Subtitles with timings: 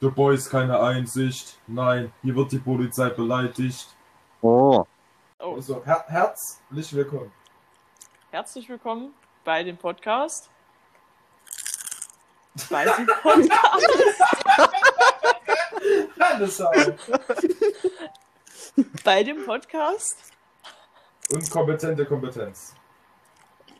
[0.00, 1.58] The Boys keine Einsicht.
[1.66, 3.86] Nein, hier wird die Polizei beleidigt.
[4.40, 4.84] Oh.
[5.38, 7.30] Oh, Also, her herzlich willkommen.
[8.30, 9.12] herzlich willkommen
[9.44, 10.50] bei dem Podcast.
[12.70, 13.86] Bei dem Podcast.
[16.18, 16.58] Alles
[19.04, 20.32] bei dem Podcast.
[21.30, 22.74] Und kompetente Kompetenz.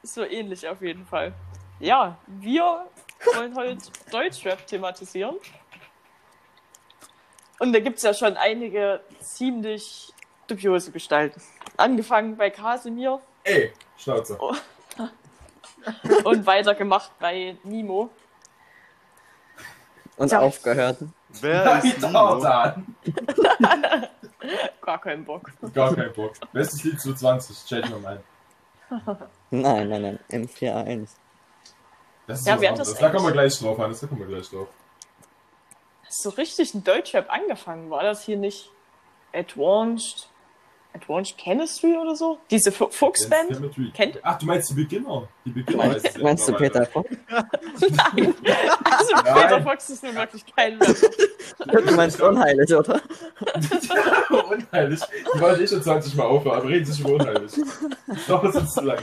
[0.03, 1.33] So ähnlich auf jeden Fall.
[1.79, 2.87] Ja, wir
[3.35, 3.79] wollen heute
[4.11, 5.37] Deutschrap thematisieren.
[7.61, 10.13] Und da gibt es ja schon einige ziemlich
[10.49, 11.41] dubiose Gestalten.
[11.77, 14.37] Angefangen bei Kasimir Ey, Schnauze.
[16.25, 18.11] und weitergemacht bei Nimo.
[20.17, 20.41] Und Ja.
[20.41, 20.99] aufgehört.
[21.41, 22.19] Wer ist David Nino?
[22.19, 22.97] Ordan.
[24.83, 25.51] Gar keinen Bock.
[25.73, 26.33] Gar kein Bock.
[26.53, 27.65] Bestes Lied zu 20.
[27.67, 28.23] Chat mal.
[29.51, 30.19] Nein, nein, nein.
[30.31, 31.09] M41.
[32.27, 32.91] Das ist Ja, was wer hat anderes.
[32.91, 34.01] das Da kommen wir gleich drauf, Hannes.
[34.01, 34.69] Da kommen wir gleich drauf.
[36.11, 37.89] So richtig ein Deutschrap angefangen.
[37.91, 38.71] War das hier nicht
[39.33, 40.29] Advanced,
[40.93, 42.39] Advanced Chemistry oder so?
[42.51, 43.61] Diese Fu- Fuchsband?
[43.95, 45.29] Kennt- Ach, du meinst die Beginner?
[45.45, 46.53] Die Beginner ja Meinst du.
[46.55, 47.09] Peter Fox?
[47.31, 48.35] Nein.
[48.85, 51.83] Also Peter Fox ist nun wirklich kein Rapper.
[51.83, 53.01] Du meinst unheilig, oder?
[54.51, 55.01] unheilig.
[55.35, 57.53] Die wollte ich schon 20 Mal aufhören, aber reden sich über unheilig.
[58.27, 58.99] Doch, das ist zu lang.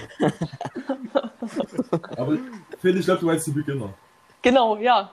[2.17, 2.37] Aber
[2.81, 3.93] Phil, ich glaube, du meinst die Beginner.
[4.41, 5.11] Genau, ja.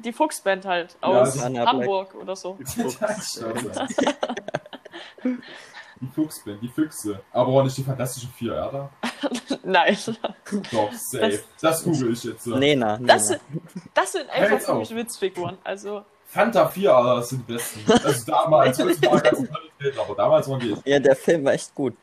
[0.00, 2.58] Die Fuchsband halt aus Anna Hamburg oder so.
[2.66, 3.86] Schnauze.
[6.00, 7.20] Die Fuchsband, die Füchse.
[7.32, 8.90] Aber auch nicht die fantastischen vier, Erda?
[9.64, 9.96] Nein.
[10.70, 11.42] Doch, safe.
[11.60, 12.44] Das, google ich jetzt.
[12.44, 12.56] so.
[12.56, 12.98] Nena.
[12.98, 13.18] Das, Nena.
[13.20, 13.40] sind-
[13.94, 15.56] das sind einfach für mich Witzfiguren.
[15.64, 17.90] Also, Fanta 4, Alter, das sind die besten.
[17.90, 21.94] Also damals, heutzutage ganz aber damals waren die Ja, der Film war echt gut.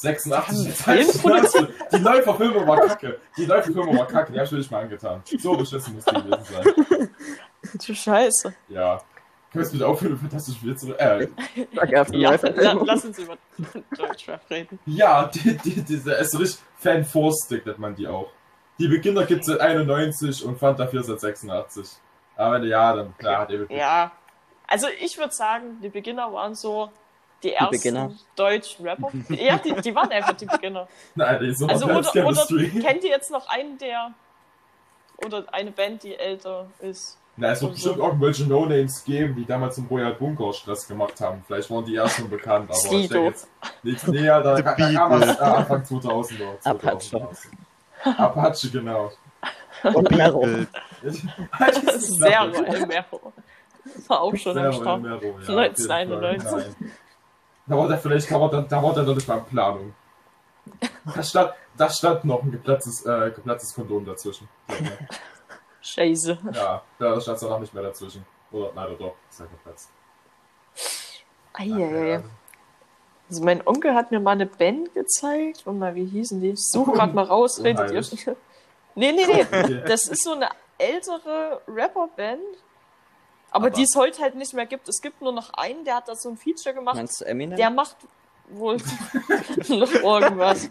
[0.00, 0.66] 86.
[0.66, 3.20] Jetzt Film halt die neue Verfilmung war kacke.
[3.36, 5.22] Die neue Verfilmung war kacke, die hab ich mir nicht mal angetan.
[5.38, 7.10] So beschissen muss die gewesen sein.
[7.86, 8.54] du Scheiße.
[8.68, 8.96] Ja.
[8.96, 9.04] Können
[9.52, 10.98] wir jetzt bitte aufhören, über fantastische Witze?
[10.98, 11.26] Äh,
[12.12, 13.36] Ja, lass uns über
[13.96, 14.78] Deutschrap reden.
[14.86, 18.28] ja, die, die, diese, ist so richtig Fan-Force-Stick nennt man die auch.
[18.78, 21.88] Die Beginner gibt's seit 91 und Fanta 4 seit 86.
[22.36, 24.12] Aber ja, dann klar hat er Ja.
[24.66, 26.90] Also, ich würde sagen, die Beginner waren so
[27.42, 28.12] die ersten Beginner?
[28.36, 29.10] deutschen Rapper.
[29.28, 30.88] Ja, die, die waren einfach die Beginner.
[31.14, 34.12] Nein, die noch Also, oder, oder kennt ihr jetzt noch einen, der.
[35.24, 37.18] Oder eine Band, die älter ist?
[37.36, 38.04] Na, es wird und bestimmt so.
[38.04, 41.42] irgendwelche No-Names geben, die damals im Royal Bunker Stress gemacht haben.
[41.46, 43.14] Vielleicht waren die ja schon bekannt, aber ich Sido.
[43.14, 43.48] denke jetzt
[43.82, 46.64] nicht näher, da The da kam es äh, Anfang 2000er.
[46.64, 47.28] Apache.
[48.04, 49.12] Apache, genau.
[49.82, 50.40] Und Mero.
[50.40, 50.68] Bild.
[51.02, 51.22] das
[51.84, 53.32] Das ist sehr Royal Mero.
[54.08, 55.02] War auch schon am Start.
[55.02, 56.76] Mero, ja, auf jeden 1991.
[57.70, 59.94] Da war der vielleicht, da war dann, da war dann noch nicht mal in Planung.
[61.14, 64.48] Da stand, da stand noch ein geplatztes, äh, geplatztes Kondom dazwischen.
[65.80, 66.38] Scheiße.
[66.52, 68.24] Ja, da stand danach nicht mehr dazwischen.
[68.52, 69.90] Oder, nein, doch, ist ja geplatzt.
[71.54, 72.22] Eieiei.
[73.28, 75.66] Also mein Onkel hat mir mal eine Band gezeigt.
[75.66, 76.50] Und mal, wie hießen die?
[76.50, 77.60] Ich suche gerade mal raus.
[77.64, 78.36] Redet ihr?
[78.96, 79.82] Nee, nee, nee.
[79.86, 82.42] Das ist so eine ältere Rapperband.
[83.50, 84.88] Aber, Aber- die es heute halt nicht mehr gibt.
[84.88, 86.96] Es gibt nur noch einen, der hat da so ein Feature gemacht.
[86.96, 87.56] Meinst du Eminem?
[87.56, 87.96] Der macht
[88.48, 88.76] wohl
[89.68, 90.70] noch irgendwas.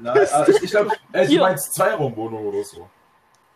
[0.00, 2.88] Nein, also ich, glaube, äh, du meinst Zweiraumwohnung oder so.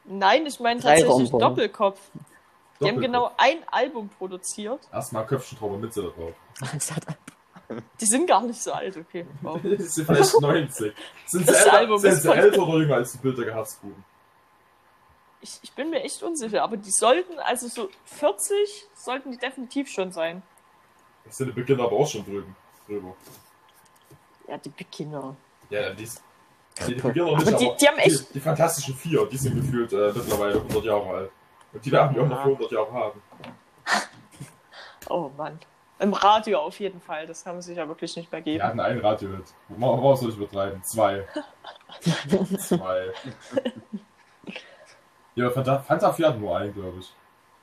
[0.05, 1.41] Nein, ich meine tatsächlich Rombonen.
[1.49, 2.01] Doppelkopf.
[2.81, 3.03] Die haben Doppelkopf.
[3.03, 4.81] genau ein Album produziert.
[4.93, 6.35] Erstmal Köpfchentraube mit da drauf.
[8.01, 9.27] Die sind gar nicht so alt, okay.
[9.41, 9.61] Wow.
[9.79, 10.93] Das sind vielleicht 90.
[11.27, 13.55] Sind sie, Das älter, Album sind ist sie von- älter oder jünger als die Bilder
[13.55, 14.05] Herzbuben?
[15.43, 19.89] Ich, ich bin mir echt unsicher, aber die sollten, also so 40 sollten die definitiv
[19.91, 20.43] schon sein.
[21.25, 22.55] Das sind die Beginner aber auch schon drüben.
[22.87, 23.15] drüber.
[24.49, 25.37] Ja, die Beginner.
[25.71, 28.95] Ja, die, die, die Beginner nicht, Aber die- aber die haben echt- Die, die fantastischen
[28.95, 31.31] vier, die sind gefühlt äh, mittlerweile 100 Jahre alt.
[31.73, 32.43] Und die werden wir auch noch Ja.
[32.45, 33.23] für 100 Jahre haben.
[35.09, 35.59] Oh Mann.
[35.99, 38.63] Im Radio auf jeden Fall, das kann man sich ja wirklich nicht mehr geben.
[38.63, 39.45] hatten einen Radio-Hit.
[39.69, 40.83] Warum soll ich übertreiben?
[40.85, 41.27] Zwei.
[42.59, 43.13] Zwei.
[45.35, 47.13] Ja, Fanta, Fanta 4 hat nur einen, glaube ich.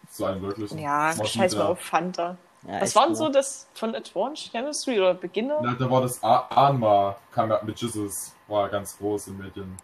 [0.10, 0.80] So einen wirklichen.
[0.80, 2.38] Ja, scheiß mal auf Fanta.
[2.68, 5.60] Ja, Was war denn so das von Advanced Chemistry oder Beginner?
[5.62, 9.78] Na, da war das Anma, kam ja mit Jesus, war ganz groß in Medien.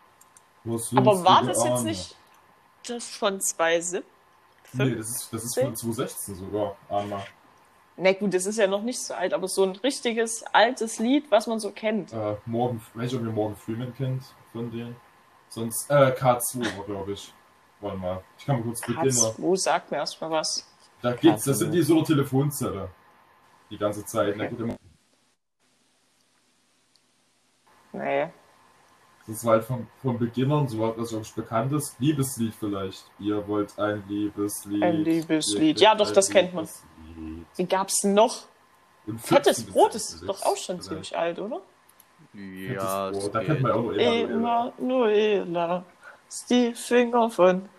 [0.65, 2.15] Was Aber war das jetzt nicht
[2.87, 4.03] das von 2007?
[4.73, 7.23] Nee, das ist, das ist von 2016 sogar, Anma.
[7.97, 11.31] Na gut, das ist ja noch nicht so alt, aber so ein richtiges altes Lied,
[11.31, 12.11] was man so kennt.
[12.11, 14.97] Äh, Morgan, welcher mir Morgan Freeman kennt von denen.
[15.47, 17.33] Sonst, äh, K2 war, glaube ich.
[17.81, 19.03] Warte mal, ich kann mal kurz Beginner.
[19.05, 20.67] H2 sagt mir erstmal was.
[21.01, 22.89] Da geht's, das sind die so Telefonzelle.
[23.69, 24.39] Die ganze Zeit.
[24.39, 24.75] Da geht immer,
[27.95, 28.27] Nee.
[29.27, 33.09] Das war halt von, von Beginnern, so was wirklich bekanntes Liebeslied vielleicht.
[33.17, 34.83] Ihr wollt ein Liebeslied.
[34.83, 35.79] Ein Liebeslied.
[35.79, 36.67] Ja, doch, das kennt man.
[37.15, 37.45] Liebeslied.
[37.55, 38.43] Wie gab's denn noch?
[39.17, 40.83] Fettes 14 Brot ist doch auch schon vielleicht.
[40.83, 41.61] ziemlich alt, oder?
[42.33, 43.11] Ja.
[43.11, 44.65] Da kennt man ja auch nur Emanuela.
[44.77, 45.94] Emanuela, ist
[46.43, 47.69] die Finger von.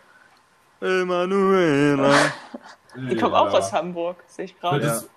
[0.80, 2.14] Emanuela.
[2.96, 4.80] Die kommt auch aus Hamburg, sehe ich gerade.
[4.80, 5.10] Fettes,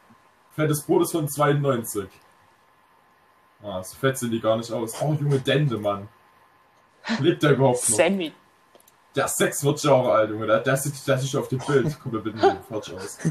[0.52, 2.10] Fettes Brot ist von 92.
[3.64, 5.02] Ah, so fett sind die gar nicht aus.
[5.02, 6.10] Oh, junge Dende, Mann.
[7.20, 7.96] Lebt der überhaupt noch?
[7.98, 8.34] Sammy.
[9.16, 10.46] Der ist 46 Jahre alt, Junge.
[10.46, 11.98] Der, der, sieht, der sieht auf dem Bild.
[12.04, 13.18] Guck mal bitte nicht falsch aus.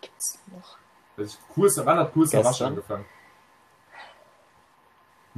[0.00, 0.78] Gibt's noch?
[1.16, 1.40] Das ist
[1.84, 2.46] wann hat Gestern.
[2.46, 3.04] Rasch angefangen?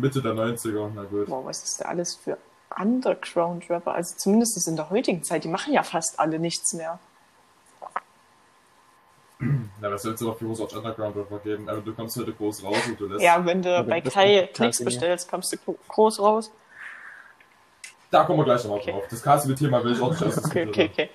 [0.03, 1.27] Mitte der 90er, na gut.
[1.27, 2.37] Boah, was ist da alles für
[2.77, 3.95] Underground-Rapper?
[3.95, 6.99] Also zumindest in der heutigen Zeit, die machen ja fast alle nichts mehr.
[9.81, 11.69] Na, was soll es noch für Großartig Underground Rapper geben?
[11.69, 13.23] Aber du kommst heute groß raus und du lässt.
[13.23, 14.85] Ja, wenn du bei Kai Kasimir?
[14.91, 16.51] bestellst, kommst du gro- groß raus.
[18.11, 18.93] Da kommen wir gleich nochmal Okay.
[18.93, 19.05] drauf.
[19.11, 21.11] Das Casio-Thema will ich auch nicht Okay, okay, okay.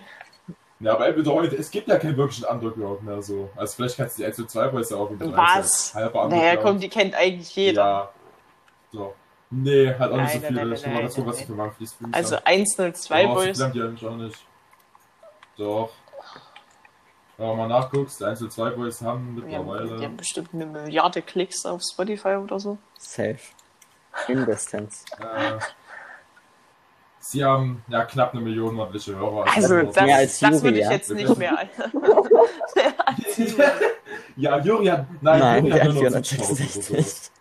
[0.80, 3.50] Ja, aber heute, es gibt ja keinen wirklichen Underground mehr so.
[3.56, 5.94] Also vielleicht kannst du die 1 zu 2 Boys ja auch mit Was?
[5.94, 7.82] Naja, komm, die kennt eigentlich jeder.
[7.82, 8.10] Ja.
[8.92, 9.14] So.
[9.50, 10.66] Nee, hat auch nicht so Nein, nein, viele.
[10.66, 12.46] nein, Ich nein, gucken, nein, was ich für Monthly Streams Also habe.
[12.48, 13.62] 102 Doch, so Boys.
[13.62, 14.46] haben die eigentlich auch nicht.
[15.58, 15.90] Doch.
[17.38, 19.98] Wenn man mal nachguckst, die 1 zu 2 Boys haben mittlerweile.
[19.98, 22.78] die haben bestimmt eine Milliarde Klicks auf Spotify oder so.
[22.98, 23.40] Safe.
[24.28, 25.06] Mindestens.
[25.20, 25.60] Äh,
[27.20, 29.46] sie haben ja knapp eine Million monatliche Hörer.
[29.54, 30.92] Also, das das, Mehr als das Juri, würde ich ja.
[30.92, 31.58] jetzt nicht mehr.
[34.38, 35.06] ja, Juri hat.
[35.22, 36.88] Nein, Nein, Juri hat nur noch 70.000 oder sowas.
[36.88, 37.32] 466.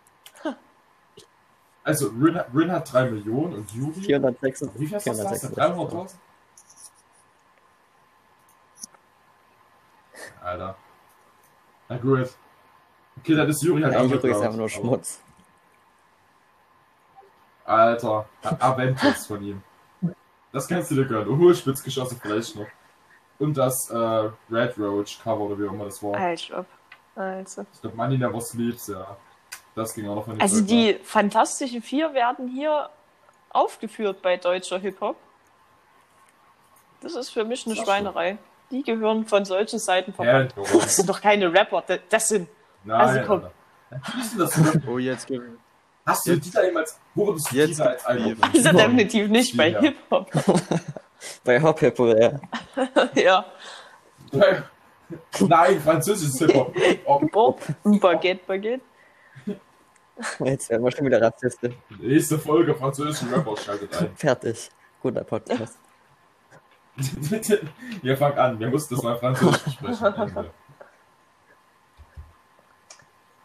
[1.87, 4.01] Also, Rin, Rin hat 3 Millionen und Juri.
[4.01, 4.69] 466.
[4.77, 5.15] Wie viel ist das?
[5.21, 5.57] 466.
[5.57, 6.15] 300.000?
[10.43, 10.75] Alter.
[11.87, 12.29] Na gut.
[13.19, 15.21] Okay, dann ist Juri halt Ja, Juri ist einfach nur Schmutz.
[17.63, 18.27] Alter,
[18.59, 19.63] Aventus von ihm.
[20.51, 21.29] Das kannst du dir gönnen.
[21.29, 22.67] Und Hohlspitzgeschosse vielleicht noch.
[23.39, 26.19] Und das äh, Red Roach Cover oder wie auch immer das war.
[26.19, 26.65] Halt, ob.
[27.15, 27.65] Also.
[27.71, 29.15] Ich glaube, Money Never Sleeps, ja.
[29.77, 32.89] Das ging auch noch von also die Fantastischen Vier werden hier
[33.51, 35.15] aufgeführt bei deutscher Hip-Hop.
[37.01, 38.37] Das ist für mich eine Das Schweinerei.
[38.71, 40.53] Die gehören von solchen Seiten verbannt.
[40.57, 40.81] Warum?
[40.81, 41.83] Das sind doch keine Rapper.
[42.09, 42.49] Das- sind.
[42.83, 43.43] Nein, Also komm.
[44.35, 44.91] So.
[44.91, 45.43] Oh, jetzt gibt
[46.05, 48.35] Hast du Jetzt- Dieter jemals, wurdest du Jetzt- Dieter als Album?
[48.53, 49.79] Die sind definitiv nicht bei Ja.
[49.81, 50.31] Hip-Hop.
[51.43, 52.39] Bei Hop Hip ja.
[53.13, 53.45] ja.
[55.39, 56.75] Nein, französisches Hip-Hop.
[57.05, 58.83] Oh, Boah, Baguette, Baguette.
[60.39, 61.75] Jetzt werden wir schon wieder rassistisch.
[61.99, 64.11] nächste Folge französischen Rapper schaltet ein.
[64.15, 64.69] Fertig.
[65.01, 65.77] Guter Podcast.
[68.01, 70.15] Wir fangen an, wir mussten das mal französisch besprechen.
[70.15, 70.51] Ende.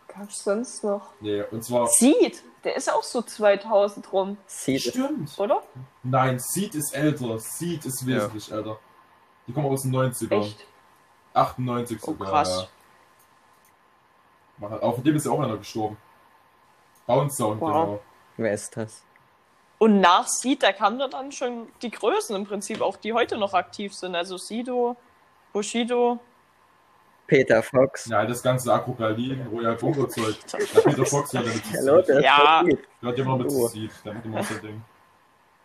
[0.08, 1.08] Gab's sonst noch?
[1.20, 1.86] Nee, und zwar.
[1.88, 5.38] Seed, der ist auch so 2000 rum, Sieht Stimmt.
[5.38, 5.62] oder?
[6.02, 7.38] Nein, Seed ist älter.
[7.38, 8.78] Seed ist wesentlich älter.
[9.46, 10.40] Die kommen aus den 90ern.
[10.40, 10.66] Echt?
[11.34, 12.28] 98 Oh, sogar.
[12.30, 12.68] krass.
[14.60, 14.70] Ja.
[14.70, 15.96] Hat- Auf dem ist ja auch einer gestorben.
[17.06, 17.68] Bounce Sound, Wow.
[17.68, 18.00] genau.
[18.36, 19.04] Wer ist das?
[19.78, 23.52] Und nach Seed, da kamen dann schon die Größen im Prinzip, auch die heute noch
[23.54, 24.14] aktiv sind.
[24.14, 24.96] Also Sido,
[25.52, 26.20] Bushido.
[27.26, 28.06] Peter Fox.
[28.06, 30.36] Ja, das ganze Akrokaldin, Royal Bongo Zeug.
[30.84, 32.08] Peter Fox hört ja mit Hallo, Seed.
[32.08, 32.62] der Ja.
[33.00, 33.66] Der hat immer mit Oh.
[33.68, 33.90] Seed.
[34.04, 34.84] Macht immer so ein Ding.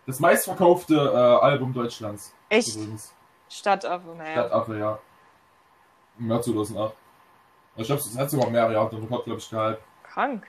[0.06, 2.34] Das meistverkaufte äh, Album Deutschlands.
[2.50, 2.76] Echt?
[2.76, 3.14] Übrigens.
[3.50, 4.32] Stadtaffe, naja.
[4.34, 5.00] Stadtaffe, ja.
[6.20, 6.94] Im Jahr 2008.
[7.76, 9.84] Ich glaube, es hat sogar mehrere Jahre den Rekord, glaube ich, gehalten.
[10.04, 10.48] Krank.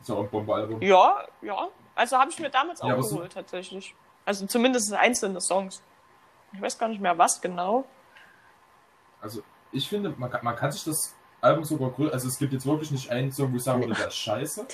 [0.00, 0.80] Ist ja auch ein Bombealbum.
[0.82, 1.68] Ja, ja.
[1.94, 3.94] Also habe ich mir damals auch Ja, was- geholt, tatsächlich.
[4.24, 5.82] Also zumindest einzelne Songs.
[6.52, 7.84] Ich weiß gar nicht mehr, was genau.
[9.20, 12.12] Also, ich finde, man kann, man kann sich das Album sogar größer.
[12.14, 14.66] Also, es gibt jetzt wirklich nicht einen Song, wo ich sagen würde, der ist scheiße.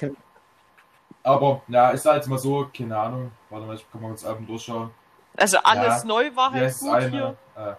[1.22, 3.30] Aber, ja, ich sage jetzt mal so, keine Ahnung.
[3.48, 4.90] Warte mal, ich kann mal das Album durchschauen.
[5.36, 6.04] Also alles Ja.
[6.08, 7.10] neu war halt gut eine.
[7.10, 7.36] hier.
[7.56, 7.74] Äh,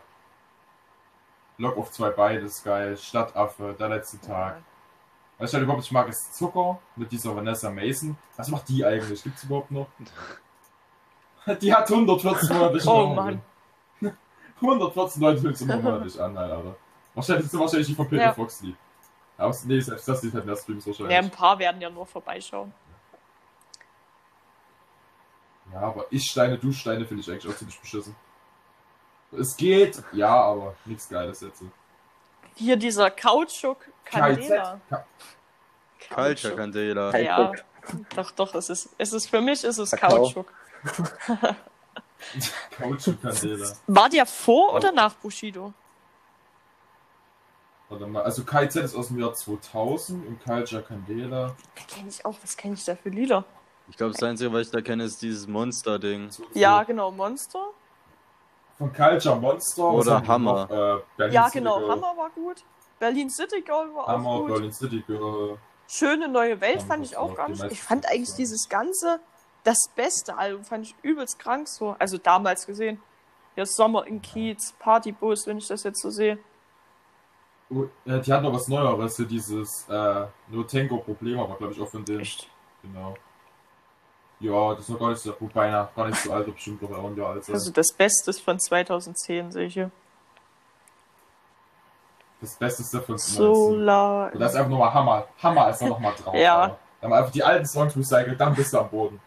[1.58, 2.98] Lock auf zwei Beine ist geil.
[2.98, 4.62] Stadtaffe, der letzte Tag.
[5.38, 8.18] Was ich halt überhaupt nicht mag, ist Zucker mit dieser Vanessa Mason.
[8.38, 9.22] Was macht die eigentlich?
[9.24, 9.88] Gibt's überhaupt noch?
[11.62, 13.08] Die hat 114 monatliche Oh.
[13.14, 13.40] Mann.
[14.56, 16.76] 114 Leute hören sich monatlich an, nein, Alter.
[17.14, 18.34] Wahrscheinlich ist wahrscheinlich die von Peter Ja.
[18.34, 18.76] Fox Lied.
[19.38, 21.32] Aber nee, selbst das Lied hat mehr Streams Ja, ein wahrscheinlich.
[21.34, 22.74] paar werden ja nur vorbeischauen.
[25.74, 28.16] Ja, aber ich Steine, du Steine finde ich eigentlich auch ziemlich beschissen.
[29.32, 31.64] Es geht, ja, aber nichts Geiles jetzt.
[32.56, 34.80] Hier dieser Kautschuk Candela.
[34.90, 35.06] Ka-
[36.14, 37.18] Culture Candela.
[37.18, 37.52] Ja,
[38.16, 40.18] doch, doch, es ist, es ist für mich ist es Kakao.
[40.24, 40.54] Kautschuk.
[42.78, 43.74] Kautschuk Candela.
[43.88, 45.74] War der vor oder nach Bushido?
[47.90, 51.56] Warte mal, also KZ ist aus dem Jahr 2000 und Culture Candela.
[51.88, 52.36] Kenne ich auch.
[52.42, 53.46] Was kenne ich da für Lieder?
[53.88, 56.30] Ich glaube, das Einzige, was ich da kenne, ist dieses Monster-Ding.
[56.56, 57.12] Ja, genau.
[57.12, 57.64] Monster.
[58.78, 59.84] Von Culture Monster.
[59.92, 60.68] Oder Hammer.
[60.68, 61.80] Noch, äh, Ja, City genau.
[61.80, 61.90] Girl.
[61.92, 62.64] Hammer war gut.
[63.00, 64.48] Berlin City Girl war Hammer, auch gut.
[64.54, 65.58] Berlin City Girl.
[65.88, 67.64] Schöne neue Welt Hammer fand ich auch gar nicht.
[67.72, 69.20] Ich fand eigentlich dieses ganze,
[69.64, 71.96] das beste Album fand ich übelst krank so.
[72.00, 73.02] Also damals gesehen.
[73.56, 76.38] Ja, Sommer in Kiez, Partybus, wenn ich das jetzt so sehe.
[77.70, 81.74] Oh, äh, die hat noch was Neueres, hier dieses äh, No Tango Problem, aber glaube
[81.74, 82.20] ich auch von denen.
[82.20, 82.50] Echt.
[82.82, 83.16] Genau.
[84.40, 86.92] Ja, das ist noch gar nicht so, wobei, na, gar nicht so alt, bestimmt doch
[86.92, 87.50] ein Jahr alt.
[87.50, 89.92] Also das Beste ist von 2010, sehe ich hier.
[92.42, 94.32] das Beste ist davon Solar.
[94.34, 95.28] Und das ist einfach nochmal Hammer.
[95.42, 96.36] Hammer ist da nochmal drauf.
[96.36, 96.62] Ja.
[96.64, 96.78] Alter.
[97.02, 99.20] Da haben einfach die alten Songs recycelt, dann bist du am Boden.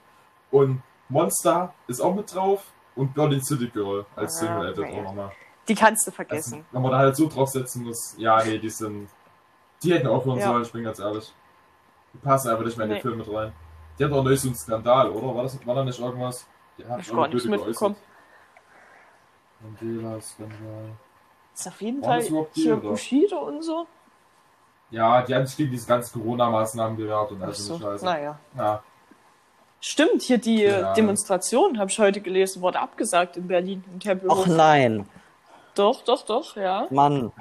[0.51, 2.63] Und Monster ist auch mit drauf
[2.95, 5.33] und Berlin City Girl als Ah, Single Edit auch nochmal.
[5.69, 6.65] Die kannst du Also, vergessen.
[6.71, 9.09] wenn man da halt so draufsetzen muss, ja, nee, die sind.
[9.83, 10.47] Die hätten aufhören Ja.
[10.49, 11.33] sollen, ich bin ganz ehrlich.
[12.13, 13.03] Die passen einfach nicht mehr in die Nee.
[13.03, 13.53] Filme mit rein.
[13.99, 15.35] Die hatten auch neulich so einen Skandal, oder?
[15.35, 16.47] War, das, war da nicht irgendwas?
[16.79, 17.97] Haben Hab ich gar nichts blöd mitbekommen.
[19.61, 20.91] Mandela-Skandal.
[21.55, 22.77] Ist auf jeden Fall hier?
[22.77, 23.87] Bushido und so.
[24.91, 27.85] Ja, die haben sich gegen diese ganzen Corona-Maßnahmen gewehrt und Ach also so.
[27.85, 28.05] Scheiße.
[28.05, 28.39] Naja.
[28.57, 28.83] Ja.
[29.81, 30.93] Stimmt, hier die äh, Ja.
[30.95, 34.39] Demonstration, habe ich heute gelesen, wurde abgesagt in Berlin im Tempelhof.
[34.39, 35.07] Och nein,
[35.75, 36.87] Doch, doch, doch, ja.
[36.91, 37.33] Mann.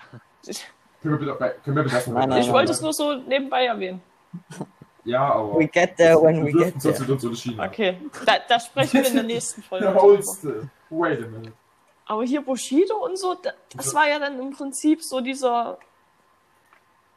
[1.02, 3.66] Können wir bitte, können wir bitte Nein, nein, Ich nein, wollte es nur so nebenbei
[3.66, 4.02] erwähnen.
[5.08, 5.58] Ja, aber.
[5.60, 7.68] We get there when we wir dürfen get there.
[7.70, 9.86] Okay, da, da sprechen wir in der nächsten Folge.
[9.86, 10.02] Drüber.
[10.02, 10.70] holste.
[10.90, 11.54] Wait a minute.
[12.06, 15.78] Aber hier Bushido und so, da- das war ja dann im Prinzip so dieser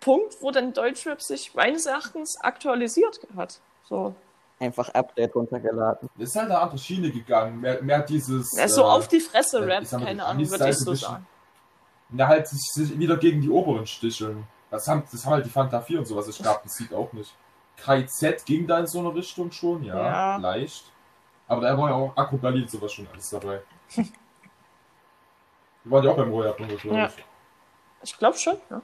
[0.00, 3.60] Punkt, wo dann Deutschrap sich meines Erachtens aktualisiert hat.
[3.88, 4.14] So,
[4.60, 6.08] Einfach Update runtergeladen.
[6.18, 7.60] Das ist halt eine andere Schiene gegangen.
[7.60, 8.52] Mehr, mehr dieses.
[8.56, 11.26] ja, so äh, auf die Fresse äh, Rap, mal, keine Ahnung, würde ich so sagen.
[12.10, 14.44] Na, halt sich, sich wieder gegen die Oberen sticheln.
[14.70, 16.28] Das haben, das haben halt die Fanta 4 und sowas.
[16.28, 17.34] Ich glaube, das sieht auch nicht.
[17.84, 20.36] KZ ging da in so eine Richtung schon, ja, Ja.
[20.36, 20.84] leicht.
[21.48, 23.62] Aber da war ja auch Akku Berlin und sowas schon alles dabei.
[25.84, 27.06] Die waren ja auch beim Royal glaube Ja.
[27.06, 27.24] ich.
[28.02, 28.80] Ich glaube schon, ja.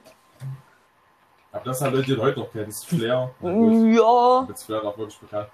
[1.51, 2.85] Aber das halt Leute, die du heute noch kennst.
[2.87, 3.33] Flair.
[3.41, 5.49] Ja, Jetzt Flair auch wirklich bekannt.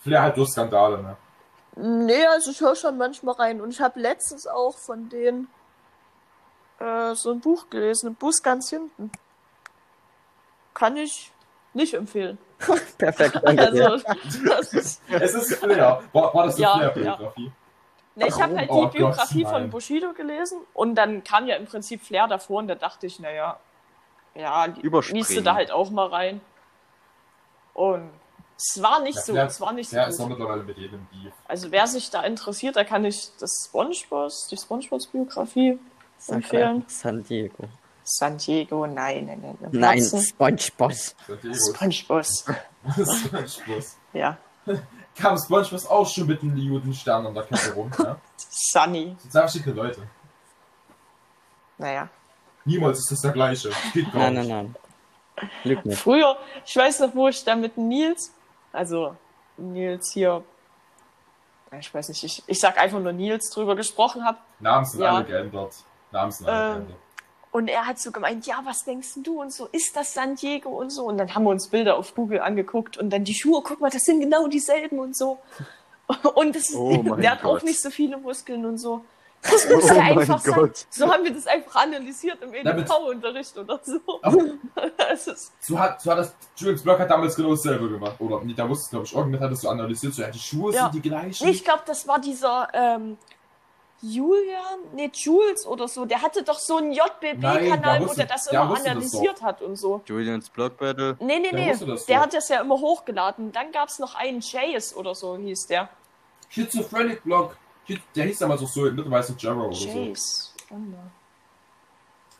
[0.00, 1.16] Flair halt durch Skandale, ne?
[1.76, 3.60] nee, also ich höre schon manchmal rein.
[3.60, 5.48] Und ich habe letztens auch von denen
[6.78, 9.10] äh, so ein Buch gelesen, ein Bus ganz hinten.
[10.72, 11.32] Kann ich
[11.72, 12.38] nicht empfehlen.
[12.98, 13.62] Perfekt, danke.
[13.66, 14.04] Also,
[14.48, 16.02] das ist, Es ist Flair.
[16.12, 17.52] War, war das eine Ja, Flair-Biografie?
[18.16, 19.52] Ne, ich habe halt Oh die Gott, Biografie nein.
[19.52, 23.18] von Bushido gelesen und dann kam ja im Prinzip Flair davor und da dachte ich,
[23.18, 23.58] naja,
[24.36, 24.66] ja,
[25.10, 26.40] liest du da halt auch mal rein.
[27.74, 28.10] Und
[28.56, 30.38] es war nicht Ja, so, Flair- es war nicht so Flair ist doch gut.
[30.38, 31.32] mittlerweile mit jedem Beef.
[31.48, 35.78] Also wer sich da interessiert, da kann ich das Spongeboss, die Spongeboss Biografie
[36.18, 36.84] Sag empfehlen.
[36.86, 37.64] San Diego.
[38.04, 39.56] San Diego, nein, nein, nein.
[39.72, 40.20] Nein, Herzen.
[40.22, 41.14] Spongeboss.
[41.24, 43.84] Spongeboss, SpongeBob.
[44.12, 44.36] ja.
[45.16, 48.16] Kam SpongeBob auch schon mit einem Judenstern an der Kette rum, ja?
[48.36, 50.02] Sunny, Das sind schicke Leute.
[51.78, 52.08] naja.
[52.66, 53.70] Niemals ist das der gleiche.
[53.92, 54.48] Geht gar Nein, nicht.
[54.48, 54.74] nein,
[55.38, 55.50] nein.
[55.64, 55.98] Lüg nicht.
[56.00, 58.32] Früher, ich weiß noch, wo ich da mit Nils,
[58.72, 59.16] also
[59.56, 60.42] Nils hier,
[61.78, 64.38] ich weiß nicht, ich, ich sag einfach nur Nils drüber gesprochen habe.
[64.60, 65.16] Namen sind Ja.
[65.16, 65.74] alle geändert.
[66.12, 66.98] Namen sind alle Ähm, geändert.
[67.54, 70.70] Und er hat so gemeint, ja, was denkst du und so, ist das San Diego
[70.70, 71.04] und so?
[71.04, 73.90] Und dann haben wir uns Bilder auf Google angeguckt und dann die Schuhe, guck mal,
[73.90, 75.38] das sind genau dieselben und so.
[76.34, 79.04] Und das ist, Oh der hat auch nicht so viele Muskeln und so.
[79.40, 80.54] Das muss ja Oh mein einfach sein.
[80.54, 80.86] Gott.
[80.90, 84.00] So haben wir das einfach analysiert im EDV-Unterricht oder so.
[84.20, 84.42] Aber
[84.98, 88.16] Das ist, so hat, so hat das, Julius Block hat damals genau dasselbe gemacht.
[88.18, 90.12] Oder, nee, da wusste glaube ich, irgendjemand hat das so analysiert.
[90.12, 90.82] So, ja, die Schuhe Ja.
[90.90, 91.44] sind die gleichen.
[91.46, 93.16] Nee, ich glaube, das war dieser ähm,
[94.02, 96.04] Julian, nee, Jules oder so.
[96.04, 99.40] Der hatte doch so einen JBB-Kanal, der wo der das der immer wusste das analysiert
[99.42, 100.02] hat und so.
[100.04, 101.16] Julians Block Battle.
[101.20, 101.86] Nee, nee, Der nee.
[101.86, 102.24] das der doch.
[102.24, 103.50] hat das ja immer hochgeladen.
[103.52, 105.88] Dann gab es noch einen Jace oder so, hieß der.
[106.50, 107.56] Schizophrenic Block.
[107.86, 109.88] Schiz- Der hieß damals auch so, mittlerweile so Jarrow oder so.
[109.88, 110.54] Jace.
[110.70, 110.76] Oh.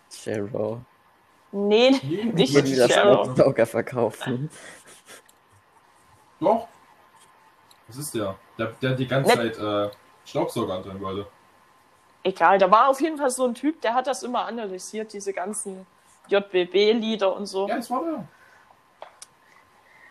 [0.08, 0.80] Zero.
[1.56, 3.22] Nee, Nee, nicht wieder Zero.
[3.24, 4.50] Staubsauger verkaufen.
[6.40, 6.66] Doch.
[7.86, 8.36] Was ist der?
[8.58, 9.90] Der, der die ganze Ne- Zeit äh,
[10.24, 11.26] Staubsauger antreiben wollte.
[12.26, 15.34] Egal, da war auf jeden Fall so ein Typ, der hat das immer analysiert, diese
[15.34, 15.86] ganzen
[16.28, 17.68] JBB-Lieder und so.
[17.68, 18.24] Ja, das war der.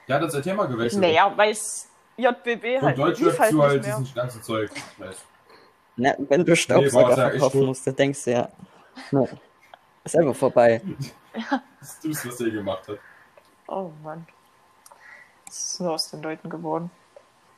[0.07, 1.01] Der hat jetzt sein Thema gewechselt.
[1.01, 3.97] Naja, weil es JBB halt lief Deutschrap halt zu nicht halt mehr.
[3.97, 4.71] diesen ganzen Zeug.
[5.95, 7.67] Na, wenn du Staubsauger das ja echt verkaufen tot.
[7.67, 8.49] musst, dann denkst du ja,
[9.11, 9.27] na,
[10.03, 10.81] ist einfach vorbei.
[11.79, 12.99] Das ist das, was der gemacht hat.
[13.67, 14.27] Oh Mann.
[15.47, 16.91] Was ist nur aus den Leuten geworden?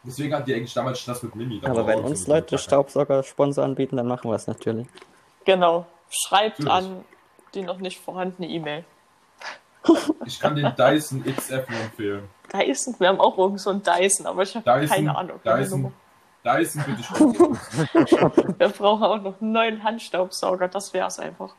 [0.05, 1.59] Deswegen hatten die eigentlich damals Stress mit Mimi.
[1.59, 2.57] Da Aber wenn uns Leute.
[2.57, 4.87] Staubsauger-Sponsor anbieten, dann machen wir es natürlich.
[5.45, 5.85] Genau.
[6.09, 6.89] Schreibt Natürlich.
[6.91, 7.05] an
[7.53, 8.85] die noch nicht vorhandene E-Mail.
[10.25, 12.29] Ich kann den Dyson XF nur empfehlen.
[12.51, 15.39] Dyson, wir haben auch irgend so einen Dyson, aber ich habe keine Ahnung.
[15.43, 15.93] Dyson.
[16.43, 17.59] Dyson bitte schon.
[18.59, 21.53] Wir brauchen auch noch einen neuen Handstaubsauger, das wär's einfach.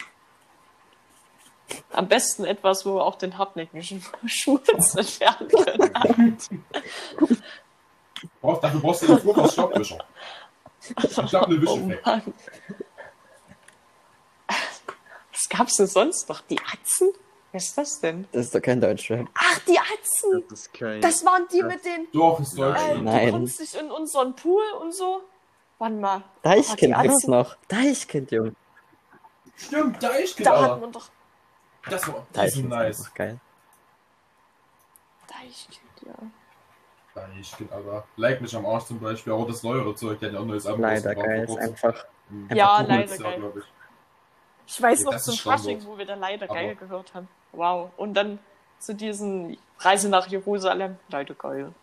[1.92, 6.38] Am besten etwas, wo wir auch den hartnäckigen Schmutz entfernen können.
[8.46, 9.98] Brauchst, dafür brauchst du den Flur Staubwischer.
[11.02, 12.06] Ich hab eine Oh Wischeffekt.
[12.06, 12.34] Mann.
[15.32, 16.40] Was gab's denn sonst noch?
[16.42, 17.12] Die Atzen?
[17.52, 18.28] Was ist das denn?
[18.32, 19.26] Das ist doch kein Deutschrap.
[19.34, 20.44] Ach, die Atzen!
[20.48, 21.00] Das ist kein.
[21.00, 22.06] Das waren die mit den.
[22.12, 23.04] Doch, ist Äh, Deutschland.
[23.04, 23.26] Nein.
[23.26, 25.22] Du kommst nicht in unseren Pool und so.
[25.78, 26.22] Wann mal?
[26.42, 27.30] Deichkind die gibt's Atzen.
[27.30, 27.56] noch.
[27.68, 28.54] Deichkind, Junge.
[29.56, 30.76] Stimmt, Deichkind, Da hat Alter.
[30.76, 31.08] man doch.
[31.88, 33.14] Das war das ist Deichkind nice.
[33.14, 33.40] geil.
[35.28, 36.14] Deichkind, ja.
[37.16, 38.04] Deichkind, Alter.
[38.16, 40.66] Like mich am Arsch zum Beispiel, aber das neuere Zeug, der hat ja auch neues
[40.66, 41.44] Album Leider geil.
[41.49, 42.04] Ist einfach.
[42.28, 42.49] Hm.
[42.54, 43.52] Ja, Vor leider geil.
[43.56, 43.64] ich.
[44.76, 45.35] Ich weiß Ja, noch zum.
[45.37, 47.28] Fasching, wo wir dann leider Aber- geil gehört haben.
[47.52, 47.90] Wow.
[47.96, 48.38] Und dann
[48.78, 50.99] zu diesen Reise nach Jerusalem.
[51.08, 51.73] Leider geil.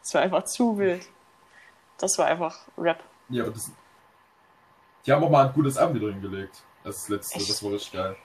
[0.00, 1.06] Das war einfach zu wild.
[1.98, 3.02] Das war einfach Rap.
[3.28, 3.70] Ja, aber das.
[5.04, 6.62] Die haben auch mal ein gutes Album wieder hingelegt.
[6.82, 7.50] Das letzte, Echt?
[7.50, 8.16] das war richtig geil.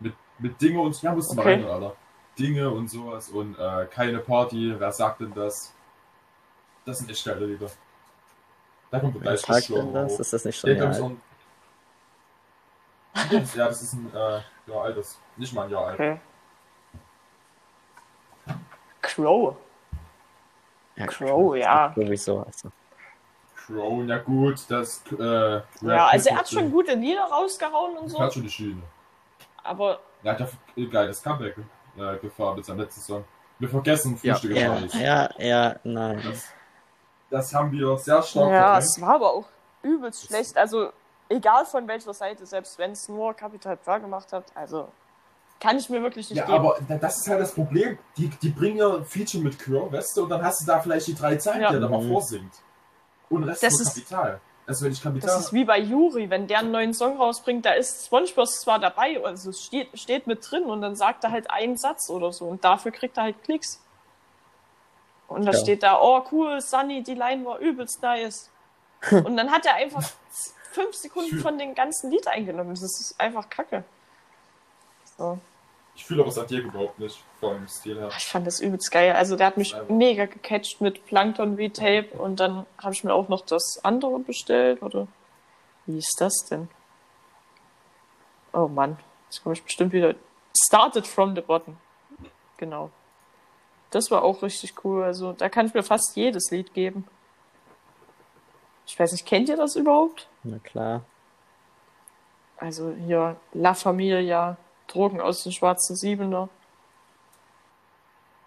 [0.00, 1.00] Mit, mit Dinge und.
[1.00, 1.54] Ja, musst du mal Okay.
[1.54, 1.96] rein, Alter.
[2.38, 5.72] Dinge und sowas und äh, keine Party, wer sagt denn das?
[6.84, 7.70] Das sind echt geile Lieder.
[8.90, 10.18] Da kommt der Wer Geist sagt denn das?
[10.18, 11.20] Ist das nicht schon Der ja, so ein.
[13.54, 15.18] Ja, das ist ein äh, Jahr altes.
[15.36, 15.94] Nicht mal ein Jahr alt.
[16.00, 16.20] Okay.
[19.00, 19.56] Crow.
[20.96, 21.92] ja, Crow, ja.
[21.94, 22.40] Sowieso.
[22.42, 22.70] Also.
[23.54, 25.02] Crow, ja gut, das.
[25.18, 28.20] Äh, Ja, also er hat schon gute Lieder rausgehauen und Er so.
[28.20, 28.82] hat schon die Schiene.
[29.62, 31.56] Aber Er hat ja ein geiles Comeback
[31.96, 33.24] äh, gefahren mit seinem letzten Song.
[33.58, 34.34] Wir vergessen Ja.
[34.34, 34.94] Frühstücke Ja, Paris.
[34.94, 36.22] ja, ja, nein.
[36.24, 36.44] Das,
[37.30, 38.84] das haben wir sehr stark ja, verdrängt.
[38.84, 39.44] es war aber auch
[39.82, 40.56] übelst schlecht.
[40.56, 40.90] Also
[41.28, 44.88] egal von welcher Seite, selbst wenn es nur Capital Bra gemacht hat, also
[45.60, 46.58] kann ich mir wirklich nicht Ja, geben.
[46.58, 47.96] aber da- das ist halt das Problem.
[48.16, 50.80] Die, die bringen ja ein Feature mit Crow, weißt du, und dann hast du da
[50.80, 51.68] vielleicht die drei Zeilen, Ja.
[51.70, 52.10] die er da mal Mhm.
[52.10, 52.52] vorsingt.
[53.30, 54.40] Und Rest Das nur ist- Kapital.
[54.72, 55.28] Also wenn ich Kapital.
[55.28, 58.78] Das ist wie bei Yuri, wenn der einen neuen Song rausbringt, da ist SpongeBob zwar
[58.78, 62.32] dabei, also es steht, steht mit drin und dann sagt er halt einen Satz oder
[62.32, 63.80] so und dafür kriegt er halt Klicks.
[65.28, 65.58] Und da Ja.
[65.58, 68.50] steht da, oh cool, Sunny, die Line war übelst nice.
[69.10, 70.02] und dann hat er einfach
[70.72, 72.70] fünf Sekunden von dem ganzen Lied eingenommen.
[72.70, 73.84] Das ist einfach kacke.
[75.18, 75.38] So.
[75.94, 78.10] Ich fühle aber Santiago überhaupt nicht vom Stil her.
[78.16, 79.12] Ich fand das übelst geil.
[79.12, 79.82] Also der hat mich Ja.
[79.88, 84.82] mega gecatcht mit Plankton V-Tape und dann habe ich mir auch noch das andere bestellt,
[84.82, 85.06] oder?
[85.86, 86.68] Wie ist das denn?
[88.52, 90.14] Oh Mann, jetzt komme ich bestimmt wieder.
[90.66, 91.76] Started from the bottom.
[92.56, 92.90] Genau.
[93.90, 95.02] Das war auch richtig cool.
[95.04, 97.06] Also da kann ich mir fast jedes Lied geben.
[98.86, 100.28] Ich weiß nicht, kennt ihr das überhaupt?
[100.42, 101.02] Na klar.
[102.56, 104.56] Also hier La Familia,
[104.92, 106.48] Drogen aus den schwarzen Siebener.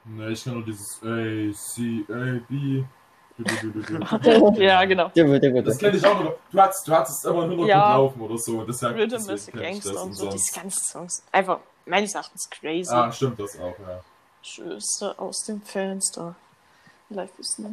[0.06, 2.84] Ne, ich kann nur dieses A, C, A, B.
[4.58, 5.10] Ja, genau.
[5.10, 6.36] Das kenne ich auch noch.
[6.52, 7.96] Du hattest, du hattest immer nur noch Ja.
[7.98, 8.64] laufen oder so.
[8.64, 11.24] Deshalb, Rhythm deswegen is a kenn ich Gangster und so, sonst- diese ganzen Songs.
[11.34, 12.94] Einfach meines Erachtens crazy.
[12.94, 14.02] Ah, stimmt das auch, ja.
[14.42, 16.36] Schüsse aus dem Fenster.
[17.10, 17.72] Life is not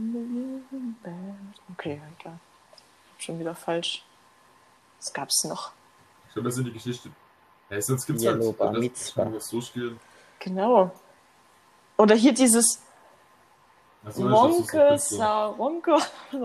[1.03, 1.15] bad.
[1.75, 2.39] Okay, egal.
[3.19, 4.03] Schon wieder falsch.
[4.99, 5.71] Was gab's noch?
[6.27, 7.11] Ich glaube, das sind die Geschichte.
[7.73, 8.59] Hey, sonst gibt's Yellow halt.
[8.59, 9.25] Bar das- Mitzvah.
[9.25, 9.99] das durchgehen.
[10.41, 10.91] Genau.
[11.97, 12.83] Oder hier dieses
[14.19, 15.17] Monke so.
[15.17, 15.97] Saronke.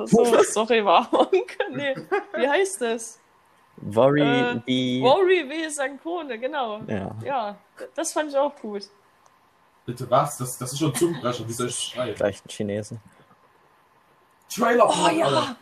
[0.05, 1.57] So, sorry, war Monke.
[1.71, 1.95] Nee,
[2.37, 3.19] wie heißt das?
[3.75, 5.01] Worry, Äh, die.
[5.01, 5.67] Worry W.
[5.67, 6.79] Sankone, genau.
[6.87, 7.11] Ja.
[7.25, 7.55] Ja,
[7.93, 8.83] das fand ich auch gut.
[9.85, 10.37] Bitte was?
[10.37, 12.15] Das, das ist schon Zungenbrecher, dieser Schrei.
[12.15, 13.01] Vielleicht ein Chinesen.
[14.49, 15.55] Trailer Oh ja.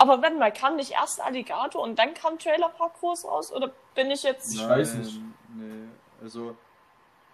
[0.00, 3.52] Aber warte mal, kam nicht erst Alligator und dann kam Trailer Park groß raus?
[3.52, 4.54] Oder bin ich jetzt.
[4.54, 5.20] Ich weiß nicht.
[5.54, 5.88] Nee,
[6.22, 6.56] also.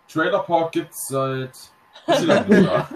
[0.09, 1.57] Trailer Park gibt's seit.
[2.09, 2.89] Steht aber nicht da.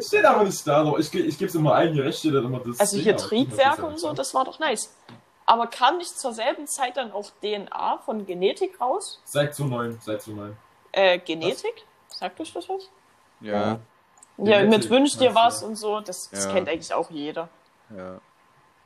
[0.00, 2.44] Steht aber nicht da, aber ich, ich gebe es immer ein, hier rechts steht dann
[2.44, 2.78] immer das.
[2.78, 4.94] Also hier ich Triebwerke und so, das war doch nice.
[5.46, 9.20] Aber kam nicht zur selben Zeit dann auch DNA von Genetik raus?
[9.24, 10.56] Seit zu neun, seit zu neun.
[10.92, 11.84] Äh, Genetik?
[12.08, 12.88] Sagt euch das was?
[13.40, 13.78] Ja,
[14.38, 16.52] Ja, Genetik, mit Wünsch dir was und so, das, das Ja.
[16.52, 17.48] kennt eigentlich auch jeder.
[17.90, 18.20] ja.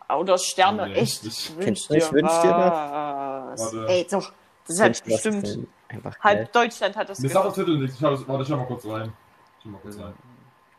[0.09, 1.25] Oder Sterne, Nee, echt.
[1.25, 1.57] nicht.
[1.59, 3.61] Wünsch du nicht Wünsch dir was?
[3.75, 3.87] Warte.
[3.89, 4.33] Ey, doch.
[4.69, 5.69] Das hat das bestimmt.
[5.93, 6.49] Halb geil.
[6.53, 7.55] Deutschland hat das Mir sagt gehört.
[7.57, 7.95] Titel nicht.
[7.95, 9.13] Ich das- warte, ich schau mal kurz rein.
[9.59, 10.15] Ich schau mal kurz rein.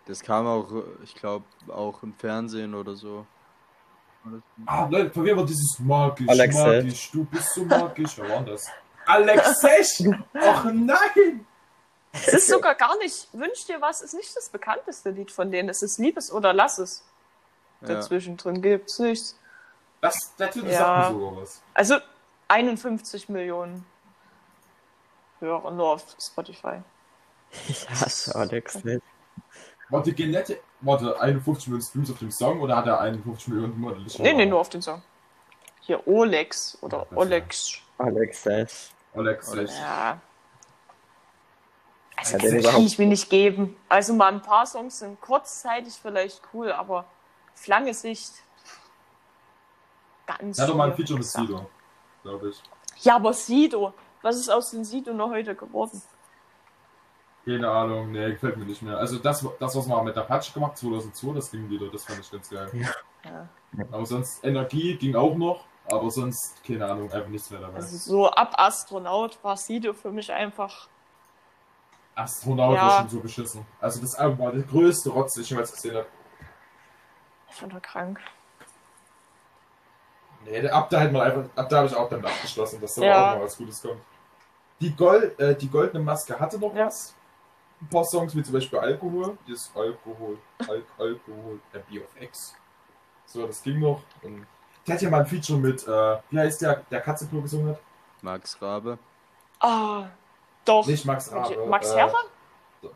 [0.05, 0.67] Das kam auch,
[1.03, 3.25] ich glaube, auch im Fernsehen oder so.
[4.65, 6.77] Ah, Leute, von wem war dieses magisch, Alexei.
[6.81, 8.17] magisch, du bist so magisch.
[8.17, 8.65] Wer war denn das?
[9.05, 9.81] Alexei!
[10.33, 11.45] Ach nein!
[12.11, 13.27] Es ist sogar gar nicht.
[13.33, 15.69] Wünsch dir was ist nicht das bekannteste Lied von denen.
[15.69, 17.05] Es ist Liebes oder Lass es.
[17.81, 17.87] Ja.
[17.87, 19.37] Dazwischen drin gibt's nichts.
[20.01, 20.77] Das, Titel Ja.
[20.79, 21.61] sagt mir sogar was.
[21.73, 21.95] Also
[22.47, 23.85] 51 Millionen.
[25.39, 26.81] höre, nur auf Spotify.
[27.67, 29.03] Ich hasse Alex nicht.
[29.89, 30.59] Warte, gehen nette.
[30.81, 34.17] Warte, 51 Millionen Streams auf dem Song oder hat er 51 Millionen monatlich?
[34.19, 35.01] Nee, nee, nur auf den Song.
[35.81, 37.77] Hier Olex oder Ja, Olex.
[37.97, 38.91] Alex selbst.
[39.13, 39.71] Alex, Alex.
[39.71, 39.79] echt.
[39.79, 40.19] Ja.
[42.15, 43.77] Also, das kann ich mir nicht geben.
[43.89, 47.05] Also, mal ein paar Songs sind kurzzeitig vielleicht cool, aber
[47.57, 48.33] auf lange Sicht
[50.25, 51.27] ganz hat doch mal ein Feature mit.
[51.27, 51.69] Sido,
[52.23, 52.61] glaube ich.
[53.03, 53.93] Ja, aber Sido.
[54.21, 56.01] Was ist aus den Sido noch heute geworden?
[57.45, 58.97] Keine Ahnung, nee, gefällt mir nicht mehr.
[58.97, 62.29] Also das, das was wir mit Apache gemacht 2002, das ging wieder, das fand ich
[62.29, 62.69] ganz geil.
[63.23, 63.47] Ja.
[63.91, 67.77] Aber sonst Energie ging auch noch, aber sonst, keine Ahnung, einfach nichts mehr dabei.
[67.77, 70.89] Also, so ab Astronaut war Sido für mich einfach.
[72.15, 72.81] Astronaut Ja.
[72.81, 73.65] war schon so beschissen.
[73.79, 76.07] Also das Album war der größte Rotz, den ich jemals gesehen habe.
[77.49, 78.19] Ich fand er krank.
[80.45, 83.01] Nee, der- ab da man einfach, ab da habe ich auch damit abgeschlossen, dass da
[83.03, 83.31] Ja.
[83.31, 84.01] auch noch was Gutes kommt.
[84.79, 86.85] Die, Gold, äh, die goldene Maske hatte noch Ja.
[86.85, 87.15] was.
[87.81, 89.37] Ein paar Songs, wie zum Beispiel Alkohol.
[89.47, 92.55] Dieses Alkohol, Al Alkohol, der Bier of X.
[93.25, 94.01] So, das ging noch.
[94.23, 94.45] Und
[94.87, 97.79] der hat ja mal ein Feature mit, äh, wie heißt der, der Katzenklo gesungen hat?
[98.21, 98.97] Max Rabe.
[99.59, 100.05] Ah,
[100.65, 100.85] doch.
[100.87, 101.65] Nicht Max Rabe.
[101.67, 102.15] Max äh, Herre?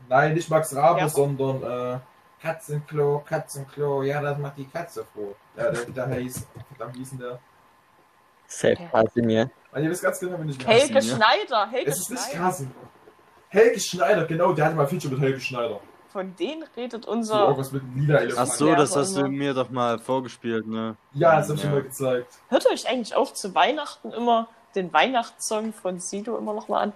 [0.07, 1.09] Nein, nicht Max Rabe, Ja.
[1.09, 1.99] sondern äh,
[2.41, 5.35] Katzenklo, Katzenklo, ja, das macht die Katze froh.
[5.55, 7.39] Ja, der, der hieß, verdammt, wie hieß denn der?
[8.47, 9.49] Safe Casimir.
[9.71, 10.65] Weil ihr wisst ganz genau, wenn ich.
[10.65, 11.15] Helge Kasimir.
[11.15, 11.67] Schneider.
[11.69, 12.39] Helge Es ist nicht Schneider.
[12.39, 12.71] Kasim.
[13.49, 15.79] Helge Schneider, genau, der hatte mal ein Feature mit Helge Schneider.
[16.11, 17.41] Von denen redet So unser.
[17.43, 20.97] irgendwas mit lila Ach so, das hast du mir doch mal vorgespielt, ne?
[21.13, 21.69] Ja, das hab ich Ja.
[21.69, 22.33] mal gezeigt.
[22.49, 26.93] Hört euch eigentlich auf zu Weihnachten immer den Weihnachtssong von Sido immer noch mal an,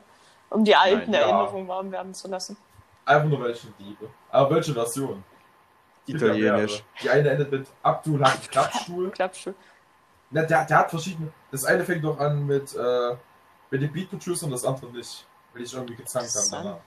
[0.50, 1.28] um die alten Nein, ja.
[1.28, 2.58] Erinnerungen warm werden zu lassen.
[3.06, 4.10] Einfach nur welche Diebe.
[4.32, 5.24] Aber welche Version?
[6.08, 6.84] Es gibt Italienisch.
[7.02, 9.10] Die eine endet mit Abdul hat Klappstuhl.
[9.10, 9.56] Klappstuhl.
[10.30, 11.32] Na, der, der hat verschiedene.
[11.52, 13.16] Das eine fängt doch an mit, äh,
[13.72, 15.26] mit dem Beat Producer und das andere nicht.
[15.54, 16.78] Weil ich irgendwie gezankt habe danach.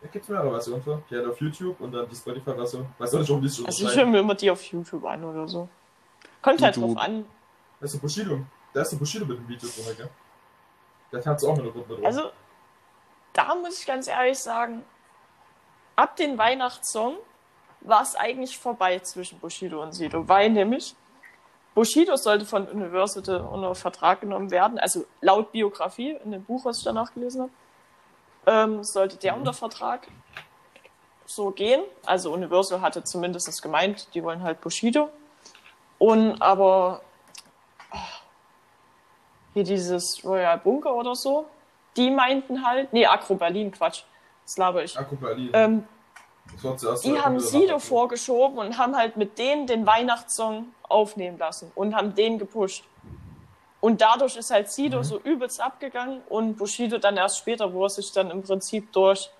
[0.00, 1.02] Da gibt's mehrere Versionen für.
[1.10, 2.86] Die hat auf YouTube und dann die Spotify-Version.
[2.98, 5.46] Weiß auch nicht, warum die Also ich höre mir immer die auf YouTube an oder
[5.46, 5.68] so.
[6.42, 7.24] Kommt halt drauf an.
[7.78, 8.40] Da ist der Bushido.
[8.72, 10.08] Da ist der Bushido mit dem Video drin, gell?
[11.12, 12.06] Der tanzt auch mit der Gruppe mit rum.
[12.06, 12.30] Also,
[13.32, 14.82] da muss ich ganz ehrlich sagen,
[16.00, 17.16] ab dem Weihnachtssong
[17.82, 20.94] war es eigentlich vorbei zwischen Bushido und Sido, weil nämlich
[21.74, 26.78] Bushido sollte von Universal unter Vertrag genommen werden, also laut Biografie in dem Buch, was
[26.78, 27.52] ich danach gelesen habe,
[28.46, 30.08] ähm, sollte der unter Vertrag
[31.26, 31.82] so gehen.
[32.06, 35.10] Also Universal hatte zumindest gemeint, die wollen halt Bushido.
[35.98, 37.02] Und aber
[37.90, 37.98] ah,
[39.52, 41.46] hier dieses Royal Bunker oder so,
[41.96, 44.02] die meinten halt, nee, Akro Berlin, Quatsch,
[44.50, 44.98] das laber ich.
[44.98, 45.50] Akku Berlin.
[45.52, 45.84] Ähm,
[46.52, 51.38] das war zuerst die haben Sido vorgeschoben und haben halt mit denen den Weihnachtssong aufnehmen
[51.38, 52.84] lassen und haben den gepusht.
[53.80, 55.04] Und dadurch ist halt Sido Mhm.
[55.04, 59.30] so übelst abgegangen und Bushido dann erst später, wo er sich dann im Prinzip durch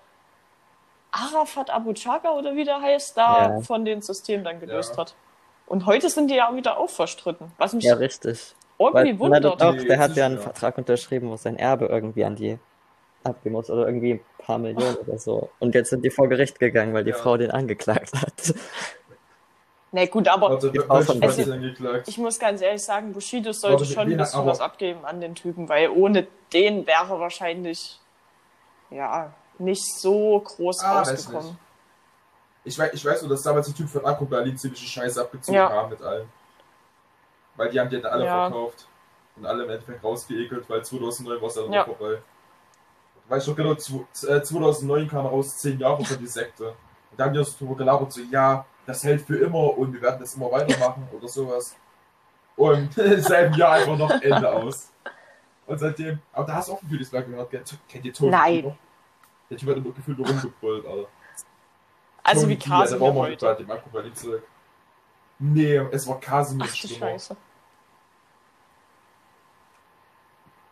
[1.11, 3.61] Arafat Abu Chaka oder wie der heißt, da Ja.
[3.61, 5.01] von den Systemen dann gelöst Ja.
[5.01, 5.15] hat.
[5.67, 8.55] Und heute sind die ja wieder auch verstritten, was mich Ja, richtig.
[8.79, 9.61] irgendwie Weil, na, wundert.
[9.61, 10.41] doch, Nee, der hat ja einen ja.
[10.41, 12.57] Vertrag unterschrieben, wo sein Erbe irgendwie an die
[13.23, 15.51] abgeben muss oder irgendwie ein paar Millionen oder so.
[15.59, 17.17] Und jetzt sind die vor Gericht gegangen, weil die Ja.
[17.17, 18.53] Frau den angeklagt hat.
[19.93, 22.07] Nee, gut, aber denn geklagt?
[22.07, 25.67] ich muss ganz ehrlich sagen, Bushido sollte schon ein bisschen was abgeben an den Typen,
[25.67, 27.99] weil ohne den wäre wahrscheinlich
[28.89, 31.57] ja nicht so groß Ah, weiß rausgekommen.
[32.63, 35.57] Ich weiß, ich weiß nur, dass damals die Typen von Akku Berlin ziemliche Scheiße abgezogen
[35.57, 35.69] Ja.
[35.69, 36.29] haben mit allen.
[37.57, 38.49] Weil die haben die dann alle Ja.
[38.49, 38.87] verkauft.
[39.35, 41.83] Und alle im Endeffekt rausgeekelt, weil 2009 war es dann Ja.
[41.83, 42.19] vorbei.
[43.31, 46.75] Weißt du genau, zwo- äh, 2009 kam raus, 10 Jahre von die Sekte.
[47.11, 50.01] Und da haben die uns drüber gelabert, so, ja, das hält für immer und wir
[50.01, 51.77] werden das immer weitermachen oder sowas.
[52.57, 54.91] Und im selben Jahr einfach noch Ende aus.
[55.65, 57.49] Und seitdem, aber da hast du auch ein Gefühl, das gehört,
[57.87, 58.31] kennt ihr Tony?
[58.31, 58.77] Nein.
[59.49, 61.07] Der Typ hat immer gefühlt rumgebrüllt, Alter.
[62.23, 63.55] Also Tony wie Kasimir war mal heute.
[63.55, 63.69] dem
[64.13, 64.43] zurück.
[65.39, 66.95] Nee, es war Kasimir Ach Stimme.
[66.99, 67.37] Scheiße.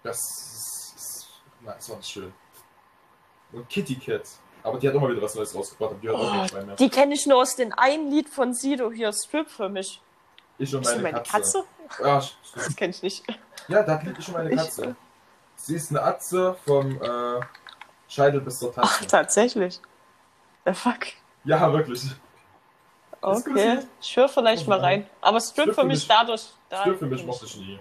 [0.03, 1.29] Das ist, ist
[1.61, 2.33] nein, das war nicht schön.
[3.51, 4.23] Und Kitty Cat.
[4.63, 6.75] Aber die hat immer wieder was Neues rausgebracht und die auch Oh, nicht mehr.
[6.75, 10.01] die kenne ich nur aus dem einen Lied von Sido hier, Strip für mich.
[10.57, 11.65] Ich und Ist meine, das meine Katze.
[11.87, 12.03] Katze?
[12.03, 12.23] Ja.
[12.55, 13.23] Das kenne ich nicht.
[13.69, 14.95] ja, da liegt ich und meine Ich- Katze.
[15.55, 17.39] Sie ist eine Atze vom äh,
[18.07, 19.07] Scheitel bis zur Ach, Tasse.
[19.07, 19.79] tatsächlich.
[20.65, 20.99] The fuck.
[21.45, 22.01] Ja, wirklich.
[23.21, 25.09] Okay, ich höre vielleicht mal rein.
[25.21, 27.79] Aber Strip Strip für mich mich- dadurch, da, Für, für mich mochte ich nie.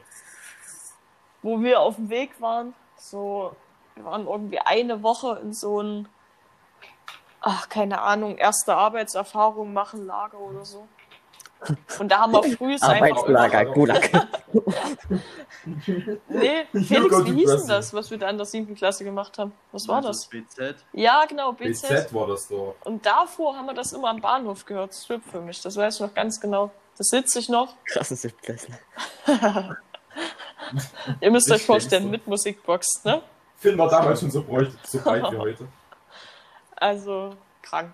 [1.43, 3.55] wo wir auf dem Weg waren, so,
[3.99, 6.09] wir waren irgendwie eine Woche in so ein,
[7.41, 10.87] ach, keine Ahnung, erste Arbeitserfahrung machen, Lager oder so.
[11.99, 14.11] Und da haben wir früh einfach Arbeitslager, Gulag.
[16.29, 19.37] Nee, You Felix, wie hieß denn das, was wir da in der siebten Klasse gemacht
[19.39, 19.53] haben?
[19.73, 20.27] Was war das?
[20.27, 20.77] BZ?
[20.93, 21.89] Ja, genau, BZ.
[21.89, 22.77] BZ war das doch.
[22.85, 25.61] Und davor haben wir das immer am Bahnhof gehört, Strip für mich.
[25.61, 26.71] Das weiß ich noch ganz genau.
[26.97, 27.75] Das sitze ich noch.
[27.87, 28.79] Krassen Siebtklässler.
[31.21, 33.23] Ihr müsst Ich euch vorstellen, mit Musikbox, ne?
[33.59, 35.69] Finn war damals schon so breit, so breit wie heute.
[36.77, 37.93] Also, krank.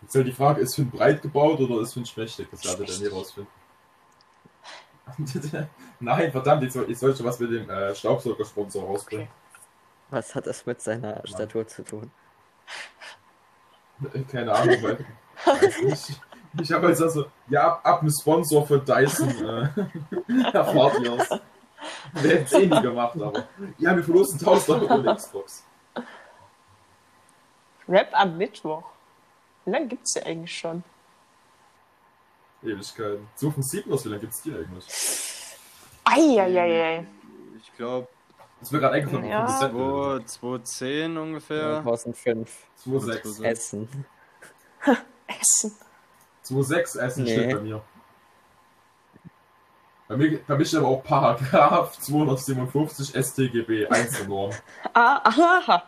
[0.00, 2.48] Jetzt soll die Frage, ist Finn breit gebaut oder ist Finn schmächtig?
[2.50, 3.52] Das werdet ihr nie rausfinden.
[6.00, 9.28] Nein, verdammt, jetzt soll, ich soll schon was mit dem äh, Staubsaugersponsor rausbringen.
[10.10, 12.10] Was hat das mit seiner Statur zu tun?
[14.12, 15.06] Äh, Keine Ahnung, weil.
[15.84, 16.20] nicht.
[16.60, 21.28] Ich habe jetzt also, ja, ab, ab einem Sponsor für Dyson äh, erfahrt ihr es.
[22.22, 23.48] Wir hätten es eh nie gemacht, aber.
[23.78, 25.64] Ja, wir verlosen 1000 Euro ohne Xbox.
[27.88, 28.84] Rap am Mittwoch.
[29.64, 30.82] Wie lange gibt's die eigentlich schon?
[32.62, 33.28] Ewigkeiten.
[33.36, 34.86] So von 7 aus, wie lange gibt's die eigentlich?
[36.04, 37.06] Eieiei.
[37.62, 38.08] Ich glaube,
[38.60, 39.46] Das mir gerade eingefallen, Ja.
[39.46, 39.68] ja.
[39.68, 40.28] Prozent.
[40.30, 41.82] 2010 ungefähr.
[41.82, 42.66] 2005.
[42.84, 43.44] 2,6.
[43.44, 43.88] Essen.
[45.26, 45.76] Essen.
[46.44, 47.32] 2,6 Essen Nee.
[47.32, 47.82] steht bei mir.
[50.08, 54.52] Bei mir, bei mir steht aber auch Paragraph 257 StGB Einzelnorm.
[54.94, 55.82] Ah, aha.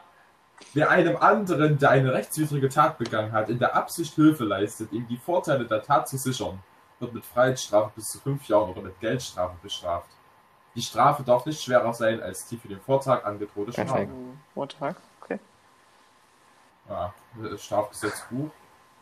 [0.75, 5.09] Wer einem anderen, der eine rechtswidrige Tat begangen hat, in der Absicht Hilfe leistet, ihm
[5.09, 6.63] die Vorteile der Tat zu sichern,
[6.99, 10.11] wird mit Freiheitsstrafe bis zu fünf Jahren oder mit Geldstrafe bestraft.
[10.75, 14.07] Die Strafe darf nicht schwerer sein als die für den Vortag angedrohte Strafe.
[14.55, 14.97] The fuck?
[15.23, 15.41] Okay.
[16.89, 18.51] Ja, das Strafgesetzbuch,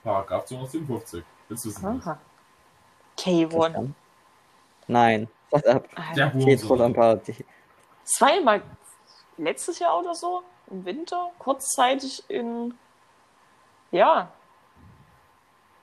[0.04, 1.24] Paragraph 257.
[1.48, 1.84] Willst du wissen?
[1.86, 2.18] Aha.
[3.18, 3.92] K1.
[4.88, 5.28] Nein.
[5.50, 5.88] Shut up.
[6.16, 6.78] Der Pietro Hurensohn.
[6.78, 7.44] Lombardi.
[8.04, 8.62] Es war ja mal
[9.36, 12.74] letztes Jahr oder so, im Winter, kurzzeitig in,
[13.90, 14.30] ja,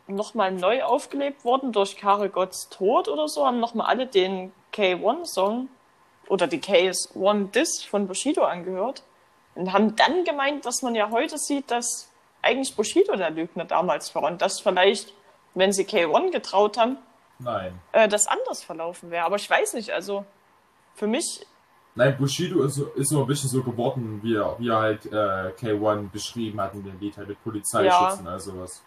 [0.07, 5.69] nochmal neu aufgelebt worden durch Karel Gotts Tod oder so, haben nochmal alle den K1-Song
[6.27, 9.03] oder die KS1-Disc von Bushido angehört
[9.55, 14.13] und haben dann gemeint, dass man ja heute sieht, dass eigentlich Bushido der Lügner damals
[14.13, 15.13] war und dass vielleicht,
[15.53, 16.97] wenn sie K1 getraut haben,
[17.39, 17.79] Nein.
[17.91, 19.25] äh, das anders verlaufen wäre.
[19.25, 20.25] Aber ich weiß nicht, also
[20.93, 21.45] für mich
[21.97, 25.05] Nein, Bushido ist, so- ist nur ein bisschen so geworden, wie er, wie er halt
[25.05, 28.83] äh, K1 beschrieben hat in dem Lied, halt mit Polizeischützen, also sowas.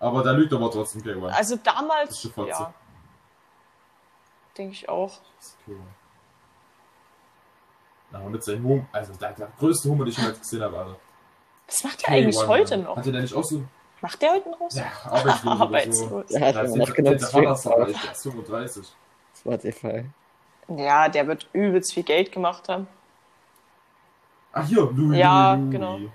[0.00, 1.28] Aber da lügt aber trotzdem K1.
[1.30, 2.74] Also damals, ja.
[4.58, 5.20] Denke ich auch.
[5.38, 5.74] Das ist K1.
[8.12, 10.78] Na, und mit seinem Humor, also der, der größte Humor, den ich jemals gesehen habe,
[10.78, 10.96] Alter.
[11.68, 12.96] Was macht der eigentlich K1, heute noch?
[12.96, 13.62] Hatte der nicht auch so,
[14.00, 14.74] Macht der heute noch was?
[14.76, 15.50] ja, arbeitslos so?
[15.50, 16.26] Arbeitslos.
[16.28, 18.22] Der hat Ja, immer noch der- genug der Vater ist Streams aber auf echt erst
[18.22, 18.92] 35.
[19.38, 20.04] Spotify.
[20.68, 22.86] Ja, der wird übelst viel Geld gemacht haben.
[24.52, 25.96] Ach hier, Louis, Ja, Louis, genau.
[25.98, 26.10] Louis.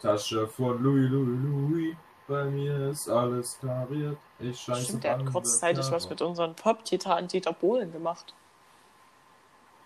[0.00, 1.96] Tasche von Louis, Louis, Louis.
[2.28, 4.16] Bei mir ist alles kariert.
[4.38, 8.34] Ich scheiße Stimmt, der hat kurzzeitig was mit unseren Pop-Titanen Dieter Bohlen gemacht.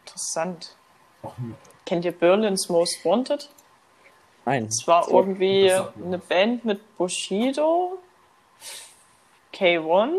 [0.05, 0.77] Interessant.
[1.23, 1.33] Ach,
[1.87, 3.49] Kennt ihr Berlin's Most Wanted?
[4.45, 4.67] Nein.
[4.67, 6.27] Es war irgendwie eine was.
[6.29, 7.99] Band mit Bushido,
[9.53, 10.19] K1,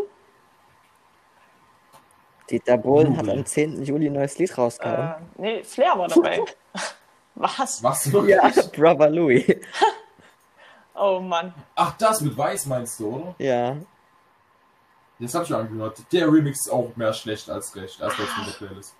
[2.49, 3.39] Dieter Bohlen hat Juli.
[3.39, 3.83] am 10.
[3.83, 5.09] Juli ein neues Lied rausgehauen.
[5.37, 6.43] äh, nee, Flair war dabei.
[7.35, 7.81] was?
[7.81, 8.05] Was?
[8.27, 9.45] Ja, Brother Louis.
[10.97, 11.53] Oh Mann.
[11.75, 13.35] Ach, das mit Weiß meinst du, oder?
[13.37, 13.75] Ja.
[15.19, 16.01] Das hab ich schon angehört.
[16.13, 18.95] Der Remix ist auch mehr schlecht als recht, als das mit der Playlist.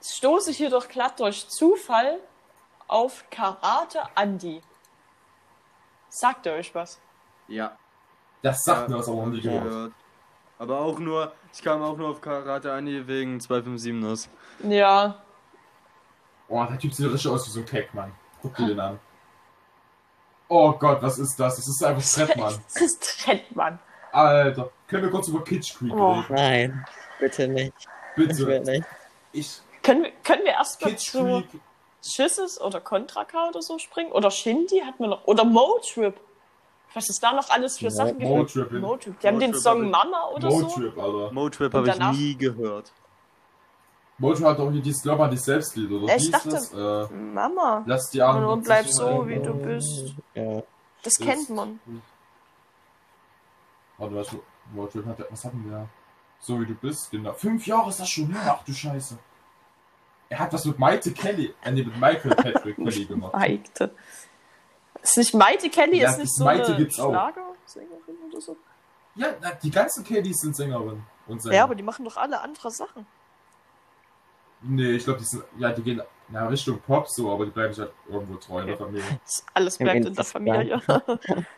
[0.00, 2.18] Jetzt stoße ich hier doch glatt durch Zufall
[2.88, 4.62] auf Karate Andy.
[6.08, 7.00] Sagt ihr euch was?
[7.48, 7.76] Ja.
[8.42, 8.94] Das sagt Ja.
[8.94, 9.42] mir was aber gehört.
[9.64, 9.92] gehört.
[10.58, 14.28] Aber auch nur, ich kam auch nur auf Karate Ani wegen 257 aus.
[14.70, 15.22] Ja,
[16.48, 18.14] Oh, der Typ sieht richtig aus wie so ein Keck, Mann.
[18.40, 19.00] Guck dir den an.
[20.48, 21.56] Oh Gott, was ist das?
[21.56, 22.54] Das ist einfach Fett, Mann.
[22.72, 23.80] das ist Trendmann.
[24.12, 26.12] Alter, können wir kurz über Kitsch Creek Oh.
[26.20, 26.26] reden?
[26.34, 26.86] Nein.
[27.18, 27.74] Bitte nicht.
[28.16, 28.70] Ich will Bitte.
[28.70, 28.86] nicht.
[29.32, 31.60] Ich, Können wir, können wir erst mal Kitsch zu Creek.
[32.14, 34.12] Schisses oder Contra K oder so springen?
[34.12, 35.26] Oder Shindy hat man noch.
[35.26, 36.18] Oder Motrip.
[36.94, 38.18] Was ist da noch alles für Ja, Sachen?
[38.18, 38.72] Motrip.
[38.72, 39.20] Motrip.
[39.20, 40.60] Die haben den Song Mama oder so.
[40.60, 41.32] Motrip, Alter.
[41.32, 42.92] Motrip habe ich nie gehört.
[44.18, 46.16] Motrip hat auch hier dieses, glaube ich, die Selbstlied, oder?
[46.16, 46.72] Ich dachte- das?
[46.72, 47.82] Äh, Mama.
[47.86, 48.48] lass die Arme.
[48.48, 50.14] Und bleib so, wie du bist.
[50.34, 50.62] Ja.
[51.02, 51.80] Das Ist- kennt man.
[53.98, 54.28] Warte, was,
[54.72, 55.88] Motrip hat, was hatten wir?
[56.40, 57.32] So wie du bist, genau.
[57.32, 59.18] Fünf Jahre ist das schon her, ach du Scheiße.
[60.28, 63.32] Er hat was mit Maite Kelly, äh, nee, mit Michael Patrick Kelly gemacht.
[63.32, 63.94] Maite.
[65.02, 66.90] Ist nicht Maite Kelly, Ja, ist nicht so Maite eine.
[66.90, 68.56] Schlagersängerin oder so?
[69.14, 71.54] Ja, na, die ganzen Kellys sind Sängerinnen und Sänger.
[71.54, 73.06] Ja, aber die machen doch alle andere Sachen.
[74.62, 77.72] Nee, ich glaube, die sind, ja, die gehen na, Richtung Pop so, aber die bleiben
[77.72, 79.04] sich halt irgendwo treu in der Familie.
[79.54, 80.80] Alles bleibt in der Insta-Plan.
[80.82, 81.46] Familie.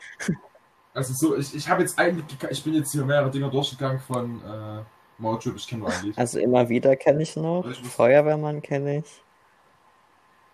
[0.95, 4.41] Also so, ich, ich habe jetzt eigentlich, ich bin jetzt hier mehrere Dinger durchgegangen von
[4.43, 4.83] äh,
[5.19, 6.19] Mojo, ich kenne nur ein Lied.
[6.19, 7.65] Also immer wieder kenne ich noch.
[7.67, 9.23] Ich Feuerwehrmann kenne ich.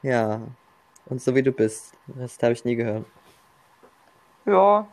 [0.02, 0.40] Ja.
[1.06, 1.94] Und so wie du bist.
[2.06, 3.06] Das habe ich nie gehört.
[4.46, 4.86] Ja.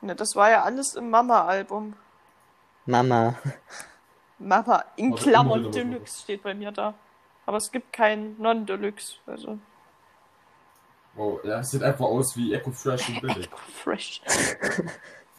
[0.00, 1.94] Ne, das war ja alles im Mama-Album.
[2.86, 3.36] Mama.
[4.38, 6.94] Mama in Also Klammern Deluxe steht bei mir da.
[7.46, 9.16] Aber es gibt kein Non-Deluxe.
[9.26, 9.58] Also,
[11.16, 13.46] Oh, ja, es sieht einfach aus wie Echo Fresh und billig.
[13.46, 14.20] Echo Fresh.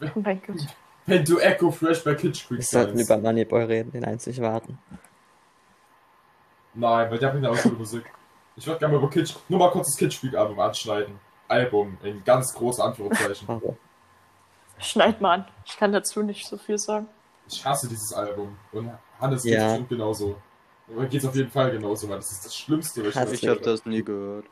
[0.00, 0.66] oh mein Gott.
[1.06, 4.78] Wenn du Echo Fresh bei Kitsch Wir kriegst, sollten über Moneyboy reden, den einzig warten.
[6.74, 8.04] Nein, weil der bringt ja auch gute Musik.
[8.56, 11.18] Ich würde gerne mal über Kitsch, nur mal kurz das Kitsch-Album anschneiden.
[11.48, 13.48] Album, in ganz großen Anführungszeichen.
[13.48, 13.76] Also,
[14.78, 15.44] Schneid mal an.
[15.64, 17.06] Ich kann dazu nicht so viel sagen.
[17.48, 18.58] Ich hasse dieses Album.
[18.72, 18.90] Und
[19.20, 19.50] Hannes Ja.
[19.50, 20.36] geht's bestimmt genauso.
[20.88, 23.60] Oder geht's auf jeden Fall genauso, weil das ist das Schlimmste, was ich Ich habe
[23.60, 24.46] das nie gehört.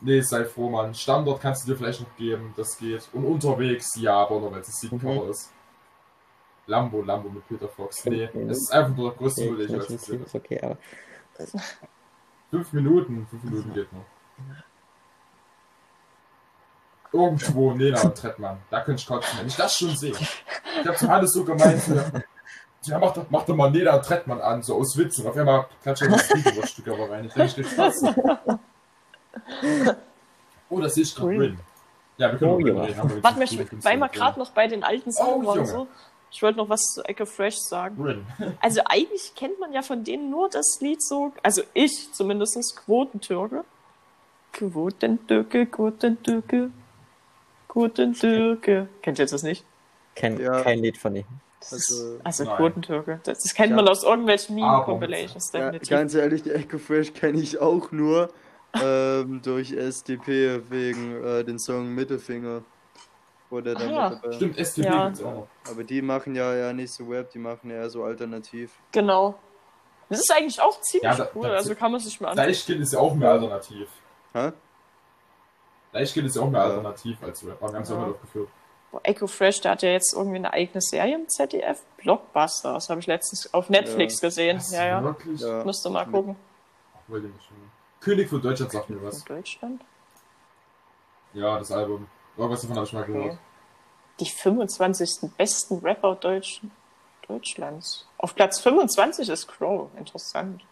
[0.00, 0.94] Nee, sei froh, Mann.
[0.94, 3.08] Standort kannst du dir vielleicht noch geben, das geht.
[3.12, 5.30] Und unterwegs, ja, aber nur weil es das Seed-Cover Mhm.
[5.30, 5.52] ist.
[6.66, 8.04] Lambo, Lambo mit Peter Fox.
[8.04, 8.50] Nee, Mhm.
[8.50, 10.76] es ist einfach nur der größte okay, Müll, ich jemals nicht, ist okay, aber.
[12.50, 14.04] Fünf Minuten, fünf Minuten geht noch.
[17.12, 18.58] Irgendwo Nena und Trettmann.
[18.70, 20.12] Da könnte ich kotzen, wenn ich das schon sehe.
[20.12, 21.82] Ich hab zu alles so gemeint.
[22.82, 25.18] Ja, mach, doch, mach doch mal und Trettmann an, so aus Witz.
[25.18, 27.24] Und auf einmal klatscht er das Stück aber rein.
[27.24, 28.14] Ich denke, ich will kotzen.
[30.70, 31.38] Oh, das ich gerade.
[31.38, 31.58] Rin.
[32.18, 32.82] Ja, wir können Oh, ja.
[32.82, 32.98] reden.
[33.22, 33.58] Warte mal, nicht ich,
[34.00, 34.20] wir drin.
[34.20, 35.64] gerade noch bei den alten Songs Oh.
[35.64, 35.86] So.
[36.30, 38.02] Ich wollte noch was zu Echo Fresh sagen.
[38.02, 38.26] Rin.
[38.60, 43.64] Also eigentlich kennt man ja von denen nur das Lied so, also ich zumindest, Quotentürke.
[44.52, 46.70] Quotentürke, Quotentürke,
[47.68, 48.88] Quotentürke.
[49.02, 49.64] Kennt ihr jetzt das nicht?
[50.14, 50.62] kein, Ja.
[50.62, 51.14] kein Lied von
[51.72, 51.92] ist,
[52.24, 52.56] Also- also.
[52.56, 53.20] Quotentürke.
[53.24, 53.76] Das, das kennt Ja.
[53.76, 58.30] man aus irgendwelchen Meme-Compilations Ja, ganz ehrlich, die Echo Fresh kenne ich auch nur
[58.74, 62.62] ähm, durch SDP wegen äh, den Song Mittelfinger.
[63.50, 64.10] Der dann Ah.
[64.10, 64.32] dabei.
[64.36, 65.06] Stimmt, STP Ja.
[65.06, 65.48] gibt's auch noch.
[65.70, 68.72] Aber die machen ja, ja nicht so Rap, die machen eher so alternativ.
[68.92, 69.38] Genau.
[70.10, 72.46] Das ist eigentlich auch ziemlich Ja, da- cool, da- also kann man sich mal anschauen.
[72.46, 73.88] Deichkind ist ja auch mehr alternativ.
[74.34, 74.52] Hä?
[75.92, 76.66] Deichkind ist ja auch mehr Ja.
[76.66, 77.56] alternativ als Rap.
[77.62, 78.06] Aber wir haben es auch Ja.
[78.06, 78.48] mit aufgeführt.
[78.90, 81.82] Boah, Echo Fresh, der hat ja jetzt irgendwie eine eigene Serie im ZDF.
[81.98, 84.58] Blockbuster, das habe ich letztens auf Netflix gesehen.
[84.58, 85.02] Was, Ja, ja.
[85.02, 85.40] Wirklich?
[85.40, 85.64] Ja.
[85.64, 86.36] Musst du mal gucken.
[87.06, 87.70] Wollte ich nicht hören.
[88.00, 89.24] König von Deutschland sagt mir was.
[89.24, 89.82] Deutschland?
[91.34, 92.06] Ja, das Album.
[92.36, 93.12] Irgendwas davon habe ich mal Okay.
[93.12, 93.38] gehört.
[94.20, 95.30] Die 25.
[95.36, 96.62] besten Rapper Deutsch
[97.26, 98.06] Deutschlands.
[98.18, 99.90] Auf Platz 25 ist Crow.
[99.96, 100.62] Interessant.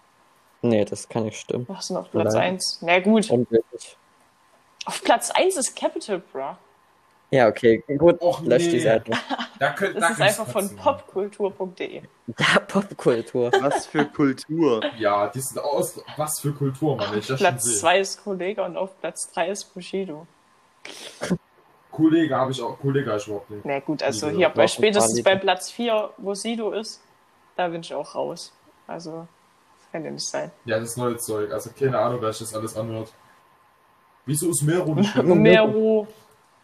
[0.63, 1.67] Nee, das kann nicht stimmen.
[1.69, 2.55] Was ist denn auf Platz Nein.
[2.55, 2.79] 1?
[2.83, 3.31] Na gut.
[3.31, 3.97] Unmöglich.
[4.87, 6.59] Auf Platz 1 ist Capital Bra.
[7.31, 8.21] Ja, okay, gut.
[8.23, 8.81] Och, lösch die.
[8.81, 9.13] Seite.
[9.59, 12.03] Da könnt, Das da ist einfach von popkultur.de.
[12.39, 13.51] Ja, Popkultur.
[13.61, 14.83] Was für Kultur.
[14.99, 16.01] Ja, die sind aus.
[16.17, 17.11] Was für Kultur, Mann.
[17.19, 17.79] Ich das schon Platz sehe.
[17.79, 20.27] 2 ist Kollege und auf Platz 3 ist Bushido.
[21.91, 22.79] Kollege habe ich auch.
[22.79, 23.65] Kollege habe ich überhaupt nicht.
[23.65, 25.37] Na gut, also hier bei spätestens bei.
[25.37, 27.01] Platz 4, wo Sido ist,
[27.57, 28.53] da bin ich auch raus.
[28.87, 29.27] Also,
[29.79, 30.51] das kann ja nicht sein.
[30.67, 31.51] Ja, das neue Zeug.
[31.51, 33.13] Also keine Ahnung, wer sich das alles anhört.
[34.27, 35.15] Wieso ist Mero nicht?
[35.23, 36.07] Mero.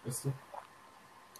[0.04, 0.32] Weißt du?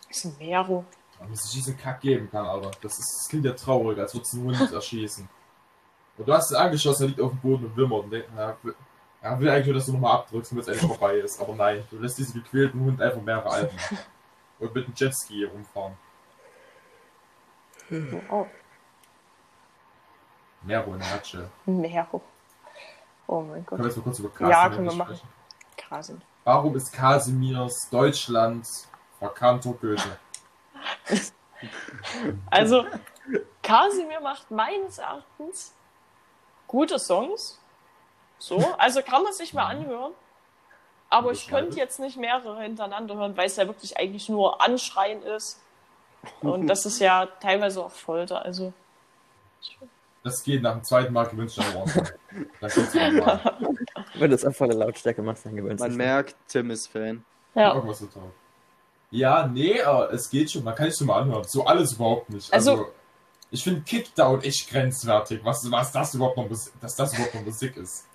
[0.08, 0.84] Was ist Mero?
[1.24, 2.70] Wenn es diesen Kack geben kann, Alter.
[2.80, 5.28] Das, ist, das klingt ja traurig, als würdest du einen Hund erschießen.
[6.18, 8.04] Und du hast ihn angeschossen, er liegt auf dem Boden und wimmert.
[8.04, 8.56] Und denkt, na,
[9.22, 11.40] er will eigentlich nur, dass du nochmal abdrückst, damit es endlich vorbei ist.
[11.40, 13.76] Aber nein, du lässt diesen gequälten Hund einfach mehrere Alben.
[14.58, 15.96] Und mit einem Jetski rumfahren.
[18.30, 18.46] Oh,
[20.62, 21.48] Mero in der Nutshell.
[21.66, 22.22] Mero.
[23.26, 23.78] Oh mein Können Gott.
[23.80, 25.16] wir jetzt mal kurz über Kasimir Ja, können wir machen.
[25.16, 25.28] sprechen?
[25.76, 26.22] Kasim.
[26.44, 28.66] Warum ist Kasimirs Deutschland
[29.18, 30.18] verkannter Goethe?
[32.50, 32.84] Also,
[33.62, 35.72] Kasimir macht meines Erachtens
[36.66, 37.60] gute Songs.
[38.38, 40.12] So, also kann man sich mal anhören.
[41.08, 45.22] Aber ich könnte jetzt nicht mehrere hintereinander hören, weil es ja wirklich eigentlich nur Anschreien
[45.22, 45.60] ist.
[46.40, 48.42] Und das ist ja teilweise auch Folter.
[48.44, 48.72] Also,
[50.24, 51.58] Das geht nach dem zweiten Mal gewünscht.
[54.14, 57.24] Wenn du es auf volle Lautstärke machst, dann gewöhnst du Man merkt, Tim ist Fan.
[57.54, 57.74] ja.
[57.74, 58.30] Irgendwas total.
[59.12, 60.64] Ja, nee, aber es geht schon.
[60.64, 61.44] Man kann sich schon mal anhören.
[61.46, 62.52] So alles überhaupt nicht.
[62.52, 62.88] Also, Also-
[63.50, 65.40] ich finde Kickdown echt grenzwertig.
[65.44, 68.06] Was, was das überhaupt noch, dass das überhaupt noch Musik ist.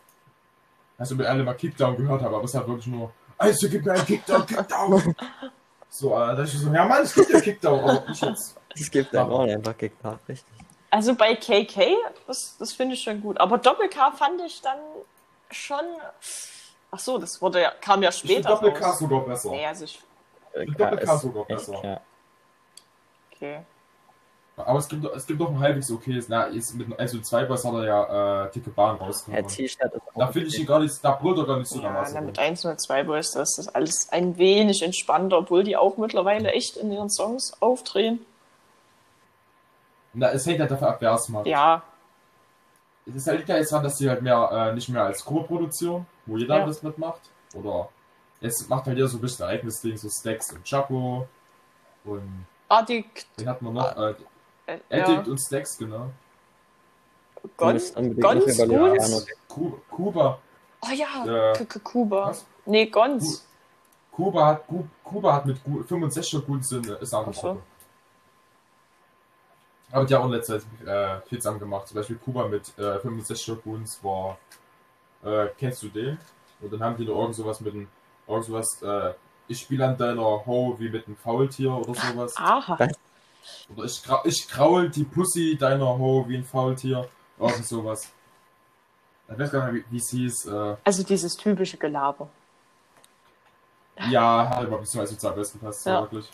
[0.98, 3.92] Also, wir alle mal Kickdown gehört haben, aber es hat wirklich nur, also gib mir
[3.94, 5.16] einen Kickdown, Kickdown.
[5.90, 8.56] so, äh, da ist so, ja Mann, es gibt ja Kickdown, aber nicht jetzt.
[8.74, 10.54] Es gibt einem auch einfach Kickback, richtig.
[10.90, 11.96] Also bei KK,
[12.26, 13.40] das, das finde ich schon gut.
[13.40, 14.80] Aber Doppel-K fand ich dann
[15.52, 15.80] schon.
[16.90, 18.50] Ach so, das wurde ja, kam ja Ich später.
[18.50, 19.52] Doppel-K sogar besser.
[19.52, 20.00] Nee, also ich.
[20.66, 21.80] Doppel-K ist sogar echt, besser.
[21.84, 22.02] Ja.
[23.34, 23.60] Okay.
[24.60, 26.30] Aber es gibt, doch- es gibt doch ein halbwegs okayes.
[26.30, 29.48] Na, ist mit einem also 2 Boss hat er ja äh, dicke Bahn Ja, rausgehauen.
[29.48, 31.76] T-Shirt ist auch Da finde ich ihn gar nicht, da brüllt er gar nicht so
[31.76, 32.14] Ja, dermaßen.
[32.16, 32.26] na, rum.
[32.26, 36.76] mit 102 Boys, da ist das alles ein wenig entspannter, obwohl die auch mittlerweile echt
[36.78, 38.26] in ihren Songs aufdrehen.
[40.14, 41.46] Na, es hängt halt davon ab, wer es macht.
[41.46, 41.84] Ja,
[43.06, 45.24] Es ist halt liegt ja jetzt dran, dass die halt mehr, äh, nicht mehr als
[45.24, 46.66] Co-Produktion, wo jeder Ja.
[46.66, 47.22] das mitmacht.
[47.54, 47.90] Oder
[48.42, 51.28] jetzt macht halt jeder so ein bisschen ein eigenes Ding, so Stacks und Chapo.
[52.04, 54.16] Und Addict, den hat man noch, äh,
[54.68, 56.10] äh, Addict ja, und Stacks, genau.
[57.56, 59.26] Gons, Gons.
[59.48, 60.40] Ku- Kuba,
[60.82, 61.54] Oh ja, Ja.
[61.54, 62.28] K- Kuba.
[62.30, 62.46] Was?
[62.66, 63.46] Nee, Gons.
[64.12, 67.62] Kuba hat, Ku- Kuba hat mit Gu- 65er Guns in, ist Ach so.
[69.92, 71.88] Aber die haben auch in letzter Zeit äh, viel zusammen gemacht.
[71.88, 74.38] Zum Beispiel Kuba mit äh, 65er Guns war,
[75.24, 76.18] äh, kennst du den?
[76.60, 77.88] Und dann haben die noch irgend sowas mit dem,
[78.28, 79.14] irgend sowas, äh,
[79.48, 82.34] ich spiele an deiner Ho wie mit einem Faultier oder sowas.
[82.38, 82.78] Aha.
[83.76, 87.08] Oder ich, gra ich kraul die Pussy deiner Ho wie ein Faultier.
[87.40, 88.12] Irgend sowas.
[89.30, 90.46] Ich weiß gar nicht, wie es hieß.
[90.48, 92.28] Äh, Also dieses typische Gelaber.
[94.10, 96.02] ja, hat aber beziehungsweise zu am besten passt, Ja.
[96.02, 96.30] wirklich.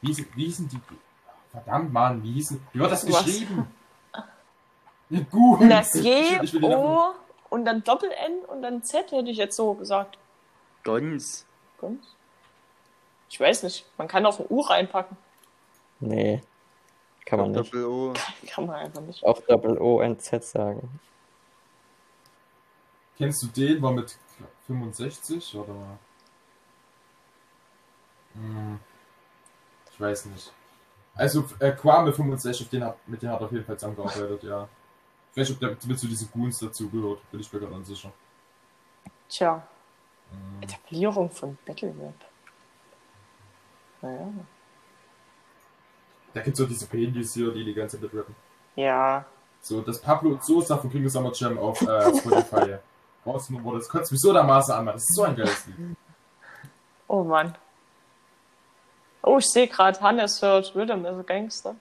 [0.00, 0.80] Wie hießen, wie hießen die.
[1.50, 2.60] Verdammt, Mann, wie hießen.
[2.72, 3.24] Wie wird das Was?
[3.24, 3.66] geschrieben?
[5.10, 5.60] Ja, gut.
[5.60, 7.14] Nasier, Ich will die Namen- O
[7.52, 10.16] und dann Doppel-N und dann Z hätte ich jetzt so gesagt.
[10.84, 11.44] Gons.
[11.78, 12.16] Gons?
[13.28, 13.84] Ich weiß nicht.
[13.98, 15.18] Man kann auch ein U reinpacken.
[16.00, 16.40] Nee,
[17.26, 17.66] kann man nicht.
[17.66, 18.14] Doppel O.
[18.48, 19.22] Kann man einfach nicht.
[19.22, 20.98] Auch Doppel O und Z sagen.
[23.18, 23.82] Kennst du den?
[23.82, 24.16] War mit
[24.66, 25.98] 65 oder?
[28.32, 28.80] Hm,
[29.92, 30.52] ich weiß nicht.
[31.14, 34.42] Also äh, Kwame 65, auf den hat, mit dem hat er auf jeden Fall zusammengearbeitet,
[34.42, 34.68] ja.
[35.32, 37.72] Ich weiß nicht, ob der mit zu diesen Goons dazu gehört, bin ich mir gerade
[37.74, 38.12] unsicher.
[39.28, 39.62] Tja,
[40.30, 40.62] Hm.
[40.62, 42.14] Etablierung von Battle Rap.
[44.00, 44.28] Naja.
[46.34, 48.34] Da gibt's so diese Handys hier, die die ganze Zeit rappen.
[48.76, 49.24] Ja.
[49.60, 52.78] So, das Pablo und Sosa von King of Summer Jam auf äh, Spotify.
[53.26, 53.78] Rausgenommen wurde.
[53.78, 54.94] Das kotzt mich so dermaßen an, Mann.
[54.94, 55.96] Das ist so ein geiles Lied.
[57.08, 57.54] Oh Mann.
[59.22, 61.76] Oh, ich sehe gerade, Hannes hört Rhythm is a Gangster.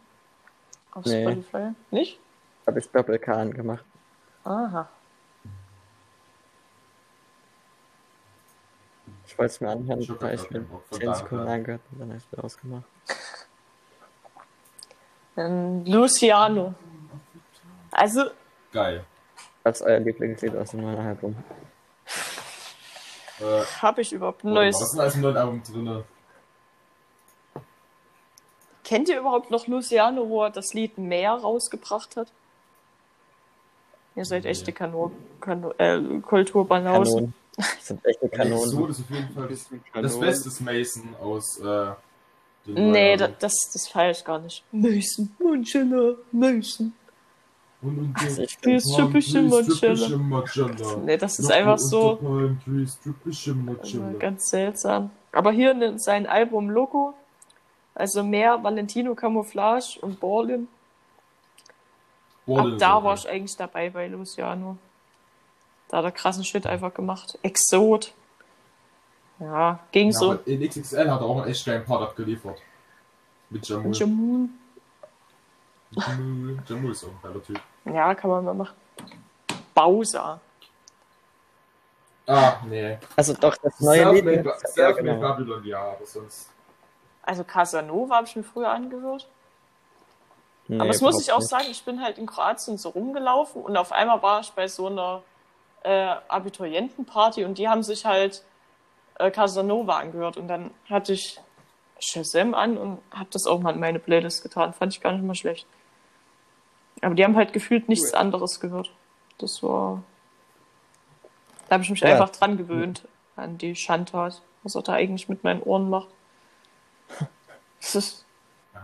[0.91, 1.23] Auf Nee.
[1.23, 1.71] Spotify.
[1.89, 2.19] Nicht?
[2.71, 3.83] Habe ich Doppel K angemacht.
[4.45, 4.87] Aha.
[9.27, 10.85] Ich wollte es mir anhören, Ich grad ich mir keinen Bock.
[10.87, 11.19] Von 10 daher.
[11.19, 12.85] Sekunden angehört und dann habe ich wieder ausgemacht.
[15.35, 16.73] Dann Luciano.
[17.91, 18.31] Also,
[18.71, 19.03] Geil.
[19.63, 21.35] Was ist euer Lieblingslied aus dem neuen Album?
[23.41, 24.75] Äh, habe ich überhaupt ein neues.
[24.75, 26.03] was ist denn alles im neuen Album drin?
[28.85, 32.31] Kennt ihr überhaupt noch Luciano, wo er das Lied Meer rausgebracht hat?
[34.15, 34.49] Ihr seid Nee.
[34.49, 37.13] echte Kano Kano äh, Kulturbanausen.
[37.15, 37.33] Kanonen.
[37.57, 38.87] Das sind echte So, Kanonen.
[38.87, 40.19] das ist auf jeden Fall das, das Kanon.
[40.19, 41.91] Beste ist Mason aus äh,
[42.65, 44.63] Nee, da, das, das feiere ich gar nicht.
[44.71, 46.93] Mason, Mundschiller, Mason.
[47.81, 49.41] Und, und Also ich ist typische.
[49.41, 50.97] Mundschiller.
[51.03, 52.19] Nee, das ist einfach so
[53.81, 55.09] also ganz seltsam.
[55.31, 57.13] Aber hier in sein Album Loco,
[57.95, 60.67] also mehr Valentino Camouflage und Borlin.
[62.47, 64.77] Ab da war ich eigentlich dabei bei Luciano.
[65.89, 67.37] Da hat er krassen Shit einfach gemacht.
[67.43, 68.13] Exot.
[69.39, 70.31] Ja, ging Ja, so.
[70.33, 72.61] aber in XXL hat er auch einen echt geilen Part abgeliefert.
[73.49, 73.93] Mit Jamul.
[73.95, 74.59] Jamun.
[75.91, 77.59] Jamul, Jamul ist auch ein geiler Typ.
[77.85, 78.75] Ja, kann man mal machen.
[79.73, 80.39] Bowser.
[82.27, 82.97] Ah, nee.
[83.15, 84.23] Also doch, das neue Lied.
[84.23, 85.19] Selfmade, Ja, genau.
[85.19, 86.49] Babylon, ja, aber sonst.
[87.23, 89.27] Also Casanova habe ich mir früher angehört.
[90.71, 93.61] Nee, Aber das muss ich auch überhaupt sagen, ich bin halt in Kroatien so rumgelaufen
[93.61, 95.21] und auf einmal war ich bei so einer
[95.83, 98.41] äh, Abiturientenparty und die haben sich halt
[99.19, 101.41] äh, Casanova angehört und dann hatte ich
[101.99, 104.71] Shazam an und habe das auch mal in meine Playlist getan.
[104.73, 105.67] Fand ich gar nicht mal schlecht.
[107.01, 108.19] Aber die haben halt gefühlt nichts Cool.
[108.19, 108.89] anderes gehört.
[109.39, 110.01] Das war.
[111.67, 112.11] Da habe ich mich Ja.
[112.13, 113.05] einfach dran gewöhnt
[113.35, 116.07] an die Schandtat, was er da eigentlich mit meinen Ohren macht.
[117.81, 118.20] Das ist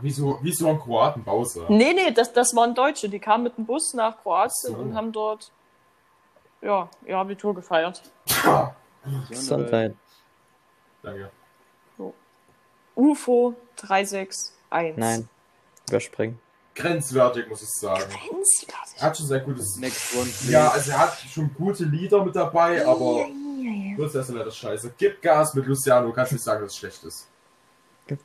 [0.02, 1.66] wie, so, wie so ein Kroaten Bowser.
[1.70, 3.10] Nee, nee, das, das waren Deutsche.
[3.10, 4.78] Die kamen mit dem Bus nach Kroatien so.
[4.78, 5.52] und haben dort
[6.62, 8.02] ja, ihr Abitur gefeiert.
[9.30, 9.96] Gesundheit.
[11.02, 11.32] danke.
[12.96, 14.54] UFO 361.
[14.98, 15.30] Nein,
[15.88, 16.40] überspringen.
[16.74, 18.04] Grenzwertig, muss ich sagen.
[18.10, 18.96] Grenzwertig.
[18.98, 19.78] Er hat schon sehr gutes.
[19.78, 20.52] Next one, please.
[20.52, 23.28] Ja, also er hat schon gute Lieder mit dabei, aber.
[23.98, 24.94] Das ist leider scheiße.
[24.98, 27.28] Gib Gas mit Luciano, kannst nicht sagen, dass es schlecht ist.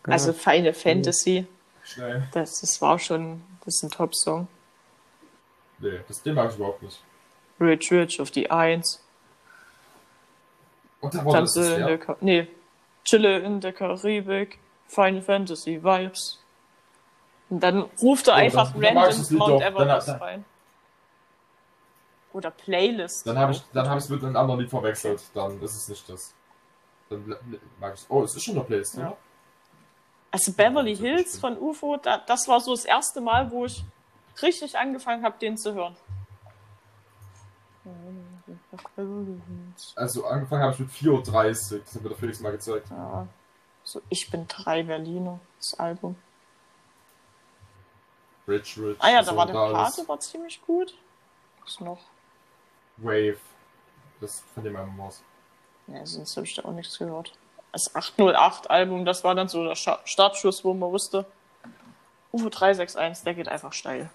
[0.05, 0.43] Also nicht.
[0.43, 1.47] Final Fantasy,
[1.85, 2.29] Schnell.
[2.33, 4.49] das, das war schon, das ist ein Top-Song.
[5.79, 7.03] Nee, das, den mag ich überhaupt nicht.
[7.61, 9.03] Rich Rich auf die 1.
[11.01, 11.97] Und da war das, Tanze das in der ja.
[11.97, 12.47] Ka nee,
[13.05, 14.59] Chille in der Karibik.
[14.87, 16.39] Final Fantasy Vibes.
[17.51, 19.63] Und dann ruft er Oh, einfach dann- dann random Lied Mount.
[19.63, 20.45] Everest Dann- dann- rein.
[22.33, 23.27] Oder Playlist.
[23.27, 25.23] Dann habe ich, dann hab ich es mit einem anderen Lied verwechselt.
[25.35, 26.35] Dann ist es nicht das.
[27.11, 27.37] Dann
[27.81, 29.09] mag ich Oh, es ist schon eine Playlist, Ja.
[29.09, 29.17] oder?
[30.33, 33.85] Also Beverly Hills von UFO, da, das war so das erste Mal, wo ich
[34.41, 35.95] richtig angefangen habe, den zu hören.
[39.95, 41.81] Also angefangen habe ich mit 4.30 Uhr.
[41.81, 42.89] Das hat mir der Felix mal gezeigt.
[42.91, 43.29] Ja,
[43.85, 46.17] so Ich bin drei Berliner, das Album.
[48.49, 48.97] Rich Rich.
[49.01, 50.95] Ah ja, da so, war der Pate, war ziemlich gut.
[51.63, 52.01] Was noch?
[52.97, 53.39] Wave.
[54.21, 55.23] Das von dem Album aus.
[55.89, 57.33] Ja, sonst habe ich da auch nichts gehört.
[57.73, 61.25] Das 808-Album, das war dann so der Startschuss, wo man wusste,
[62.31, 64.11] UFO 361, der geht einfach steil.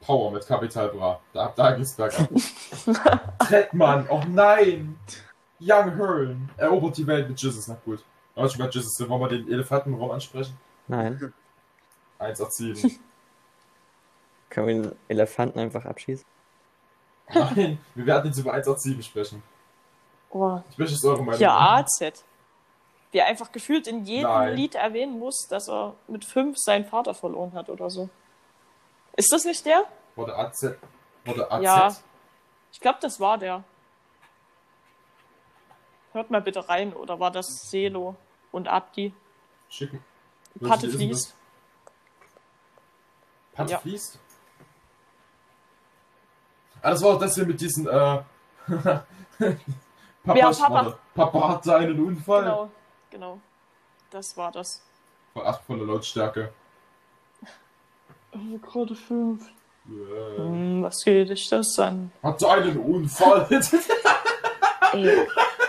[0.00, 1.20] Power mit Capital Bra.
[1.32, 2.28] Da, da ging's bergab.
[3.38, 4.98] Trettmann, oh nein!
[5.60, 7.68] Young Hearn erobert die Welt mit Jesus.
[7.68, 8.04] Na gut.
[8.34, 10.58] Aber schon bei Jesus, wollen wir den Elefantenraum ansprechen?
[10.88, 11.32] Nein.
[12.18, 12.98] 187.
[14.50, 16.24] Können wir den Elefanten einfach abschießen?
[17.32, 19.42] Nein, wir werden jetzt über 187 sprechen.
[20.36, 21.38] Oh, Ich möchte es eure Meinung.
[21.38, 22.24] hier AZ.
[23.12, 24.56] Der einfach gefühlt in jedem Nein.
[24.56, 28.08] Lied erwähnen muss, dass er mit fünf seinen Vater verloren hat oder so.
[29.16, 29.84] Ist das nicht der?
[30.16, 30.74] Wurde AZ.
[31.24, 31.62] Wurde AZ.
[31.62, 31.96] Ja.
[32.72, 33.62] Ich glaube, das war der.
[36.12, 38.16] Hört mal bitte rein, oder war das Selo
[38.50, 39.14] und Abdi?
[39.68, 40.04] Schicken.
[40.60, 41.34] Patte fließt.
[43.52, 43.78] Patte Ja.
[43.78, 44.18] fließt?
[46.82, 48.22] Ah, das war auch das hier mit diesen, äh.
[50.24, 50.98] Papa, Ja, Papa.
[51.14, 52.42] Papa hatte einen Unfall.
[52.44, 52.70] Genau,
[53.10, 53.40] genau.
[54.10, 54.82] Das war das.
[55.32, 56.52] Voll Ach, volle Lautstärke.
[58.32, 59.44] Also gerade fünf.
[59.86, 62.10] Äh, Hm, was geht dich das an?
[62.22, 63.46] Hatte einen Unfall.
[64.92, 65.28] Ey.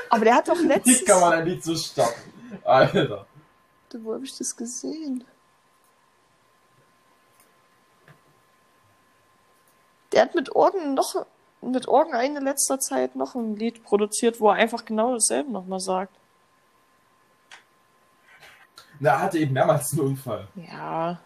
[0.09, 1.03] Aber der hat doch letztens.
[1.05, 2.31] kann man ein Lied so starten?
[2.63, 3.25] Alter.
[3.97, 5.23] Wo habe ich das gesehen?
[10.11, 11.25] Der hat mit Orgen noch
[11.71, 15.79] mit Orgen in letzter Zeit noch ein Lied produziert, wo er einfach genau dasselbe nochmal
[15.79, 16.15] sagt.
[18.99, 20.47] Na, er hatte eben mehrmals einen Unfall.
[20.55, 21.19] Ja.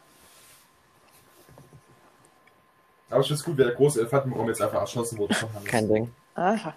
[3.10, 5.66] Aber ich finde es gut, wie der große Elefantenraum jetzt einfach erschossen wurde von Hannes.
[5.68, 6.14] Kein Ding.
[6.36, 6.74] Aha.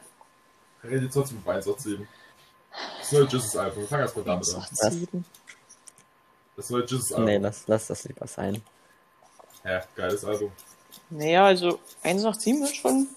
[0.83, 2.07] Er redet trotzdem mit 187.
[2.99, 3.87] Das neue Jesus-Album.
[3.87, 4.91] Fang erst mal damit an.
[4.91, 5.25] Sieben.
[6.57, 7.25] Das neue Jesus-Album.
[7.27, 8.63] Nee, lass, lass das lieber sein.
[9.65, 10.51] Ja, geiles Album.
[11.11, 13.09] Naja, also 187 ist schon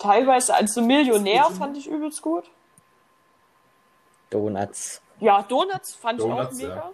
[0.00, 2.50] teilweise, also Millionär fand ich übelst gut.
[4.30, 5.00] Donuts.
[5.20, 6.76] Ja, Donuts fand Donuts, ich auch mega.
[6.86, 6.90] ja.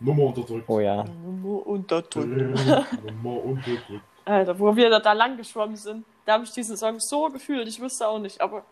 [0.00, 0.64] Nummer unterdrückt.
[0.68, 1.04] Oh ja.
[1.04, 2.26] Nummer unterdrückt.
[3.04, 4.04] Nummer unterdrückt.
[4.24, 7.66] Alter, wo wir da, da lang geschwommen sind, da habe ich diesen Song so gefühlt,
[7.68, 8.64] ich wusste auch nicht, aber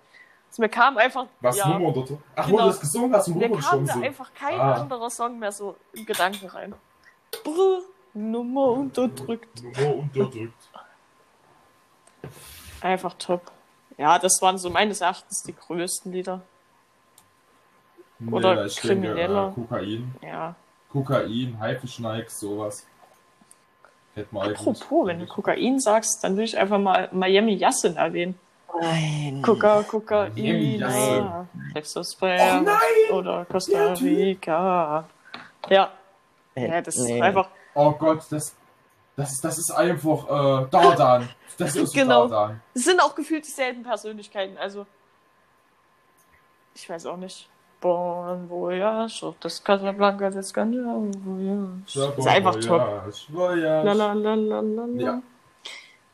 [0.51, 2.23] es mir kam einfach, Was, ja, Nummer unterdrückt?
[2.37, 2.63] Ach, wo Genau.
[2.65, 4.05] du das gesungen hast und mir kam rumgeschoben da sind.
[4.05, 4.75] einfach kein Ah.
[4.75, 6.75] anderer Song mehr so im Gedanken rein.
[7.45, 7.83] Brr,
[8.15, 9.63] Nummer unterdrückt.
[9.63, 10.71] Nummer unterdrückt.
[12.81, 13.51] Einfach top.
[13.99, 16.41] Ja, das waren so meines Erachtens die größten Lieder.
[18.31, 19.49] Oder Nee, ich denke, Krimineller.
[19.49, 20.15] äh, Kokain.
[20.23, 20.55] Ja.
[20.93, 22.87] Kokain, Haifischneiks, sowas.
[24.33, 28.39] Apropos, wenn du Kokain sagst, dann will ich einfach mal Miami Yassin erwähnen.
[28.81, 29.41] Nein.
[29.43, 29.83] Coca,
[30.79, 31.49] Yassin.
[31.73, 32.79] Texas Oh Fair nein!
[33.13, 33.93] oder Costa.
[33.95, 35.05] Rica.
[35.69, 35.91] Ja,
[36.55, 37.17] Ey, ja, das nee.
[37.17, 38.55] ist einfach Oh Gott, das,
[39.21, 41.29] das, ist, das ist einfach äh, Dardan.
[41.59, 42.27] Das ist Genau.
[42.27, 42.61] Dardan.
[42.75, 44.87] Es sind auch gefühlt dieselben Persönlichkeiten, also.
[46.75, 47.49] Ich weiß auch nicht.
[47.81, 51.83] Bon Voyage, das Casablanca des Ganja Voyage.
[51.95, 52.83] Das ist einfach top.
[53.29, 54.87] Voyage, la, la, la.
[54.97, 55.23] Ja.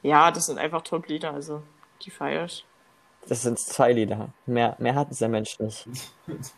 [0.03, 1.63] ja, das sind einfach Top-Lieder, also
[2.03, 2.65] die feier ich.
[3.29, 4.29] Das sind zwei Lieder.
[4.47, 5.89] Mehr, mehr hat dieser Mensch nicht.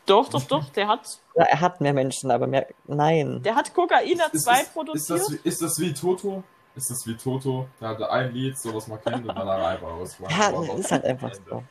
[0.06, 2.66] Doch, doch, doch, der hat, Ja, er hat mehr Menschen, aber mehr.
[2.86, 3.42] Nein.
[3.42, 5.20] der hat Kokaina Ist 2 das, ist, produziert.
[5.20, 6.42] das, wie- ist das wie Toto?
[6.76, 7.66] Ist das wie Toto?
[7.80, 10.16] Der hatte ein Lied, so was man kennt, und dann einfach aus.
[10.28, 11.62] Ja, ist halt einfach so.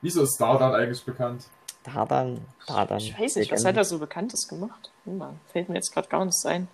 [0.00, 1.44] Wieso ist Dardan eigentlich bekannt?
[1.82, 2.98] Dardan, Dardan.
[2.98, 4.90] ich weiß nicht, was hat er so Bekanntes gemacht?
[5.04, 5.22] Hm,
[5.52, 6.68] fällt mir jetzt gerade gar nichts ein.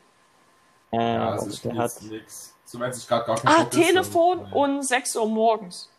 [0.93, 2.03] Äh, Ja, also ich der hat.
[2.03, 2.54] nix.
[2.65, 5.91] So wenn sich gerade gar kein Ah, Bock ist, Telefon dann- und 6 Uhr morgens.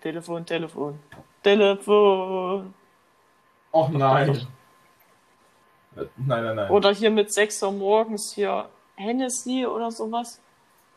[0.00, 0.98] Telefon, Telefon.
[1.42, 2.74] Telefon.
[3.72, 4.46] Och nein.
[5.96, 6.70] Äh, Nein, nein, nein.
[6.70, 10.40] Oder hier mit 6 Uhr morgens hier Hennessy oder sowas.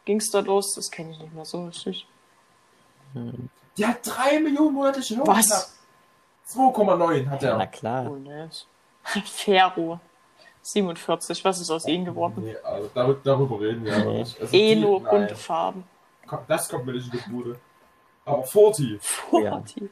[0.05, 0.73] Ging's da los?
[0.75, 2.05] Das kenne ich nicht mehr so richtig.
[3.77, 5.27] Die hat 3 Millionen monatliche Hörer.
[5.27, 5.77] Was?
[6.47, 7.67] 2,9 hat Na er.
[7.67, 8.09] klar.
[8.11, 8.49] Oh, ne.
[9.25, 9.99] Ferro.
[10.71, 12.43] 47, was ist aus ihnen geworden?
[12.43, 14.39] Nee, also darüber, darüber reden wir aber nicht.
[14.39, 15.11] Also Eh die- nur nein.
[15.11, 15.83] bunte Farben.
[16.47, 17.55] Das kommt mir nicht in die Bude.
[18.25, 18.99] Aber 40.
[19.33, 19.51] Ja.
[19.63, 19.89] 40.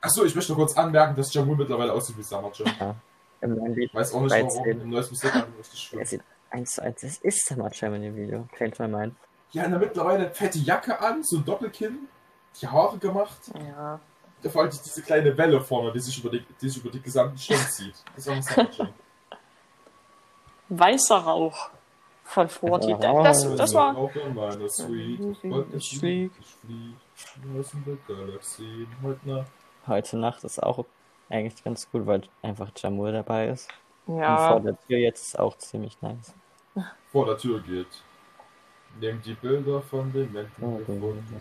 [0.00, 2.94] Achso, ich möchte noch kurz anmerken, dass Jamul mittlerweile aussieht wie Summer Jam.
[3.40, 3.98] Im neuen Video.
[3.98, 4.60] Weiß auch nicht 13.
[4.64, 4.80] warum.
[4.82, 5.98] Im neues Musikalbum richtig schön.
[5.98, 7.00] Er sieht eins zu eins.
[7.00, 8.46] Das ist Summer Jam in dem Video.
[8.56, 9.14] Change my mind.
[9.50, 12.06] Ja, na, mittlerweile fette Jacke an, so ein Doppelkinn,
[12.60, 13.38] die Haare gemacht.
[13.68, 13.98] Ja.
[14.42, 17.02] Da vor allem diese kleine Welle vorne, die sich über die, die sich über die
[17.02, 17.94] gesamten Stirn zieht.
[18.14, 18.88] Das ist auch Summer Jam.
[20.78, 21.70] Weißer Rauch
[22.24, 22.90] von Forti.
[22.90, 23.22] Ja.
[23.22, 23.96] Das, das war.
[23.96, 25.20] Auch in meiner Suite.
[25.74, 26.30] Ich flieg.
[29.02, 29.50] Heute Nacht.
[29.86, 30.84] Heute Nacht ist auch
[31.28, 33.68] eigentlich ganz gut, weil einfach Jamul dabei ist.
[34.06, 34.58] Und vor Ja.
[34.60, 36.34] der Tür jetzt ist auch ziemlich nice.
[37.10, 37.86] Vor der Tür geht.
[39.00, 41.40] Nehmt die Bilder von den Menschen Oh, gefunden.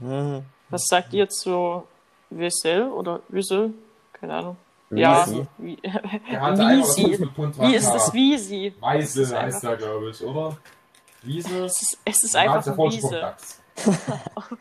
[0.00, 0.06] ja.
[0.38, 0.44] Mhm.
[0.68, 1.82] Was sagt ihr zu
[2.30, 3.74] Wissel oder Wissel?
[4.12, 4.56] Keine Ahnung.
[4.90, 5.22] Ja.
[5.22, 5.46] Easy.
[5.58, 6.22] Wie, Er hatte
[6.66, 7.16] einmal das Wiesi.
[7.16, 8.74] Fünf mit wie ist das Wiesi?
[8.80, 10.56] Weise Es ist heißt einfach- er, glaube ich, oder?
[11.22, 11.64] Wiese?
[11.64, 13.34] Es ist, es ist einfach ein Wiese.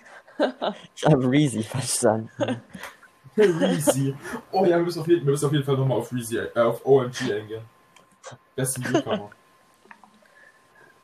[0.95, 2.61] Ich habe Reezy verstanden.
[3.35, 4.15] Reezy.
[4.53, 6.59] Oh ja, wir müssen auf jeden, wir müssen auf jeden Fall nochmal auf Reezy, äh,
[6.61, 7.61] auf OMG eingehen.
[8.55, 9.29] Besten Newcomer.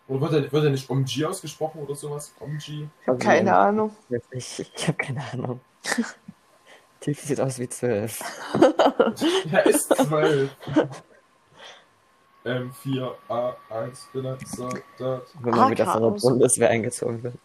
[0.07, 2.33] Oder wird er, wird er nicht OMG ausgesprochen oder sowas?
[2.39, 2.87] OMG?
[3.19, 3.93] Keine Ahnung.
[4.31, 5.59] Ich, ich habe keine Ahnung.
[7.05, 8.19] Typ sieht aus wie zwölf.
[9.51, 10.49] Er ist 12.
[12.43, 15.27] M4A1 bin ein Soldat.
[15.39, 16.21] Wenn man wieder von der AK.
[16.21, 17.35] Bundeswehr eingezogen wird.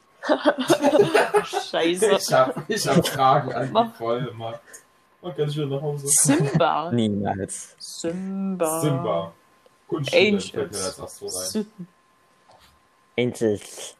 [1.44, 2.12] Scheiße.
[2.12, 4.62] Ich hab, ich hab Fragen an die Vollmacht.
[5.20, 6.06] Und kann ich wieder nach Hause?
[6.08, 6.90] Simba.
[6.92, 7.76] Niemals.
[7.78, 8.80] Simba.
[8.80, 9.32] Simba.
[9.88, 10.50] Kunststudent Angels.
[10.50, 11.66] fällt mir als erstes so rein.
[13.18, 13.96] Angels.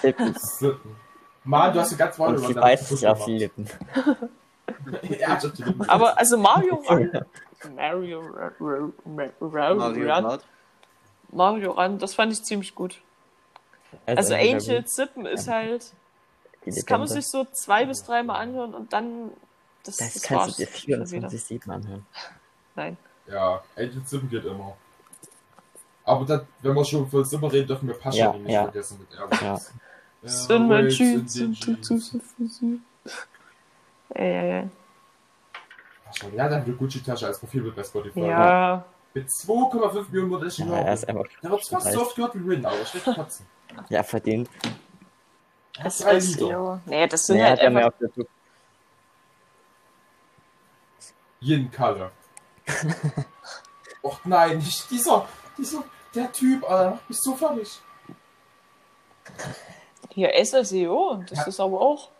[0.00, 0.36] Sippen.
[0.38, 0.96] Sitten.
[1.42, 3.68] Mann, du hast ja ganz Und vorne sie beißt sich auf die Lippen.
[5.18, 5.38] Ja.
[5.88, 7.10] Aber also Mario Run.
[7.74, 8.20] Mario
[8.60, 8.92] Run.
[9.04, 10.24] Mario Run.
[10.24, 10.44] Kart.
[11.30, 13.00] Mario Run, das fand ich ziemlich gut.
[14.06, 15.92] Also entweder Angel Zippen ist halt.
[16.64, 19.30] Das kann man sich so zwei bis dreimal anhören und dann.
[19.84, 21.06] Das, Das, das kannst du dir schon wieder.
[21.06, 22.06] 24 7 anhören.
[22.76, 22.96] Nein.
[23.26, 24.76] Ja, Angel Sim geht immer.
[26.04, 28.62] Aber das, wenn wir schon von Simba reden, dürfen wir Pascha Ja, nicht ja.
[28.64, 29.40] vergessen mit Airways.
[29.40, 30.28] Ja.
[30.28, 30.68] Sind
[34.14, 34.64] Äh,
[36.04, 38.20] Pascha, Ja, hat eine Gucci-Tasche als Profilbild bei Spotify.
[38.20, 38.84] ja.
[39.14, 42.48] Mit 2,5 Millionen monatlichen Ja, er ist einfach Der wird fast so oft gehört wie
[42.48, 43.46] Rin, aber schlecht kotzen.
[43.90, 44.48] ja, verdient.
[45.78, 46.48] Er Das drei ist Lieder.
[46.50, 46.80] ja.
[46.86, 47.98] Nee, das sind Nee, halt hat ja mehr einfach.
[48.08, 48.24] auf der
[51.40, 52.10] Yin Kalle.
[54.02, 55.26] Och nein, nicht dieser,
[55.58, 55.82] dieser,
[56.14, 57.80] der Typ, Alter, macht mich so fertig.
[60.10, 61.44] Hier SSEO, das Ja.
[61.44, 62.10] ist aber auch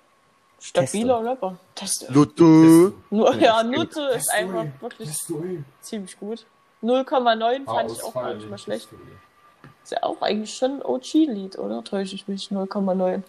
[0.62, 1.56] stabiler Rapper.
[1.74, 2.06] Testo.
[2.12, 2.92] Luthe.
[3.10, 5.64] Nur, ja, Ja, Nutte ist Testo, einfach wirklich Testo, ey.
[5.80, 6.46] ziemlich gut.
[6.82, 8.88] 0,9 fand ich auch Ausfallen, gar nicht mal schlecht.
[9.82, 11.82] Ist ja auch eigentlich schon ein OG-Lied, oder?
[11.84, 12.48] Täusche ich mich?
[12.50, 13.22] 0,9.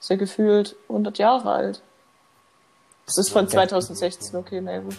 [0.00, 1.82] Ist ja gefühlt 100 Jahre alt.
[3.06, 3.50] Das ist von Ja.
[3.50, 4.96] 2016, okay, na gut.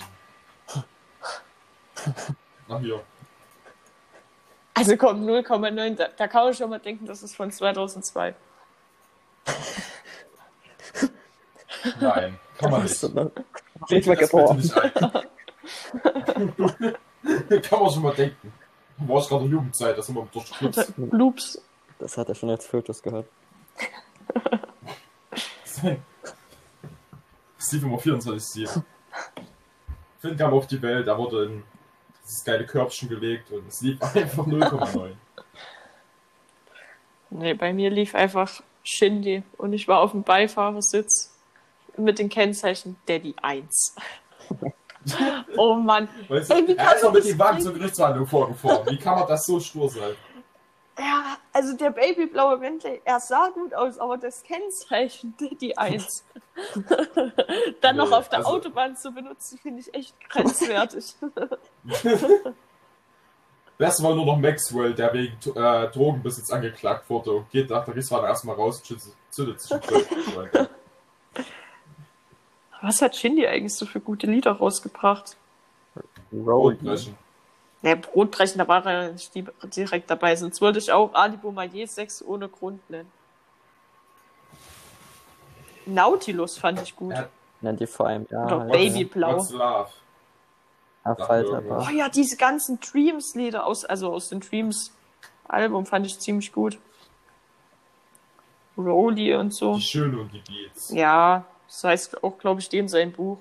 [2.68, 3.01] Na hier.
[4.74, 8.34] Also komm, 0,9, da, da kann man schon mal denken, das ist von 2002.
[11.99, 13.03] Nein, kann man nicht.
[13.03, 13.32] Nicht mal
[13.89, 14.57] das bitte geboren.
[14.57, 14.91] nicht ein.
[17.61, 18.53] kann man schon mal denken.
[18.97, 20.93] Du warst gerade in Jugendzeit, das immer durchstürzt.
[20.97, 21.61] Loops.
[21.99, 23.27] Das hat er schon als Fötus gehört.
[27.59, 28.86] Steve immer 24 7.
[30.19, 31.63] Finn kam auf die Welt, da wurde in
[32.23, 35.13] dieses geile Körbchen gelegt und es lief einfach 0,9.
[37.32, 41.30] Nee, bei mir lief einfach Shindy und ich war auf dem Beifahrersitz
[41.97, 43.95] mit den Kennzeichen Daddy 1.
[45.57, 46.07] oh Mann.
[46.29, 48.87] Weißt du, Ey, wie er ist man mit dem Wagen zur Gerichtsverhandlung vorgefahren.
[48.89, 50.13] Wie kann man das so stur sein?
[50.99, 56.25] Ja, also der babyblaue Bentley, er sah gut aus, aber das Kennzeichen Daddy 1.
[57.81, 61.15] Dann noch Nee, auf der also- Autobahn zu benutzen, finde ich echt grenzwertig.
[63.77, 67.93] Das war nur noch Maxwell, der wegen äh, Drogenbesitz angeklagt wurde und geht nach der
[67.95, 69.79] Gerichtsverhandlung erstmal raus und zündet- sich.
[72.82, 75.38] Was hat Shindy eigentlich so für gute Lieder rausgebracht?
[76.32, 77.15] Brotbrechen.
[77.84, 80.36] Ne, Brotbrechen, da war er nicht die- direkt dabei.
[80.36, 83.11] Sonst wollte ich auch Ali Boumaier 6 ohne Grund nennen.
[85.86, 87.13] Nautilus fand ich gut.
[87.13, 87.27] Ja.
[87.61, 88.45] Nennt die vor einem Jahr.
[88.45, 89.38] Oder Babyblau.
[89.38, 89.89] What's love?
[91.03, 91.15] Ja.
[91.88, 96.77] Oh ja, diese ganzen Dreams-Lieder aus, also aus dem Dreams-Album fand ich ziemlich gut.
[98.77, 99.75] Rolly und so.
[99.75, 100.91] Die Schöne und die Beats.
[100.91, 103.38] Ja, das heißt auch, glaube ich, den sein Buch.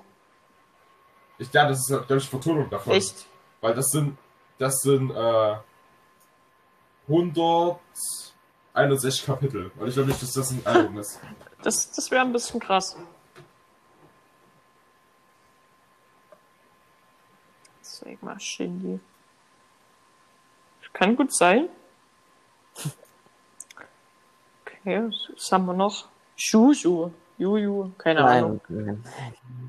[1.38, 2.92] Ich glaube, das ist, glaube ich, Vertonung davon.
[2.92, 3.26] Echt?
[3.60, 4.16] Weil das sind,
[4.56, 5.56] das sind äh,
[7.08, 9.72] 161 Kapitel.
[9.76, 11.18] Und ich glaube nicht, dass das ein Album ist.
[11.62, 12.96] Das, das wäre ein bisschen krass.
[17.82, 18.98] Zeig mal Shindy.
[20.94, 21.68] Kann gut sein.
[24.64, 26.08] Okay, was haben wir noch?
[26.38, 27.12] Juju.
[27.40, 28.60] Juju, keine Ahnung.
[28.68, 29.04] Nein, nein.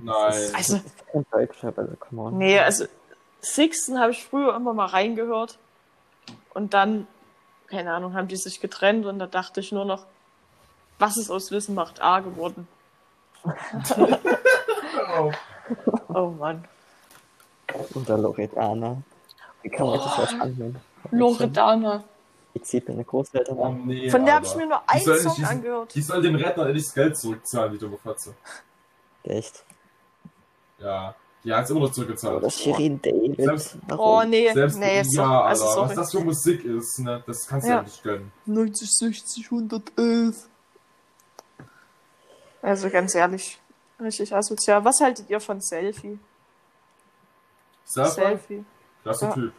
[0.03, 0.15] Nein.
[0.53, 2.37] Also, Das ist kein Deutscher, also come on.
[2.37, 2.85] nee, also
[3.39, 5.57] Sixten habe ich früher immer mal reingehört.
[6.53, 7.07] Und dann,
[7.67, 10.05] keine Ahnung, haben die sich getrennt und da dachte ich nur noch,
[10.99, 12.67] was ist aus Wissen macht A geworden?
[15.17, 15.31] Oh.
[16.13, 16.65] Oh Mann.
[17.93, 18.97] Unter Loredana.
[19.61, 20.75] Wie kann man das was annehmen?
[21.11, 22.03] Loredana.
[22.53, 23.85] Ich ziehe mir eine Großeltern Oh an.
[23.85, 24.09] nee.
[24.09, 25.95] Von der habe ich mir nur einen Song diesen- angehört.
[25.95, 28.35] Die soll dem Retter endlich das Geld zurückzahlen, die dumme Fatze.
[29.23, 29.63] Echt.
[30.79, 31.15] Ja.
[31.43, 32.35] Die hat es immer noch zurückgezahlt.
[32.37, 33.35] Oder Shirin David.
[33.37, 37.23] Selbst- Oh nee, Selbst nee, so, ja, also Alter, was das für Musik ist, ne?
[37.25, 37.77] Das kannst du Ja.
[37.77, 38.31] ja nicht gönnen.
[38.45, 40.47] 90, 60, 111.
[42.61, 43.59] Also ganz ehrlich,
[43.99, 44.83] richtig asozial.
[44.85, 46.19] Was haltet ihr von Selfie?
[47.85, 48.11] Selfie?
[48.13, 48.65] Selfie.
[49.03, 49.33] Klasse Ja.
[49.33, 49.53] Typ.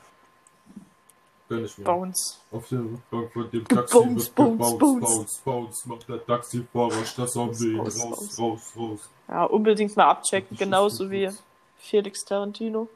[1.85, 2.41] Bones.
[2.51, 4.79] Auf der Rückbank von dem Taxi Bounce, wird bounce.
[4.79, 7.79] bounce, bounce, macht der Taxifahrer am Weg.
[7.79, 8.73] Raus, Raus, raus.
[8.77, 9.11] raus.
[9.29, 11.31] Ja, unbedingt mal abchecken, genauso wie
[11.79, 12.89] Felix Tarantino.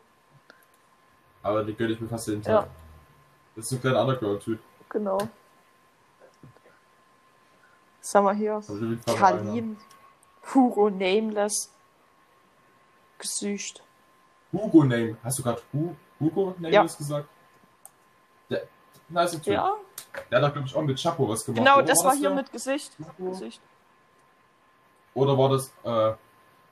[1.42, 2.62] Aber die gönn ich mir fast jeden Ja.
[2.62, 2.70] Tag.
[3.54, 4.59] Das ist ein kleiner Underground-Typ.
[4.88, 5.18] Genau.
[8.00, 8.62] Was haben wir hier?
[9.16, 9.76] Kalin.
[10.54, 11.72] Hugo Nameless.
[13.18, 13.82] Gesücht.
[14.52, 15.16] Hugo Name.
[15.24, 16.82] Hast du gerade Hu Hugo Name Ja.
[16.84, 17.28] gesagt?
[18.51, 18.62] Der,
[19.09, 19.47] nice Typ.
[19.47, 19.74] Ja,
[20.30, 21.59] Der hat doch, glaube ich, auch mit Chapo was gemacht.
[21.59, 21.84] genau, oder?
[21.84, 22.36] das war hier der?
[22.36, 22.92] mit Gesicht.
[23.18, 23.61] Gesicht.
[25.14, 26.14] Oder war das, äh,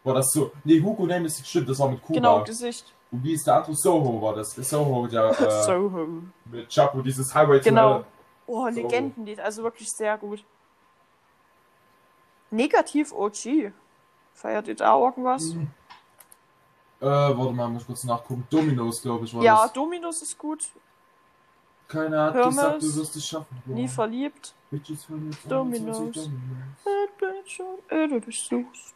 [0.04, 0.52] war das so?
[0.64, 2.14] Nee, Hugo Name ist stimmt, das war mit Kuba.
[2.14, 2.92] Genau, Gesicht.
[3.10, 3.74] Und wie ist der andere?
[3.74, 4.50] Soho war das.
[4.54, 6.08] Soho, der äh, Soho.
[6.46, 7.94] mit Chapo, dieses Highway to Genau.
[7.94, 8.04] Hell.
[8.46, 8.74] Oh, So.
[8.82, 10.44] Legendenlied, also wirklich sehr gut.
[12.50, 13.72] Negativ OG.
[14.34, 15.52] Feiert ihr da irgendwas?
[15.54, 15.70] Hm.
[17.00, 18.46] Äh, warte mal, muss ich kurz nachgucken.
[18.50, 19.72] Dominos, glaube ich, war Ja, das.
[19.72, 20.68] Dominus ist gut.
[21.88, 23.62] Keiner hat Hermes, gesagt, du wirst es schaffen.
[23.66, 24.54] Nie verliebt.
[24.70, 25.98] Bitches verliebt, Dominos.
[25.98, 27.80] 21 Dominos.
[27.88, 28.94] Äh, du dich suchst.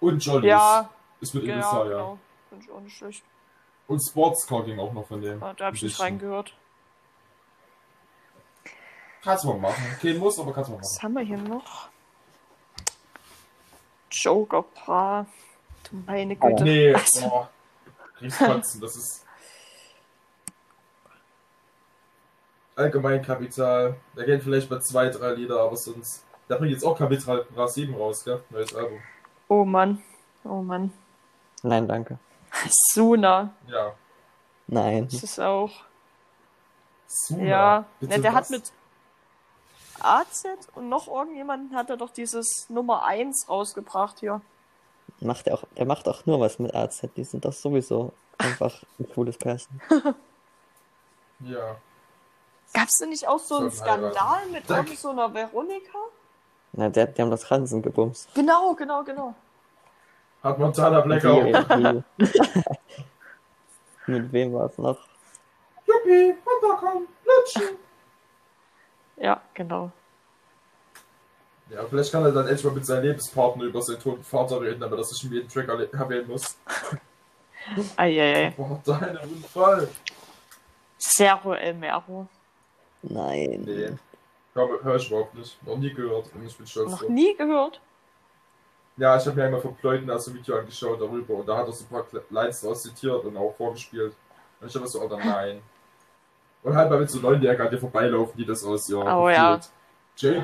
[0.00, 0.48] Und Jollies.
[0.48, 1.84] Ja, Ist mit ja, Elisa, ja.
[1.90, 2.18] genau.
[2.48, 3.24] Finde ich auch nicht schlecht.
[3.86, 5.40] Und Sportscar ging auch noch von dem.
[5.40, 6.54] Ja, da habe ich nicht reingehört.
[9.22, 9.84] Kannst du mal machen.
[10.00, 10.88] Kein Muss, aber kannst du mal machen.
[10.96, 11.88] Was haben wir hier noch?
[14.10, 15.26] Joker Bra.
[15.90, 16.64] Du meine Güte.
[16.64, 17.50] Nee, Also- boah.
[18.18, 19.24] Kriegst kotzen, das ist.
[22.76, 23.96] Allgemeinkapital.
[24.14, 26.24] Da gehen vielleicht mal zwei, drei Lieder, aber sonst.
[26.48, 28.42] Da bringt jetzt auch Kapital Bra 7 raus, gell?
[28.50, 29.00] Neues Album.
[29.48, 30.02] Oh Mann.
[30.44, 30.92] Oh Mann.
[31.62, 32.18] Nein, danke.
[32.92, 33.52] Suna.
[33.68, 33.92] Ja.
[34.66, 35.08] Nein.
[35.10, 35.70] Das ist auch.
[37.06, 37.44] Suna.
[37.44, 37.84] Ja.
[38.00, 38.50] Bitte Ne, der hat was?
[38.50, 38.72] mit
[40.00, 40.44] AZ
[40.74, 44.40] und noch irgendjemanden hat er doch dieses Nummer 1 rausgebracht hier.
[45.20, 47.02] Macht er auch, der macht auch nur was mit AZ.
[47.16, 49.80] Die sind doch sowieso einfach ein cooles Pärchen.
[51.44, 51.74] Ja.
[52.74, 54.12] Gab es denn nicht auch so einen heiraten.
[54.12, 55.98] Skandal mit irgend so einer Veronika?
[56.72, 58.34] Na, der, die haben das Ransen gebumst.
[58.34, 59.34] Genau, genau, genau.
[60.42, 61.42] Hat Montana Black auch.
[61.44, 62.32] Die- die-
[64.06, 64.98] mit wem war es noch?
[65.86, 67.76] Juppie, runterkommen, lutschen.
[69.16, 69.90] Ja, genau.
[71.70, 74.80] Ja, vielleicht kann er dann endlich mal mit seinem Lebenspartner über seinen toten Vater reden,
[74.80, 76.56] damit er sich in jedem Track erwähnen muss.
[77.96, 78.52] Eieiei.
[78.56, 79.88] Boah, deine Unfall.
[80.98, 82.26] Cerro El Mero.
[83.02, 83.62] Nein.
[83.64, 83.90] Nee.
[84.54, 85.66] Hör, hör ich überhaupt nicht.
[85.66, 87.80] Noch nie gehört und ich bin stolz Noch nie gehört.
[88.98, 91.66] Ja, ich habe mir einmal von Pleuten aus dem Video angeschaut darüber und da hat
[91.66, 94.14] er so ein paar Lines draus zitiert und auch vorgespielt.
[94.60, 95.62] Und ich habe so, Alter, nein.
[96.62, 98.98] Und halt mal mit so Neunjährigen an dir vorbeilaufen, die das aus, ja.
[99.18, 99.56] Oh, ja.
[99.56, 99.72] gefühlt.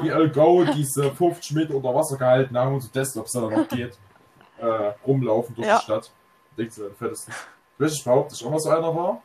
[0.03, 3.41] JBL Go, diese 50 Meter unter Wasser gehalten haben und so testen, ob es da
[3.41, 3.97] noch geht.
[4.61, 5.77] Äh, rumlaufen durch Ja.
[5.79, 6.11] die Stadt.
[6.57, 7.33] Denkt sie, fettesten.
[7.77, 9.23] Ich weiß nicht, behaupte ich auch mal so einer war.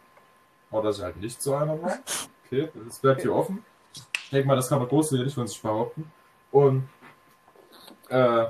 [0.70, 1.98] Oder dass ich halt nicht so einer war.
[2.54, 3.66] Okay, das bleibt hier offen.
[3.96, 6.12] Ich denke mal, das kann man groß hier nicht von sich behaupten.
[6.52, 6.88] Und,
[8.10, 8.46] äh,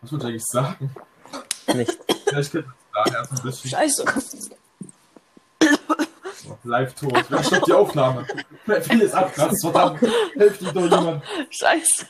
[0.00, 0.94] was wollte ich eigentlich sagen?
[1.74, 1.98] Nicht.
[2.28, 4.04] Vielleicht könnte man da erst ein bisschen Scheiße.
[6.62, 7.24] live tot.
[7.28, 8.24] Ja, stopp die Aufnahme.
[8.82, 10.00] Vieles abkratzt, verdammt.
[10.34, 11.24] Helft ihm doch jemand.
[11.50, 12.06] Scheiße.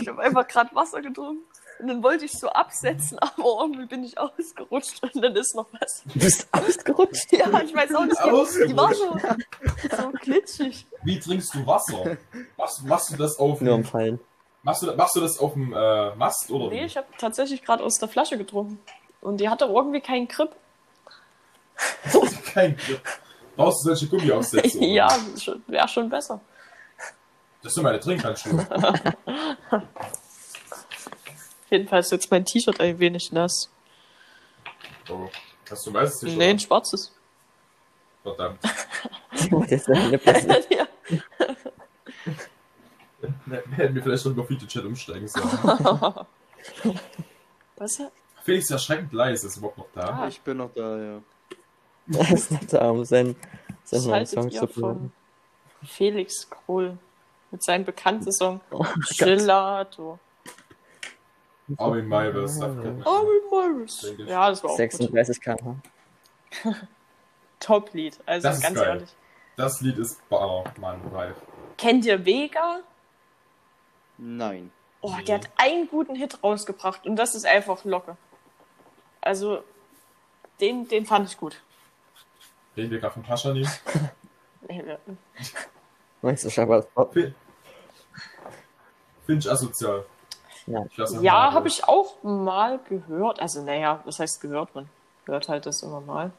[0.00, 1.42] Ich habe einfach gerade Wasser getrunken.
[1.78, 5.66] Und dann wollte ich so absetzen, aber irgendwie bin ich ausgerutscht und dann ist noch
[5.80, 6.02] was.
[6.04, 7.32] Du bist ausgerutscht.
[7.32, 8.18] Ja, ich weiß auch nicht.
[8.24, 9.18] Die, die war so,
[9.96, 10.86] so glitschig.
[11.02, 12.16] Wie trinkst du Wasser?
[12.56, 14.20] Machst, machst du das auf Nur dem, umfallen.
[14.62, 16.84] machst du, machst du das auf dem äh, Mast oder Nee, wie?
[16.86, 18.78] ich habe tatsächlich gerade aus der Flasche getrunken.
[19.20, 20.50] Und die hatte irgendwie keinen Grip.
[22.54, 23.00] Kein Grip.
[23.56, 24.78] Brauchst du solche Gummiaufsätze?
[24.78, 24.86] oder?
[24.86, 25.08] ja,
[25.66, 26.40] wäre schon besser.
[27.62, 28.66] Das sind meine Trinkhandschuhe.
[31.70, 33.70] Jedenfalls ist jetzt mein T-Shirt ein wenig nass.
[35.08, 35.28] Oh.
[35.68, 36.38] Hast du meistens nicht?
[36.38, 37.12] Nee, ein schwarzes.
[38.22, 38.58] Verdammt.
[39.68, 40.70] Ist denn hier passiert?
[40.70, 40.86] ja.
[43.46, 45.46] Wir hätten wir vielleicht schon über Feature-Chat umsteigen sollen.
[47.76, 48.02] Was?
[48.42, 50.22] Felix ist erschreckend leise, ist überhaupt noch da.
[50.22, 50.28] Ah.
[50.28, 51.22] Ich bin noch da, ja.
[52.12, 53.36] Er ist nicht da, um seinen,
[53.84, 55.12] seinen Was neuen Song zu von.
[55.84, 56.98] Felix Krohl
[57.50, 59.18] mit seinem bekannten Song Oh Gott.
[59.18, 60.18] Gelato?
[61.78, 62.60] Armin Maivis.
[62.60, 64.18] Armin ich.
[64.28, 64.92] Ja, das war auch gut.
[64.92, 65.80] 36 km.
[67.60, 68.18] Top-Lied.
[68.26, 68.88] Also Das ist ganz geil.
[68.88, 69.16] ehrlich.
[69.56, 71.36] Das Lied ist Baller, Mann, live.
[71.78, 72.80] Kennt ihr Vega?
[74.18, 74.70] Nein.
[75.00, 75.24] Oh, Nee.
[75.24, 78.16] der hat einen guten Hit rausgebracht und das ist einfach Locke.
[79.20, 79.62] Also,
[80.60, 81.60] den, den fand ich gut.
[82.76, 83.68] Reden wir gerade von Paschanin?
[86.22, 86.86] Meinst du Shabbat?
[87.14, 87.34] Finde
[89.38, 90.04] ich asozial.
[90.66, 90.84] Ja.
[91.20, 93.40] Ja, habe ich auch mal gehört.
[93.40, 94.74] Also, naja, was heißt gehört?
[94.74, 94.88] Man
[95.26, 96.32] hört halt das immer mal.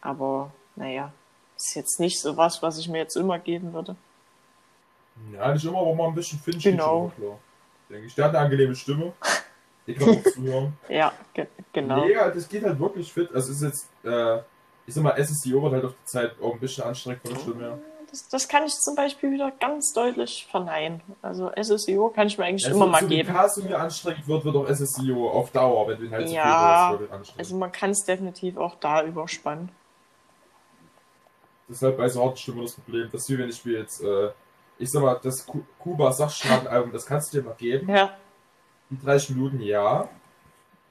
[0.00, 1.12] Aber, naja,
[1.56, 3.96] ist jetzt nicht so was, was ich mir jetzt immer geben würde.
[5.32, 7.10] Ja, nicht immer, aber mal ein bisschen Finch Genau.
[7.16, 7.38] klar.
[7.90, 8.14] Denke ich.
[8.14, 9.12] Der hat eine angenehme Stimme.
[9.86, 10.74] Ich glaube auch zuhören.
[10.88, 12.04] Ja, ge genau.
[12.04, 13.30] Mega, das geht halt wirklich fit.
[13.34, 14.38] Also es ist jetzt, äh,
[14.86, 17.40] ich sag mal, SSDO wird halt auf die Zeit auch ein bisschen anstrengend von der
[17.40, 17.78] Stimme her.
[18.10, 21.02] Das, das kann ich zum Beispiel wieder ganz deutlich verneinen.
[21.20, 23.28] Also, SSIO kann ich mir eigentlich Also, immer mal so wie geben.
[23.32, 27.12] Casimir anstrengend wird, wird auch SSDO auf Dauer, wenn du ihn halt Ja, zu viel
[27.12, 27.38] anstrengend.
[27.40, 29.70] Also, man kann es definitiv auch da überspannen.
[31.82, 33.08] Halt bei so harten Stimmen das Problem.
[33.12, 34.30] Das ist wie wenn ich mir jetzt, äh,
[34.78, 37.90] ich sag mal, das Ku- Kuba Sachschlagenalbum, das kannst du dir mal geben.
[37.90, 38.16] Ja,
[38.88, 40.08] Die 30 Minuten, ja.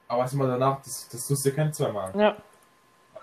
[0.06, 2.12] Aber was mal danach, das, das tust du dir keine zweimal.
[2.16, 2.36] ja.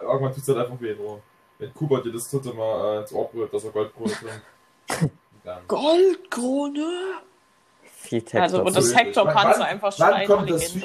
[0.01, 1.21] Irgendwann tut es halt einfach weh in Ohr.
[1.57, 5.11] Wenn Kuba dir das dritte Mal äh, ins Ohr brüllt, dass er Goldkrone trinkt.
[5.43, 5.67] Dann.
[5.67, 7.21] Goldkrone!
[7.83, 8.23] Viel.
[8.33, 8.97] Also, und das Natürlich.
[8.97, 10.75] Hector Wann- Panzer wann- einfach wann Stein kommt das.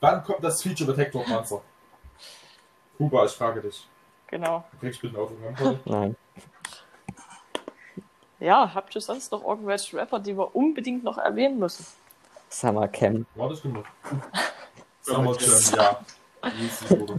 [0.00, 1.62] Wann kommt das Feature mit Hector Panzer?
[2.98, 3.86] Kuba, ich frage dich.
[4.28, 4.64] Genau.
[4.72, 5.80] Du kriegst bitte ein Autogramm.
[5.84, 6.16] Nein.
[8.40, 11.86] Ja, habt ihr sonst noch irgendwelche Rapper, die wir unbedingt noch erwähnen müssen?
[12.48, 13.26] Summer Camp.
[13.36, 13.84] War das genug?
[15.02, 16.00] Summer Jam, ja.
[16.60, 17.16] Easy, Bruder.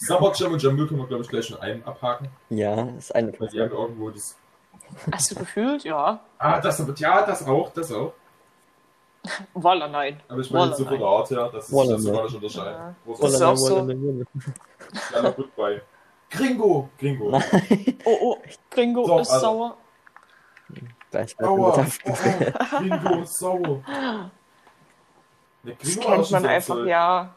[0.00, 2.28] Jam und Jamil können wir, glaube ich, gleich schon einen abhaken.
[2.50, 4.36] Ja, ist eine Weil die haben irgendwo das.
[5.12, 5.84] Hast du gefühlt?
[5.84, 6.20] Ja.
[6.38, 8.12] Ah, das aber, ja, das auch, das auch.
[9.54, 10.20] Walla, nein.
[10.28, 11.00] Aber ich meine so von nein.
[11.00, 12.72] der Art her, dass es sich Walla, das so gar nicht unterscheiden.
[12.74, 12.94] Ja.
[13.20, 14.26] Das ist auch so- Wolle,
[15.12, 15.82] Ja, na gut bei.
[16.30, 16.88] Gringo!
[16.98, 17.30] Gringo.
[17.30, 17.98] Nein.
[18.04, 18.36] Oh, oh,
[18.70, 19.76] Gringo Doch, ist also- sauer.
[21.10, 21.76] Gleich Aua!
[21.78, 23.82] wird Oh, oh, Gringo ist sauer.
[25.64, 27.34] Ne, Das Gringo war kennt schon man so einfach, so- ja.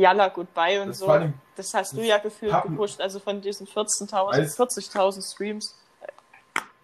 [0.00, 1.30] Yalla, goodbye und Das so.
[1.56, 5.76] Das hast du ja gefühlt Pappen- gepusht, also von diesen 14.000, Weiß- 40.000 Streams.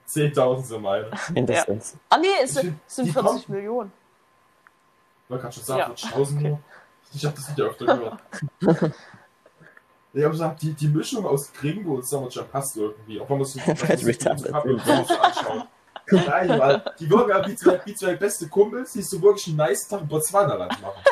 [0.08, 1.10] 10.000 sind meine.
[1.32, 1.96] mindestens.
[2.10, 3.92] Ah nee, es sind, es sind die 40 kommen- Millionen.
[5.24, 6.48] Ich wollte gerade schon sagen, Ja, 40.000 okay.
[6.50, 6.58] nur.
[7.14, 8.18] Ich habe das Video öfter gehört.
[10.12, 13.20] Ich habe gesagt, die, die Mischung aus Gringo und Summer Jam passt irgendwie.
[13.20, 13.54] Auch wenn man es
[14.06, 15.66] retarded anschaut.
[16.10, 19.56] Nein, weil die wirken ja wie zwei, wie zwei beste Kumpels, die so wirklich einen
[19.56, 21.02] nice Tag im Botswana-Land machen.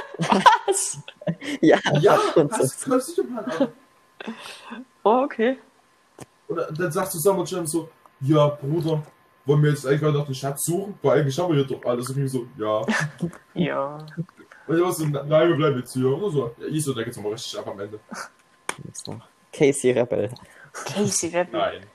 [0.67, 0.99] Was?
[1.61, 3.69] Ja, Ja, das kannst du dir mal an.
[5.03, 5.59] Oh, okay.
[6.49, 7.89] Und dann sagst du Summer Jam so,
[8.21, 9.03] ja, Bruder,
[9.45, 10.99] wollen wir jetzt eigentlich mal noch den Schatz suchen?
[11.03, 12.09] Weil eigentlich haben wir hier doch alles.
[12.11, 12.83] Und ich so, ja.
[13.55, 14.07] Ja.
[14.67, 16.07] Und ich war so, nein, wir bleiben jetzt hier.
[16.07, 18.01] Und so, ja, ich so, da geht's nochmal richtig ab am Ende.
[19.53, 20.31] Casey Rebel.
[20.87, 21.61] Casey Rebel.
[21.61, 21.87] Nein.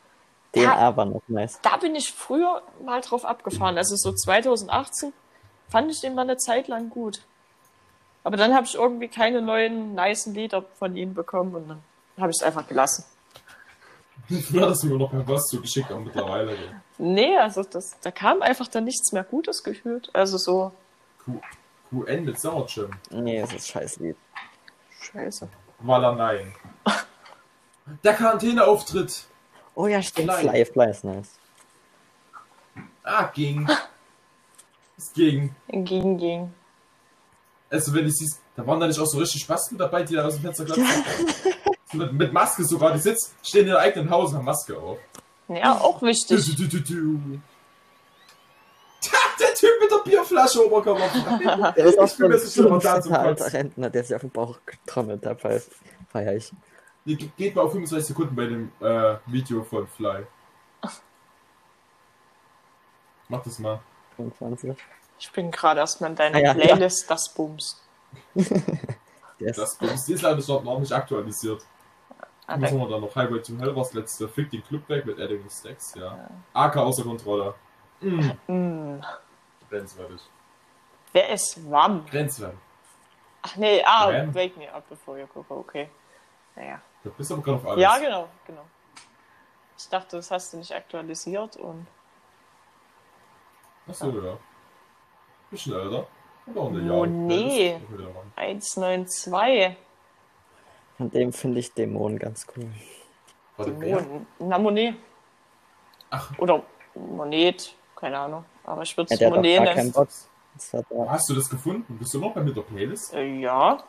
[0.56, 0.76] Den Ja.
[0.76, 1.60] aber noch nice.
[1.62, 3.78] Da bin ich früher mal drauf abgefahren.
[3.78, 5.14] Also so 2018
[5.70, 7.22] fand ich den mal eine Zeit lang gut.
[8.24, 11.84] Aber dann habe ich irgendwie keine neuen nicen Lieder von ihm bekommen und dann
[12.20, 13.06] habe ich es einfach gelassen.
[14.28, 16.56] Früher hast du mir noch per Post zugeschickt, aber mittlerweile.
[16.98, 20.10] Nee, also das, da kam einfach dann nichts mehr Gutes gefühlt.
[20.14, 20.72] Also so,
[21.24, 21.40] Q,
[21.90, 22.66] QN mit Jam.
[23.12, 24.18] Nee, es ist scheiß Lied.
[25.02, 25.48] scheiße.
[25.80, 26.54] Waller nein.
[28.04, 29.24] Der Quarantäneauftritt.
[29.80, 30.30] Oh ja, stimmt.
[30.34, 30.66] Fly.
[30.66, 31.30] Fly, ist nice.
[33.04, 33.66] Ah, ging.
[34.98, 35.56] Es ging.
[35.70, 36.54] Ging, ging.
[37.70, 40.26] Also, wenn du siehst, da waren da nicht auch so richtig Spasten dabei, die da
[40.26, 40.86] aus dem Fenster glatzen.
[41.92, 42.92] So mit, mit Maske sogar.
[42.92, 44.98] Die sitzen, stehen in ihrem eigenen Haus und haben Maske auf.
[45.48, 46.56] Ja, auch Du, wichtig.
[46.58, 47.40] du, du, du.
[49.40, 51.72] Der Typ mit der Bierflasche Oberkörper.
[51.78, 53.56] Der ist auch Ich bin mir so ein aber da zum alter Kotzen.
[53.58, 55.40] Rentner, der sich auf den Bauch getrommelt hat.
[55.40, 55.62] Feier
[56.12, 56.52] feier ich.
[57.16, 60.26] Ge- Geht mal auf 25 Sekunden bei dem äh, Video von Fly.
[63.28, 63.80] Mach das mal.
[64.18, 64.76] 25.
[65.20, 67.82] Ich bin gerade erstmal in deiner Ah, ja, Playlist, das Bums.
[69.40, 71.66] Ist, Das Bums, die ist leider noch noch nicht aktualisiert.
[72.48, 73.16] Ah, Was da, haben wir da noch?
[73.16, 74.28] Highway to Hell war das letzte.
[74.28, 76.28] Fick den Club weg mit Adding Stacks, ja.
[76.54, 77.54] AK außer Kontrolle.
[78.02, 78.32] Mm.
[78.48, 79.02] mm,
[79.70, 80.22] Grenzwertig.
[81.14, 82.06] wer ist wann?
[82.08, 82.58] Grenzwertig.
[83.44, 84.10] Ach nee, ah.
[84.34, 85.90] Wake Me Up Before You Go, okay.
[86.60, 86.82] Naja.
[87.04, 87.82] Du bist aber gerade auf alles.
[87.82, 88.66] Ja, genau, genau.
[89.78, 91.88] Ich dachte, das hast du nicht aktualisiert und.
[93.88, 94.38] Achso, ja.
[95.50, 96.06] Bisschen älter.
[96.54, 96.70] Oh,
[97.06, 97.72] nee.
[97.72, 98.34] Das kann ich wieder machen.
[98.36, 99.78] 192
[100.98, 102.70] Von dem finde ich Dämonen ganz cool.
[103.66, 104.28] Dämonen.
[104.40, 104.96] Na, Monet.
[106.10, 106.38] Ach.
[106.40, 108.46] Oder Monet, keine Ahnung.
[108.66, 109.94] Aber ich würde Ja, es auch Monet nennen.
[111.08, 111.98] Hast du das gefunden?
[111.98, 113.14] Bist du noch bei mir der Playlist?
[113.14, 113.82] Äh, ja.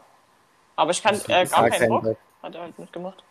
[0.77, 2.03] Aber ich kann äh, gar keinen Bock.
[2.05, 2.16] Bock.
[2.43, 3.22] Hat er halt mitgemacht.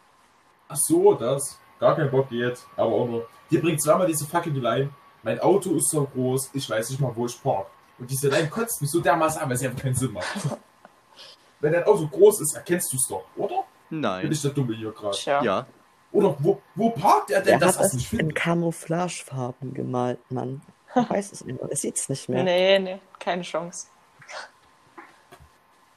[0.67, 1.59] Ach so, das.
[1.79, 2.59] Gar kein Bock geht.
[2.75, 3.27] Aber auch nur.
[3.49, 4.89] Dir bringt zweimal diese fucking Line.
[5.23, 7.67] Mein Auto ist so groß, ich weiß nicht mal, wo ich park.
[7.97, 10.27] Und diese Line kotzt mich so dermaßen an, weil sie einfach keinen Sinn macht.
[11.59, 13.65] Wenn dein Auto groß ist, erkennst du es doch, oder?
[13.89, 14.31] Bin Nein.
[14.31, 15.17] ich der Dumme hier gerade?
[15.17, 15.41] Tja.
[15.43, 15.67] Ja.
[16.11, 18.33] Oder wo, wo parkt er denn, Der dass hat er es es nicht in?
[18.33, 20.61] Camouflagefarben gemalt, Mann.
[20.95, 21.59] Ich weiß es nicht.
[21.59, 22.43] Er sieht es nicht mehr.
[22.43, 23.87] Nee, nee, keine Chance.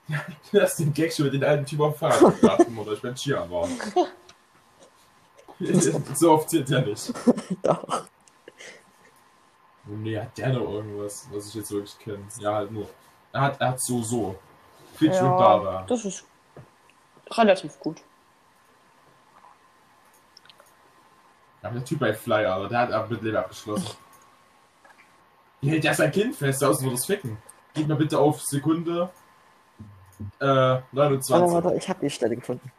[0.09, 3.17] Du hast den Gag schon mit den alten Typ auf Fahrrad gebracht, oder ich bin
[3.17, 3.69] Skier war.
[6.15, 7.13] so oft zählt er nicht.
[7.63, 8.07] Doch.
[9.87, 12.25] Oh nee, hat der noch irgendwas, was ich jetzt wirklich kenne?
[12.39, 12.89] Ja, halt nur.
[13.33, 14.39] Er hat, er hat so, so.
[14.95, 15.85] Fitch und Dara.
[15.89, 16.25] das ist
[17.31, 18.03] relativ gut.
[21.63, 23.97] Ja, aber der Typ bei Fly, Alter, der hat ab mit Leben abgeschlossen.
[25.61, 26.61] Wie hält der sein Kind fest?
[26.61, 27.39] Da außen wird das ficken.
[27.73, 29.11] Gib mir bitte auf Sekunde
[30.41, 31.53] äh, Warte, 29.
[31.53, 32.71] warte, ich habe die Stelle gefunden.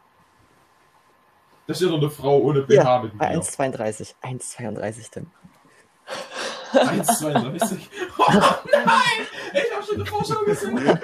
[1.66, 3.42] Da steht noch eine Frau ohne BH Ja, mit bei mir.
[3.42, 4.14] 1,32.
[4.22, 5.26] 1,32 Tim.
[6.72, 7.78] 1,32.
[8.18, 8.24] Oh
[8.72, 9.26] nein!
[9.54, 10.78] Ich hab schon eine Vorschau gesehen.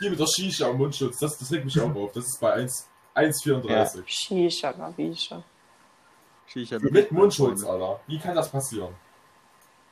[0.00, 2.12] Hier mit der Shisha und Mundschutz, das, das regt mich auch auf.
[2.12, 4.02] Das ist bei 1 1,34.
[4.06, 5.42] Shisha, Navisha.
[6.46, 8.00] Shisha Mit Mundschutz, Alter.
[8.06, 8.94] Wie kann das passieren?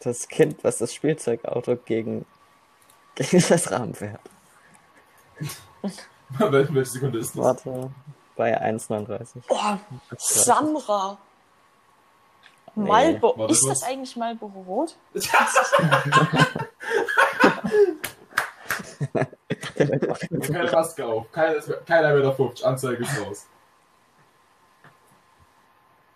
[0.05, 2.25] Das Kind, was das Spielzeugauto gegen,
[3.15, 4.21] gegen das Rahmen fährt.
[6.39, 7.45] Wel- Welche Sekunde ist das?
[7.45, 7.91] Warte,
[8.37, 9.43] bei 1,39.
[9.49, 9.77] Oh,
[10.17, 11.19] Samra.
[12.75, 12.89] Nee.
[13.21, 14.97] Warte Ist das eigentlich Marlboro Rot?
[19.77, 21.31] Keine Maske auf.
[21.33, 22.67] Keiner, keiner mehr der 50.
[22.67, 23.47] Anzeige ist raus.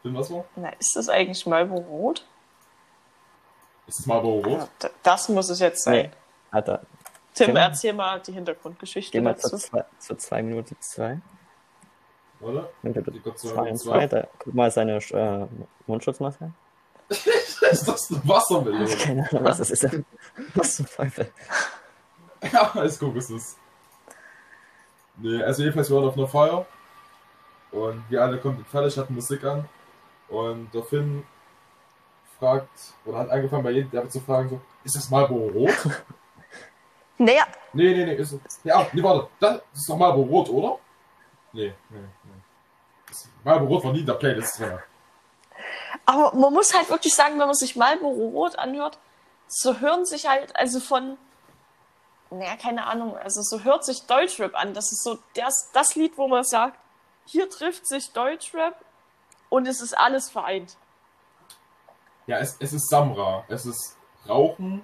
[0.03, 0.45] Bin was war?
[0.57, 2.24] Na, ist das eigentlich Marlboro Rot?
[3.87, 4.68] Ist das Marlboro Rot?
[4.82, 5.95] Ja, das muss es jetzt sein.
[5.95, 6.11] Nee.
[6.51, 6.82] Alter,
[7.34, 7.57] Tim, Tim?
[7.57, 9.51] erzähl mal die Hintergrundgeschichte geh mal dazu.
[9.51, 11.20] zu 2 zu zwei Minuten 2.
[12.41, 12.70] Oder?
[12.82, 13.99] Nimm bitte Die Gott sei 2 Dank und zwei.
[13.99, 14.07] 2.
[14.07, 15.47] Da, guck mal seine äh,
[15.87, 16.53] Mundschutzmaske.
[17.09, 18.97] ist das eine Wassermelone?
[18.97, 19.87] Keine Ahnung, was das ist.
[20.55, 21.30] Was zum Teufel.
[22.53, 23.57] Ja, alles gut ist es.
[25.16, 26.66] Nee, also jedenfalls wir waren auf einer Feier
[27.72, 29.66] und wir alle komplett fertig, hatten Musik an
[30.28, 31.24] und der Finn
[32.39, 32.68] fragt,
[33.05, 35.74] oder hat angefangen bei jedem der zu fragen, so, ist das Marlboro Rot?
[37.18, 38.61] Naja, Nee, nee, nee, ist es.
[38.62, 40.78] Ja, nee, warte, das ist doch Marlboro Rot, oder?
[41.53, 43.12] Nee, nee, nee.
[43.43, 44.78] Marlboro Rot war nie in der Playlist drin.
[46.05, 48.99] aber man muss halt wirklich sagen, wenn man sich Marlboro Rot anhört,
[49.49, 51.16] so hören sich halt, also von,
[52.30, 54.74] naja, keine Ahnung, also so hört sich Deutschrap an.
[54.74, 56.78] Das ist so das, das Lied, wo man sagt,
[57.24, 58.74] hier trifft sich Deutschrap
[59.49, 60.76] und es ist alles vereint.
[62.27, 63.45] Ja, es, es ist Samra.
[63.49, 63.97] Es ist
[64.29, 64.83] Rauchen,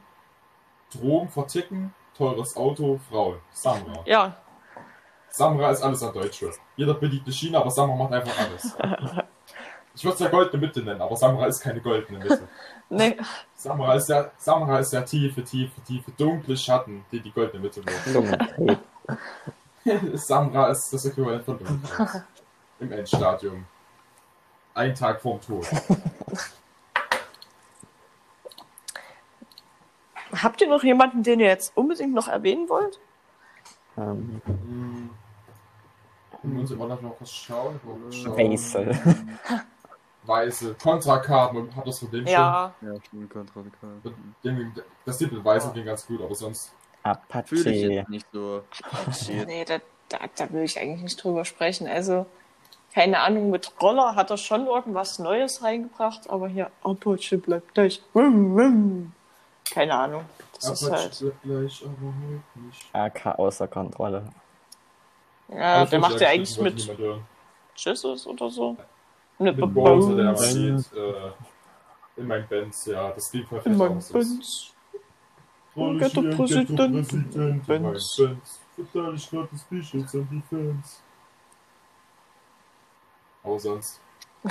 [0.93, 3.41] Drogen verticken, teures Auto, Frauen.
[3.51, 4.03] Samra.
[4.07, 4.37] Ja,
[5.33, 6.55] Samra ist alles an Deutschrap.
[6.77, 8.77] Jeder beliebt in China, aber Samra macht einfach alles.
[9.95, 12.49] Ich würde es ja goldene Mitte nennen, aber Samra ist keine goldene Mitte.
[12.89, 13.15] nee,
[13.55, 17.83] Samra ist der, Samra ist der tiefe, tiefe, tiefe, dunkle Schatten, die die goldene Mitte.
[18.11, 18.79] Lungentrieb.
[20.15, 22.25] Samra ist das Äquivalent von Dunkelheit.
[22.81, 23.67] Im Endstadium.
[24.73, 25.67] Ein Tag vorm Tod.
[30.43, 32.99] Habt ihr noch jemanden, den ihr jetzt unbedingt noch erwähnen wollt?
[33.97, 35.11] Ähm, Hm.
[36.45, 37.79] Wir müssen immer noch kurz schauen.
[38.11, 38.37] schauen.
[38.37, 38.99] Weisel.
[40.25, 40.75] Weiße.
[40.83, 44.15] Kontrakarten, hat das von dem Ja, Ja, stimmt, Kontra schon?
[44.43, 44.73] Den-
[45.05, 46.73] Das Tipp mit Weiße ging ganz gut, aber sonst.
[47.47, 47.93] Fühle ich Apache.
[47.93, 48.63] jetzt nicht so.
[48.93, 49.47] appreciate.
[49.47, 49.79] nee, da,
[50.09, 51.87] da, da will ich eigentlich nicht drüber sprechen.
[51.89, 52.27] Also,
[52.95, 58.03] keine Ahnung, mit Roller hat er schon irgendwas Neues reingebracht, aber hier, Apache bleibt gleich.
[58.15, 59.13] Wum, wum.
[59.73, 60.25] Keine Ahnung.
[60.55, 61.25] Das ist Aber halt.
[61.43, 62.95] gleich, aber heute nicht.
[62.95, 64.29] AK außer Kontrolle.
[65.49, 67.25] Ja, Aber der macht ja eigentlich wollte mit.
[67.77, 68.77] Jesus oder so.
[69.39, 70.53] Mit, Mit Bowser, der Bones.
[70.53, 71.33] sieht, äh,
[72.17, 74.13] in meinem Benz, ja, das Lied perfekt in meinem aus.
[74.13, 74.75] Benz.
[75.75, 78.21] Roll Ghetto ich hier, Präsident, Ghetto Präsident, in meinem Benz.
[78.77, 79.13] Ich grad
[79.53, 81.03] das Bischofs an die Fans.
[83.43, 84.01] Aber sonst.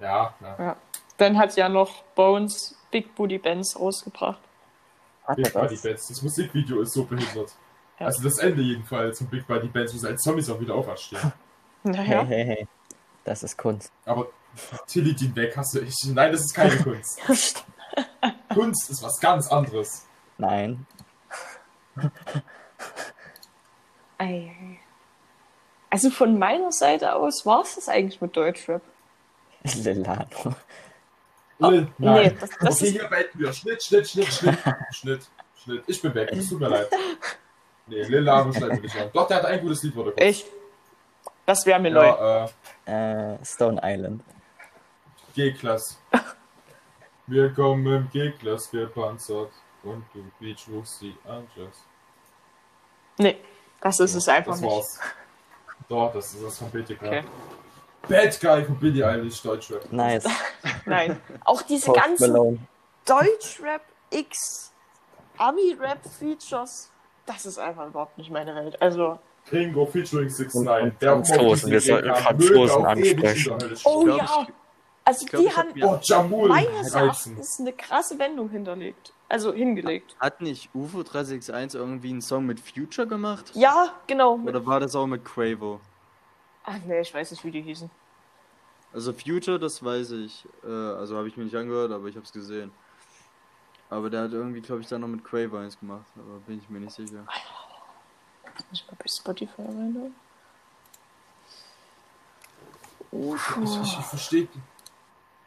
[0.00, 0.56] Ja, ja.
[0.60, 0.76] Ja.
[1.16, 4.40] Dann hat ja noch Bones Big Booty Bands rausgebracht.
[5.24, 5.82] Hat Big Buddy das?
[5.82, 6.08] Bands.
[6.08, 7.54] Das Musikvideo ist so behindert.
[7.98, 8.06] Ja.
[8.06, 11.32] Also das Ende jedenfalls von Big Buddy Bands, wo sie als Zombies auch wieder auferstehen.
[11.84, 12.24] Hey, Naja.
[12.24, 12.68] hey, hey.
[13.24, 13.92] Das ist Kunst.
[14.04, 14.26] Aber
[14.88, 15.94] Tilly den weg hasse ich.
[16.06, 17.20] Nein, das ist keine Kunst.
[18.52, 20.04] Kunst ist was ganz anderes.
[20.38, 20.84] Nein.
[24.18, 24.50] Ei.
[25.90, 28.82] Also von meiner Seite aus war es das eigentlich mit Deutschrap.
[29.62, 30.26] Lilano.
[31.60, 32.36] Oh, Lil, nee, nein.
[32.40, 33.52] das- das okay, ist- hier beenden wir.
[33.52, 34.58] Schnitt, Schnitt, Schnitt, Schnitt.
[34.92, 35.22] Schnitt,
[35.64, 35.84] Schnitt.
[35.86, 36.28] Ich bin weg.
[36.32, 36.88] Es tut mir leid.
[37.86, 39.10] Nee, Lil Lano schneiden nicht an.
[39.12, 40.22] Doch, der hat ein gutes Lied, wurde kurz.
[40.22, 40.46] Echt?
[41.46, 42.06] Das wäre mir neu.
[42.06, 42.44] Ja,
[42.86, 44.22] äh, Äh, Stone Island.
[45.34, 45.96] G-Klasse.
[47.26, 49.50] Wir kommen im G-Klasse gepanzert
[49.82, 51.76] und du beachwuchst die Angels.
[53.18, 53.38] Nee,
[53.80, 54.70] das ist es einfach das nicht.
[54.70, 55.00] war's.
[55.88, 57.02] Doch, das ist das von BTK.
[57.02, 57.24] Okay.
[58.08, 59.92] Bad Guy von Billie Eilish, Deutschrap.
[59.92, 60.24] Nice.
[60.86, 61.20] Nein.
[61.44, 62.58] Auch diese Post ganzen Malone.
[63.06, 64.72] Deutschrap X
[65.36, 66.90] Ami-Rap Features,
[67.26, 68.80] das ist einfach überhaupt nicht meine Welt.
[68.82, 73.56] Also, Gringo featuring 6 Und- 9 und Franzosen, wir sollten Franzosen ansprechen.
[73.84, 74.46] oh glaub, ja.
[75.04, 76.48] Also glaub, die haben Oh, Jamul.
[76.48, 76.92] meines.
[76.94, 79.12] Erachtens eine krasse Wendung hinterlegt.
[79.30, 80.16] Also hingelegt.
[80.20, 83.52] Hat nicht UFO 361 irgendwie einen Song mit Future gemacht?
[83.54, 84.38] Ja, genau.
[84.44, 85.80] Oder war das auch mit Quavo?
[86.68, 87.90] Ach nee, ich weiß nicht, wie die hießen.
[88.92, 90.46] Also Future, das weiß ich.
[90.64, 92.72] Äh, also habe ich mir nicht angehört, aber ich habe es gesehen.
[93.90, 96.06] Aber der hat irgendwie, glaube ich, da noch mit Quavo eins gemacht.
[96.16, 97.26] Aber bin ich mir nicht sicher.
[98.72, 100.14] Ich mal bei Spotify rein.
[103.10, 104.48] Ich, ich, ich verstehe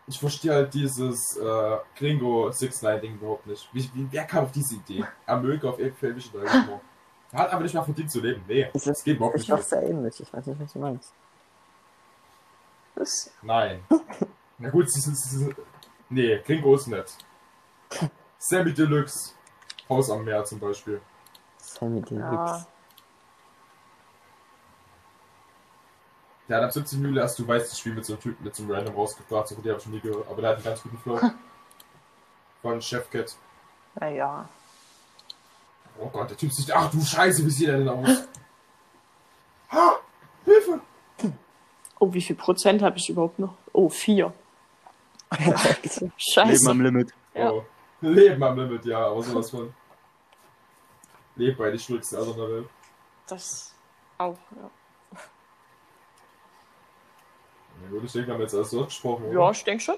[0.07, 3.69] ich verstehe halt dieses äh, Gringo 6 9 Ding überhaupt nicht.
[3.71, 5.05] Wie, wie, wer kam auf diese Idee?
[5.25, 6.81] Er möge auf irgendwelche Leute.
[7.31, 8.43] Er hat aber nicht mal verdient zu leben.
[8.47, 9.57] Nee, Es das ist, geht überhaupt ist nicht.
[9.57, 9.65] Mit.
[9.65, 10.19] sehr ähnlich.
[10.19, 11.13] Ich weiß nicht, was du meinst.
[12.95, 13.83] Das, Nein.
[14.57, 15.55] Na gut, sie sind.
[16.09, 17.11] Nee, Gringo ist nett.
[18.37, 19.33] Sammy Deluxe.
[19.87, 21.01] Haus am Meer zum Beispiel.
[21.57, 22.25] Sammy Deluxe.
[22.35, 22.65] ja.
[26.49, 28.53] Der hat ab 17 Mühle erst, du weißt, das Spiel mit so einem Typen, mit
[28.53, 30.65] so einem Random rausgebracht, so die habe ich schon nie gehört, aber der hat einen
[30.65, 31.17] ganz guten Flow.
[32.61, 33.35] Von Chefcat.
[33.95, 34.49] Naja.
[36.01, 36.71] Oh Gott, der Typ sieht.
[36.71, 38.27] Ach du Scheiße, wie sieht er denn aus?
[39.71, 39.99] Ha!
[40.43, 40.81] Hilfe!
[41.99, 43.53] Oh, wie viel Prozent habe ich überhaupt noch?
[43.71, 44.33] Oh, vier.
[45.37, 46.69] Leben Scheiße.
[46.69, 47.13] am Limit.
[47.35, 47.51] Ja.
[47.51, 47.65] Oh.
[48.01, 49.71] Leben am Limit, ja, aber sowas von.
[51.35, 52.69] Leben bei die schuldigsten Eltern der Welt.
[53.27, 53.75] Das
[54.17, 54.69] auch, ja.
[57.83, 59.39] Ja, gut, ich denke, wir haben jetzt alles durchgesprochen, oder?
[59.39, 59.97] Ja, ich denke schon.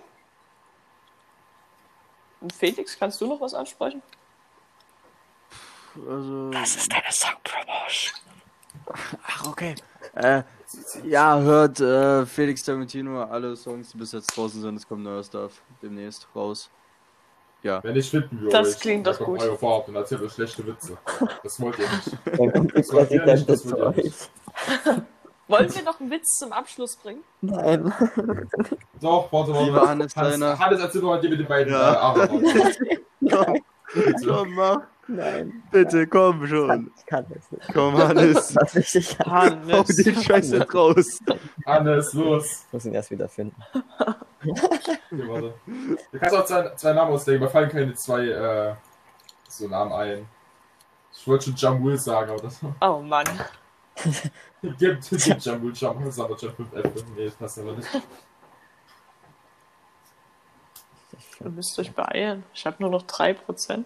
[2.41, 4.01] Und Felix, kannst du noch was ansprechen?
[5.95, 6.49] Also.
[6.51, 8.15] ist deine Song-Promotion.
[9.27, 9.75] Ach, okay.
[10.15, 10.43] Äh,
[11.03, 14.75] ja, hört äh, Felix Tarantino alle Songs, die bis jetzt draußen sind.
[14.75, 16.69] Es kommt neuer Stuff demnächst raus.
[17.61, 17.81] Ja.
[17.83, 18.79] Wenn nicht, finden wir Das euch.
[18.81, 19.41] klingt Dann doch gut.
[19.41, 20.97] Eure Fahrt und erzählt euch schlechte Witze.
[21.43, 22.73] Das wollt ihr nicht.
[22.75, 24.29] Das wollt ihr nicht, das wollt ihr nicht.
[25.49, 27.21] Wollen wir noch einen Witz zum Abschluss bringen?
[27.41, 27.93] Nein.
[29.01, 29.65] Doch, warte mal.
[29.65, 30.57] Lieber Hannes, Hannes.
[30.57, 32.15] Hannes erzähl doch mal dir mit den beiden Ja.
[32.15, 32.27] äh,
[33.93, 34.25] Bitte.
[34.25, 34.81] komm, mach.
[35.13, 35.63] Nein.
[35.69, 36.67] Bitte, komm schon.
[36.67, 37.71] kann, ich kann das nicht.
[37.71, 38.55] Komm, Hannes.
[38.55, 39.31] Was ich, ich kann.
[39.31, 39.95] Hau Hannes.
[39.95, 41.19] den Scheiß nicht raus.
[41.65, 42.63] Hannes, los.
[42.65, 43.55] Ich muss ihn erst wieder finden.
[44.45, 45.53] Okay, warte.
[46.11, 48.75] Du kannst auch zwei, zwei Namen ausdenken, mir fallen keine zwei äh,
[49.47, 50.27] so Namen ein.
[51.13, 53.23] Ich wollte schon Jamul sagen, aber das Oh Mann.
[54.61, 57.03] gibt, gibt Jamul Jamul, das ist aber schon 5 Äpfel.
[57.15, 57.87] Nee, das passt aber nicht.
[61.17, 62.43] Ich Ihr müsst euch beeilen.
[62.53, 63.85] Ich habe nur noch 3%.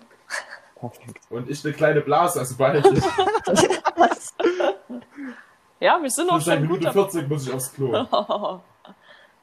[0.80, 1.20] Perfekt.
[1.30, 3.04] Und ich eine kleine Blase, also ich.
[5.80, 8.62] Ja, wir sind seit schon gut Minute 40 muss ich aufs Klo.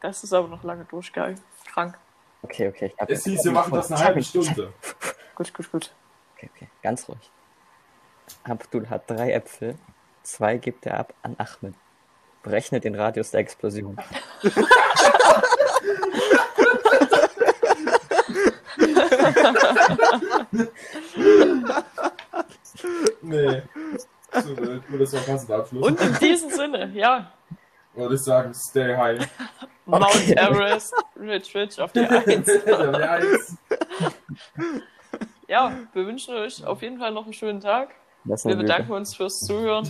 [0.01, 1.41] Das ist aber noch lange durchgegangen.
[1.67, 1.99] Krank.
[2.43, 2.93] Okay, okay.
[2.93, 4.75] Ich hab Es hieß, wir machen das eine halbe Stunde.
[5.35, 5.95] Gut, gut, gut.
[6.37, 6.69] Okay, okay.
[6.83, 7.31] Ganz ruhig.
[8.43, 9.79] Abdul hat drei Äpfel.
[10.23, 11.75] Zwei gibt er ab an Ahmed.
[12.43, 13.97] Berechnet den Radius der Explosion.
[23.23, 23.63] Nee.
[24.89, 25.87] Nur das war ein passender Abschluss.
[25.87, 27.33] Und in diesem Sinne, ja,
[27.95, 29.29] Würde ich sagen, stay high.
[29.87, 30.33] Mount Okay.
[30.37, 33.57] Everest, Rich Rich auf die Eins.
[35.47, 37.91] ja, wir wünschen euch auf jeden Fall noch einen schönen Tag.
[38.25, 38.63] Wir eine Lüge.
[38.65, 39.89] bedanken uns fürs Zuhören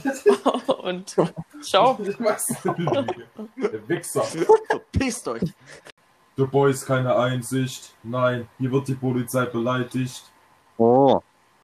[0.83, 1.09] und
[1.63, 1.97] ciao.
[2.19, 2.45] Was.
[2.67, 4.23] Der Wichser.
[4.69, 5.43] Verpisst euch.
[6.37, 7.95] Du Boys keine Einsicht.
[8.03, 10.31] Nein, hier wird die Polizei beleidigt.
[10.77, 11.21] Oh.